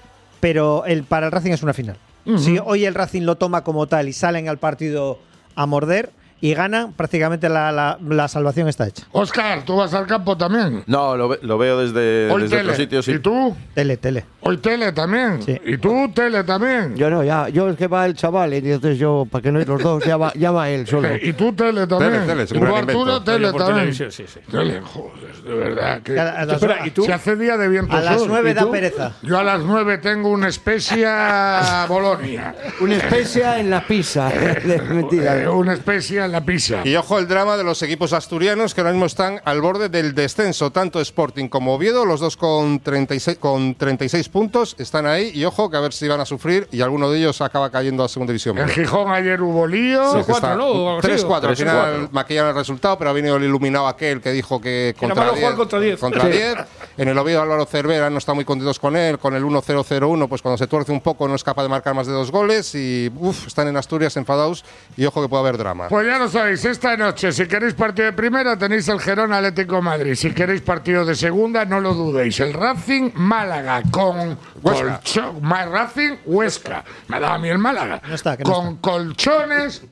pero 0.40 0.84
el, 0.84 1.04
para 1.04 1.26
el 1.26 1.32
Racing 1.32 1.52
es 1.52 1.62
una 1.62 1.72
final. 1.72 1.96
Si 2.38 2.58
hoy 2.58 2.84
el 2.84 2.94
Racing 2.94 3.22
lo 3.22 3.36
toma 3.36 3.62
como 3.62 3.86
tal 3.86 4.08
y 4.08 4.12
salen 4.12 4.48
al 4.48 4.58
partido 4.58 5.18
a 5.54 5.64
morder 5.66 6.10
y 6.40 6.52
ganan, 6.54 6.92
prácticamente 6.92 7.48
la, 7.48 7.72
la- 7.72 7.98
la 8.08 8.28
salvación 8.28 8.68
está 8.68 8.86
hecha. 8.86 9.04
Oscar, 9.12 9.62
tú 9.64 9.76
vas 9.76 9.94
al 9.94 10.06
campo 10.06 10.36
también. 10.36 10.84
No, 10.86 11.16
lo, 11.16 11.28
ve- 11.28 11.38
lo 11.42 11.56
veo 11.58 11.78
desde, 11.80 12.30
Hoy 12.30 12.42
desde 12.42 12.56
tele. 12.58 12.68
otros 12.70 12.76
sitios. 12.76 13.08
¿Y 13.08 13.12
sí. 13.14 13.18
tú? 13.20 13.56
Tele, 13.74 13.96
tele. 13.96 14.24
Hoy 14.40 14.58
tele 14.58 14.92
también. 14.92 15.42
Sí. 15.42 15.58
¿Y 15.64 15.78
tú 15.78 16.10
tele 16.14 16.44
también? 16.44 16.94
Yo 16.96 17.08
no, 17.10 17.24
ya, 17.24 17.48
yo 17.48 17.68
es 17.70 17.76
que 17.76 17.86
va 17.88 18.06
el 18.06 18.14
chaval, 18.14 18.52
y 18.54 18.58
entonces 18.58 18.98
yo, 18.98 19.26
para 19.30 19.42
que 19.42 19.50
no 19.50 19.60
ir 19.60 19.68
los 19.68 19.82
dos, 19.82 20.04
ya 20.04 20.16
va, 20.16 20.32
ya 20.34 20.50
va 20.50 20.68
él 20.70 20.86
solo. 20.86 21.08
¿Y 21.22 21.32
tú 21.32 21.52
tele 21.54 21.86
también? 21.86 22.12
Tele, 22.26 22.26
tele, 22.26 22.42
¿Y 22.44 22.46
tú 22.46 22.54
que 22.60 22.66
Arturo 22.66 22.80
invento. 23.00 23.22
tele 23.24 23.46
Yo 23.46 23.52
por 23.52 23.60
también? 23.60 23.78
televisión, 23.78 24.12
sí, 24.12 24.24
sí. 24.26 24.40
Tele, 24.50 24.80
joder, 24.82 25.42
de 25.42 25.54
verdad. 25.54 26.02
Que... 26.02 26.20
A, 26.20 26.28
a 26.40 26.44
las, 26.44 26.62
Espera, 26.62 26.86
¿y 26.86 26.90
tú? 26.90 27.04
Si 27.04 27.12
hace 27.12 27.34
día 27.36 27.56
de 27.56 27.68
viento 27.68 27.96
a 27.96 28.00
las 28.02 28.18
sur. 28.18 28.28
nueve 28.28 28.50
¿Y 28.50 28.54
da 28.54 28.60
tú? 28.62 28.70
pereza. 28.70 29.12
Yo 29.22 29.38
a 29.38 29.42
las 29.42 29.60
nueve 29.62 29.98
tengo 29.98 30.28
una 30.30 30.48
especia 30.48 31.86
Bolonia. 31.88 32.54
Una 32.80 32.96
especia 32.96 33.58
en 33.58 33.70
la 33.70 33.86
pizza. 33.86 34.30
Eh, 34.66 34.80
Mentira. 34.88 35.50
una 35.50 35.72
especia 35.74 36.25
en 36.26 36.32
la 36.32 36.42
pizza. 36.44 36.82
Y 36.84 36.94
ojo 36.96 37.18
el 37.18 37.26
drama 37.26 37.56
de 37.56 37.64
los 37.64 37.82
equipos 37.82 38.12
asturianos 38.12 38.74
que 38.74 38.80
ahora 38.82 38.92
mismo 38.92 39.06
están 39.06 39.40
al 39.44 39.60
borde 39.60 39.88
del 39.88 40.14
descenso, 40.14 40.70
tanto 40.70 41.00
Sporting 41.00 41.48
como 41.48 41.74
Oviedo, 41.74 42.04
los 42.04 42.20
dos 42.20 42.36
con 42.36 42.80
36, 42.80 43.38
con 43.38 43.74
36 43.74 44.28
puntos, 44.28 44.76
están 44.78 45.06
ahí 45.06 45.30
y 45.34 45.44
ojo 45.44 45.70
que 45.70 45.76
a 45.76 45.80
ver 45.80 45.92
si 45.92 46.06
van 46.08 46.20
a 46.20 46.26
sufrir 46.26 46.68
y 46.70 46.80
alguno 46.82 47.10
de 47.10 47.18
ellos 47.18 47.40
acaba 47.40 47.70
cayendo 47.70 48.04
a 48.04 48.08
segunda 48.08 48.32
división. 48.32 48.58
En 48.58 48.68
Gijón 48.68 49.10
ayer 49.10 49.40
hubo 49.40 49.66
lío. 49.66 50.12
Sí, 50.12 50.18
que 50.18 50.24
cuatro, 50.24 50.34
está- 50.34 50.54
¿no? 50.56 50.66
O 50.66 50.88
algo 50.90 50.98
así, 50.98 51.08
3-4, 51.08 51.48
al 51.48 51.52
o- 51.52 51.56
final 51.56 51.94
3-4. 51.94 52.08
maquillaron 52.12 52.50
el 52.50 52.56
resultado, 52.56 52.98
pero 52.98 53.10
ha 53.10 53.12
venido 53.12 53.36
el 53.36 53.44
iluminado 53.44 53.86
aquel 53.86 54.20
que 54.20 54.32
dijo 54.32 54.60
que 54.60 54.94
contra 54.98 55.14
malo 55.14 55.32
10. 55.32 55.40
jugar 55.42 55.56
contra 55.56 55.80
10. 55.80 56.00
contra 56.00 56.22
Sí. 56.22 56.28
10. 56.28 56.56
En 56.98 57.08
el 57.08 57.18
Oviedo 57.18 57.42
Álvaro 57.42 57.64
Cervera 57.66 58.10
no 58.10 58.18
está 58.18 58.34
muy 58.34 58.44
contentos 58.44 58.78
con 58.80 58.96
él, 58.96 59.18
con 59.18 59.34
el 59.34 59.44
1-0-0-1, 59.44 60.28
pues 60.28 60.42
cuando 60.42 60.58
se 60.58 60.66
tuerce 60.66 60.92
un 60.92 61.00
poco 61.00 61.28
no 61.28 61.34
es 61.34 61.44
capaz 61.44 61.62
de 61.62 61.68
marcar 61.68 61.94
más 61.94 62.06
de 62.06 62.12
dos 62.12 62.30
goles 62.30 62.74
y 62.74 63.10
uf, 63.16 63.46
están 63.46 63.68
en 63.68 63.76
Asturias 63.76 64.16
enfadados 64.16 64.64
y 64.96 65.04
ojo 65.04 65.22
que 65.22 65.28
puede 65.28 65.42
haber 65.42 65.58
drama. 65.58 65.88
Pues 65.88 66.06
ya 66.06 66.15
lo 66.18 66.28
sabéis, 66.28 66.64
esta 66.64 66.96
noche, 66.96 67.32
si 67.32 67.46
queréis 67.46 67.74
partido 67.74 68.06
de 68.06 68.12
primera, 68.12 68.56
tenéis 68.56 68.88
el 68.88 69.00
Gerón 69.00 69.32
Atlético 69.32 69.76
de 69.76 69.82
Madrid. 69.82 70.14
Si 70.14 70.30
queréis 70.32 70.60
partido 70.60 71.04
de 71.04 71.14
segunda, 71.14 71.64
no 71.64 71.80
lo 71.80 71.94
dudéis. 71.94 72.40
El 72.40 72.52
Racing 72.52 73.10
Málaga 73.14 73.82
con 73.90 74.38
Huesca. 74.62 74.98
colchón. 74.98 75.42
Más 75.42 75.68
Racing 75.68 76.16
Huesca. 76.24 76.84
Me 77.08 77.16
ha 77.16 77.20
dado 77.20 77.34
a 77.34 77.38
mí 77.38 77.48
el 77.48 77.58
Málaga. 77.58 78.00
No 78.06 78.14
está, 78.14 78.36
que 78.36 78.44
no 78.44 78.52
con 78.52 78.76
colchones.es. 78.76 79.82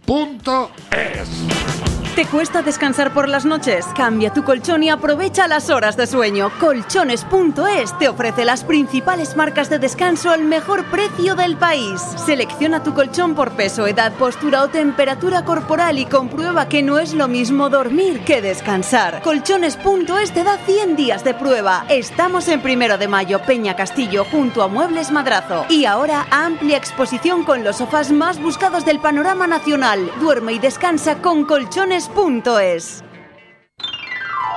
¿Te 2.14 2.26
cuesta 2.26 2.62
descansar 2.62 3.12
por 3.12 3.28
las 3.28 3.44
noches? 3.44 3.84
Cambia 3.96 4.32
tu 4.32 4.44
colchón 4.44 4.84
y 4.84 4.88
aprovecha 4.88 5.48
las 5.48 5.68
horas 5.68 5.96
de 5.96 6.06
sueño. 6.06 6.52
Colchones.es 6.60 7.98
te 7.98 8.08
ofrece 8.08 8.44
las 8.44 8.62
principales 8.62 9.34
marcas 9.34 9.68
de 9.68 9.80
descanso 9.80 10.30
al 10.30 10.44
mejor 10.44 10.84
precio 10.92 11.34
del 11.34 11.56
país. 11.56 12.00
Selecciona 12.24 12.84
tu 12.84 12.94
colchón 12.94 13.34
por 13.34 13.50
peso, 13.56 13.88
edad, 13.88 14.12
postura 14.12 14.62
o 14.62 14.68
temperatura 14.68 15.44
corporal 15.44 15.98
y 15.98 16.06
comprueba 16.06 16.68
que 16.68 16.84
no 16.84 17.00
es 17.00 17.14
lo 17.14 17.26
mismo 17.26 17.68
dormir 17.68 18.20
que 18.20 18.40
descansar. 18.40 19.20
Colchones.es 19.22 20.32
te 20.32 20.44
da 20.44 20.56
100 20.56 20.94
días 20.94 21.24
de 21.24 21.34
prueba. 21.34 21.84
Estamos 21.88 22.46
en 22.46 22.62
primero 22.62 22.96
de 22.96 23.08
mayo, 23.08 23.42
Peña 23.42 23.74
Castillo, 23.74 24.24
junto 24.30 24.62
a 24.62 24.68
Muebles 24.68 25.10
Madrazo. 25.10 25.66
Y 25.68 25.84
ahora 25.84 26.28
amplia 26.30 26.76
exposición 26.76 27.42
con 27.42 27.64
los 27.64 27.78
sofás 27.78 28.12
más 28.12 28.40
buscados 28.40 28.84
del 28.84 29.00
panorama 29.00 29.48
nacional. 29.48 30.12
Duerme 30.20 30.52
y 30.52 30.60
descansa 30.60 31.16
con 31.16 31.44
colchones.es. 31.44 32.03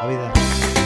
Vida. 0.07 0.31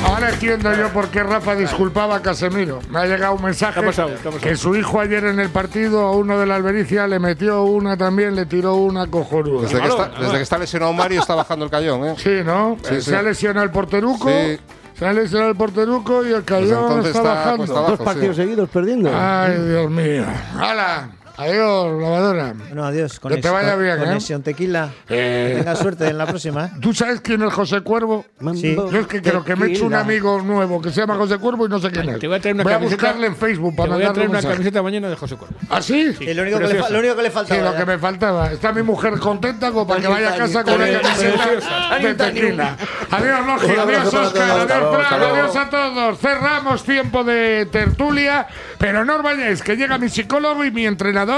Ahora 0.08 0.30
entiendo 0.30 0.74
yo 0.74 0.90
por 0.90 1.10
qué 1.10 1.22
Rafa 1.22 1.54
disculpaba 1.56 2.16
a 2.16 2.22
Casemiro. 2.22 2.80
Me 2.90 3.00
ha 3.00 3.06
llegado 3.06 3.34
un 3.36 3.44
mensaje 3.44 3.80
¿Qué 3.80 3.86
ha 3.86 3.90
pasado? 3.90 4.08
¿Qué 4.10 4.16
ha 4.16 4.32
pasado? 4.32 4.40
que 4.42 4.56
su 4.56 4.76
hijo 4.76 5.00
ayer 5.00 5.26
en 5.26 5.40
el 5.40 5.50
partido 5.50 6.02
a 6.02 6.12
uno 6.12 6.40
de 6.40 6.46
la 6.48 6.56
Albericia 6.56 7.08
le 7.08 7.20
metió 7.20 7.64
una 7.64 7.96
también, 7.98 8.36
le 8.36 8.46
tiró 8.48 8.76
una 8.76 9.06
cojonuda. 9.08 9.62
Desde 9.64 9.80
que, 9.80 9.88
está, 9.88 10.08
desde 10.20 10.36
que 10.38 10.42
está 10.42 10.58
lesionado 10.58 10.94
Mario 10.94 11.22
está 11.22 11.36
bajando 11.36 11.66
el 11.66 11.72
cayón, 11.72 12.04
¿eh? 12.06 12.16
Sí, 12.18 12.42
¿no? 12.44 12.78
Sí, 12.84 12.96
Eh, 12.96 13.02
sí. 13.02 13.10
Se 13.12 13.16
ha 13.16 13.22
lesionado 13.22 13.64
el 13.64 13.72
porteruco. 13.72 14.28
Sí. 14.28 14.60
Se 14.98 15.06
ha 15.06 15.14
lesionado 15.14 15.52
el 15.52 15.58
porteruco 15.58 16.26
y 16.26 16.32
el 16.34 16.44
cayón 16.44 16.84
entonces 16.84 17.16
está, 17.16 17.20
está 17.20 17.34
bajando. 17.52 17.78
abajo, 17.78 17.92
Dos 17.98 18.00
partidos 18.06 18.36
seguidos 18.36 18.70
perdiendo. 18.70 19.12
Ay, 19.14 19.54
Dios 19.68 19.90
mío. 19.90 20.24
¡Hala! 20.60 21.10
Adiós, 21.42 22.00
lavadora. 22.02 22.54
Bueno, 22.56 22.86
adiós. 22.86 23.20
Que 23.20 23.38
te 23.38 23.50
vaya 23.50 23.76
bien, 23.76 23.96
¿eh? 23.96 24.06
Conexión 24.06 24.44
Tequila. 24.44 24.90
Eh. 25.10 25.54
Que 25.54 25.58
tenga 25.60 25.76
suerte 25.76 26.08
en 26.08 26.18
la 26.18 26.28
próxima. 26.28 26.66
¿eh? 26.66 26.70
¿Tú 26.80 26.94
sabes 26.94 27.22
quién 27.22 27.42
es 27.42 27.52
José 27.52 27.82
Cuervo? 27.82 28.26
Sí. 28.54 28.76
Yo 28.76 29.00
es 29.00 29.08
que 29.08 29.22
creo 29.24 29.44
que 29.44 29.56
me 29.56 29.66
he 29.66 29.70
hecho 29.72 29.86
un 29.88 29.96
amigo 29.96 30.40
nuevo 30.42 30.80
que 30.80 30.92
se 30.92 31.02
llama 31.02 31.16
José 31.16 31.40
Cuervo 31.40 31.66
y 31.66 31.70
no 31.70 31.80
sé 31.80 31.90
quién 31.90 32.10
es. 32.10 32.20
Te 32.20 32.28
voy 32.28 32.38
a 32.38 32.40
traer 32.42 32.54
una 32.56 32.64
voy 32.64 32.74
a 32.74 32.76
camiseta- 32.78 32.96
buscarle 33.08 33.28
en 33.28 33.36
Facebook 33.36 33.72
Te 33.72 33.78
para 33.78 33.94
voy 33.96 34.04
a 34.04 34.06
mandarle 34.08 34.14
traer 34.14 34.28
un 34.28 34.32
una 34.32 34.38
mensaje. 34.38 34.54
camiseta 34.54 34.84
mañana 34.84 35.10
de 35.10 35.16
José 35.16 35.36
Cuervo. 35.36 35.56
¿Ah, 35.70 35.82
sí? 35.82 36.16
Y 36.20 36.34
lo 36.36 36.44
único, 36.44 36.60
que 36.60 36.68
le, 36.68 36.74
lo 36.92 37.00
único 37.00 37.16
que 37.16 37.22
le 37.24 37.30
Sí, 37.30 37.34
faltaba. 37.34 37.62
lo 37.64 37.72
que 37.74 37.80
ya. 37.80 37.86
me 37.88 37.98
faltaba. 37.98 38.52
Está 38.52 38.72
mi 38.72 38.84
mujer 38.84 39.18
contenta 39.18 39.72
como 39.72 39.88
para 39.88 40.00
que 40.02 40.08
vaya 40.10 40.34
a 40.34 40.38
casa 40.38 40.64
con 40.64 40.76
una 40.76 41.02
camiseta 41.02 41.98
de 42.00 42.14
tequila. 42.14 42.78
Adiós, 43.10 43.46
Logi. 43.48 43.72
Adiós, 43.80 44.14
Oscar. 44.14 44.52
Adiós, 44.52 44.68
Fran. 45.08 45.24
Adiós 45.24 45.56
a 45.56 45.70
todos. 45.72 46.20
Cerramos 46.20 46.84
tiempo 46.84 47.24
de 47.24 47.66
tertulia, 47.72 48.46
pero 48.78 49.04
no 49.06 49.16
os 49.16 49.24
vayáis, 49.24 49.64
que 49.64 49.76
llega 49.76 49.98
mi 49.98 50.08
psicólogo 50.08 50.64
y 50.64 50.70
mi 50.72 50.86
entrenador 50.86 51.31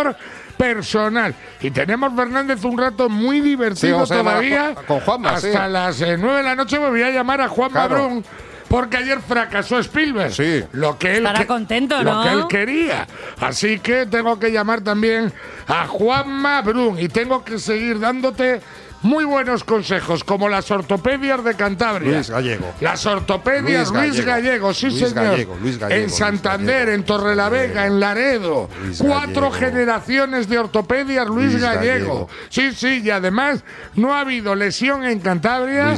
personal. 0.58 1.34
Y 1.62 1.72
tenemos, 1.72 2.14
Fernández, 2.16 2.64
un 2.64 2.78
rato 2.78 3.10
muy 3.10 3.42
divertido 3.42 4.06
todavía. 4.06 4.76
Con 4.88 5.00
Juanma, 5.02 5.32
Hasta 5.32 5.66
sí. 5.66 5.72
las 5.72 6.02
eh, 6.02 6.18
9 6.18 6.38
de 6.38 6.44
la 6.44 6.56
noche 6.56 6.80
me 6.80 6.90
voy 6.90 7.02
a 7.04 7.10
llamar 7.12 7.42
a 7.42 7.48
Juan 7.48 7.72
Claro. 7.72 7.96
Mabrún. 8.04 8.26
Porque 8.70 8.98
ayer 8.98 9.20
fracasó 9.20 9.78
Spielberg. 9.80 10.34
Sí. 10.34 10.64
Lo 10.72 10.98
que 10.98 11.12
él 11.12 11.18
Estará 11.18 11.40
que- 11.40 11.46
contento, 11.48 12.02
lo 12.02 12.14
¿no? 12.16 12.24
que 12.24 12.30
él 12.30 12.44
quería. 12.50 13.08
Así 13.40 13.78
que 13.80 14.08
tengo 14.08 14.40
que 14.40 14.52
llamar 14.52 14.82
también 14.82 15.32
a 15.68 15.86
Juan 15.86 16.28
Mabrún 16.30 17.00
y 17.00 17.08
tengo 17.08 17.44
que 17.44 17.60
seguir 17.60 18.00
dándote 18.00 18.62
muy 19.04 19.26
buenos 19.26 19.64
consejos, 19.64 20.24
como 20.24 20.50
las 20.50 20.72
ortopedias 20.72 21.44
de 21.44 21.56
Cantabria. 21.56 22.14
Luis 22.14 22.30
Gallego. 22.30 22.74
Las 22.82 23.06
ortopedias 23.06 23.92
Luis 23.92 24.16
Luis 24.16 24.26
Gallego, 24.26 24.68
Gallego. 24.68 24.74
sí 24.74 24.88
Luis 24.88 25.00
señor. 25.00 25.26
Gallego, 25.26 25.58
Luis 25.62 25.78
Gallego, 25.78 26.02
en 26.02 26.10
Santander, 26.10 26.90
en 26.90 27.04
Torrelavega, 27.04 27.86
en 27.86 28.00
Laredo. 28.00 28.70
Cuatro 29.00 29.52
generaciones 29.52 30.48
de 30.48 30.58
ortopedias 30.60 31.28
Luis, 31.28 31.60
Gallego. 31.60 32.30
Sí, 32.50 32.72
sí, 32.74 33.02
y 33.04 33.10
además 33.10 33.64
no 33.96 34.14
ha 34.14 34.22
habido 34.22 34.56
lesión 34.56 35.04
en 35.04 35.20
Cantabria 35.20 35.96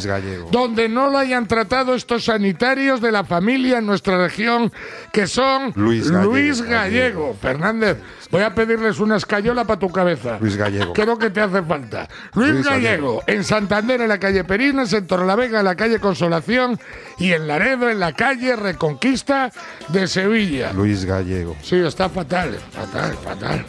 donde 0.51 0.89
no 0.89 1.09
lo 1.09 1.17
hayan 1.17 1.47
tratado 1.47 1.95
estos 1.95 2.25
sanitarios 2.25 3.01
de 3.01 3.11
la 3.11 3.23
familia 3.23 3.77
en 3.77 3.85
nuestra 3.85 4.17
región, 4.17 4.71
que 5.11 5.27
son 5.27 5.71
Luis 5.75 6.09
Gallego, 6.09 6.31
Luis 6.33 6.61
Gallego. 6.61 7.37
Fernández, 7.39 7.97
voy 8.31 8.41
a 8.41 8.53
pedirles 8.53 8.99
una 8.99 9.17
escayola 9.17 9.65
para 9.65 9.79
tu 9.79 9.91
cabeza. 9.91 10.37
Luis 10.39 10.55
Gallego. 10.55 10.93
Creo 10.93 11.17
que 11.17 11.29
te 11.29 11.41
hace 11.41 11.61
falta. 11.61 12.07
Luis 12.33 12.63
Gallego, 12.63 12.94
En 13.27 13.43
Santander, 13.43 14.01
en 14.01 14.09
la 14.09 14.19
calle 14.19 14.43
Perinas, 14.43 14.93
en 14.93 15.07
Torrelavega, 15.07 15.59
en 15.59 15.65
la 15.65 15.75
calle 15.75 15.99
Consolación 15.99 16.79
y 17.17 17.31
en 17.33 17.47
Laredo, 17.47 17.89
en 17.89 17.99
la 17.99 18.13
calle 18.13 18.55
Reconquista 18.55 19.51
de 19.89 20.07
Sevilla. 20.07 20.71
Luis 20.73 21.05
Gallego. 21.05 21.55
Sí, 21.61 21.77
está 21.77 22.09
fatal, 22.09 22.57
fatal, 22.71 23.13
fatal. 23.23 23.65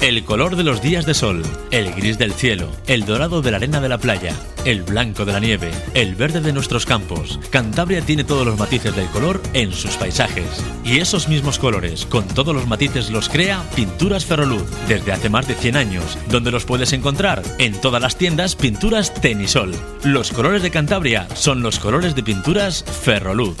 El 0.00 0.24
color 0.24 0.54
de 0.54 0.62
los 0.62 0.80
días 0.80 1.06
de 1.06 1.14
sol, 1.14 1.42
el 1.72 1.92
gris 1.92 2.18
del 2.18 2.32
cielo, 2.32 2.70
el 2.86 3.04
dorado 3.04 3.42
de 3.42 3.50
la 3.50 3.56
arena 3.56 3.80
de 3.80 3.88
la 3.88 3.98
playa, 3.98 4.32
el 4.64 4.84
blanco 4.84 5.24
de 5.24 5.32
la 5.32 5.40
nieve, 5.40 5.72
el 5.94 6.14
verde 6.14 6.40
de 6.40 6.52
nuestros 6.52 6.86
campos. 6.86 7.40
Cantabria 7.50 8.00
tiene 8.00 8.22
todos 8.22 8.46
los 8.46 8.56
matices 8.56 8.94
del 8.94 9.08
color 9.08 9.42
en 9.54 9.72
sus 9.72 9.96
paisajes. 9.96 10.64
Y 10.84 10.98
esos 10.98 11.28
mismos 11.28 11.58
colores, 11.58 12.06
con 12.06 12.28
todos 12.28 12.54
los 12.54 12.68
matices, 12.68 13.10
los 13.10 13.28
crea 13.28 13.64
Pinturas 13.74 14.24
Ferroluz, 14.24 14.70
desde 14.86 15.10
hace 15.10 15.30
más 15.30 15.48
de 15.48 15.54
100 15.54 15.76
años, 15.76 16.16
donde 16.30 16.52
los 16.52 16.64
puedes 16.64 16.92
encontrar 16.92 17.42
en 17.58 17.80
todas 17.80 18.00
las 18.00 18.16
tiendas 18.16 18.54
Pinturas 18.54 19.12
Tenisol. 19.12 19.74
Los 20.04 20.30
colores 20.30 20.62
de 20.62 20.70
Cantabria 20.70 21.26
son 21.34 21.60
los 21.60 21.80
colores 21.80 22.14
de 22.14 22.22
Pinturas 22.22 22.84
Ferroluz. 22.84 23.56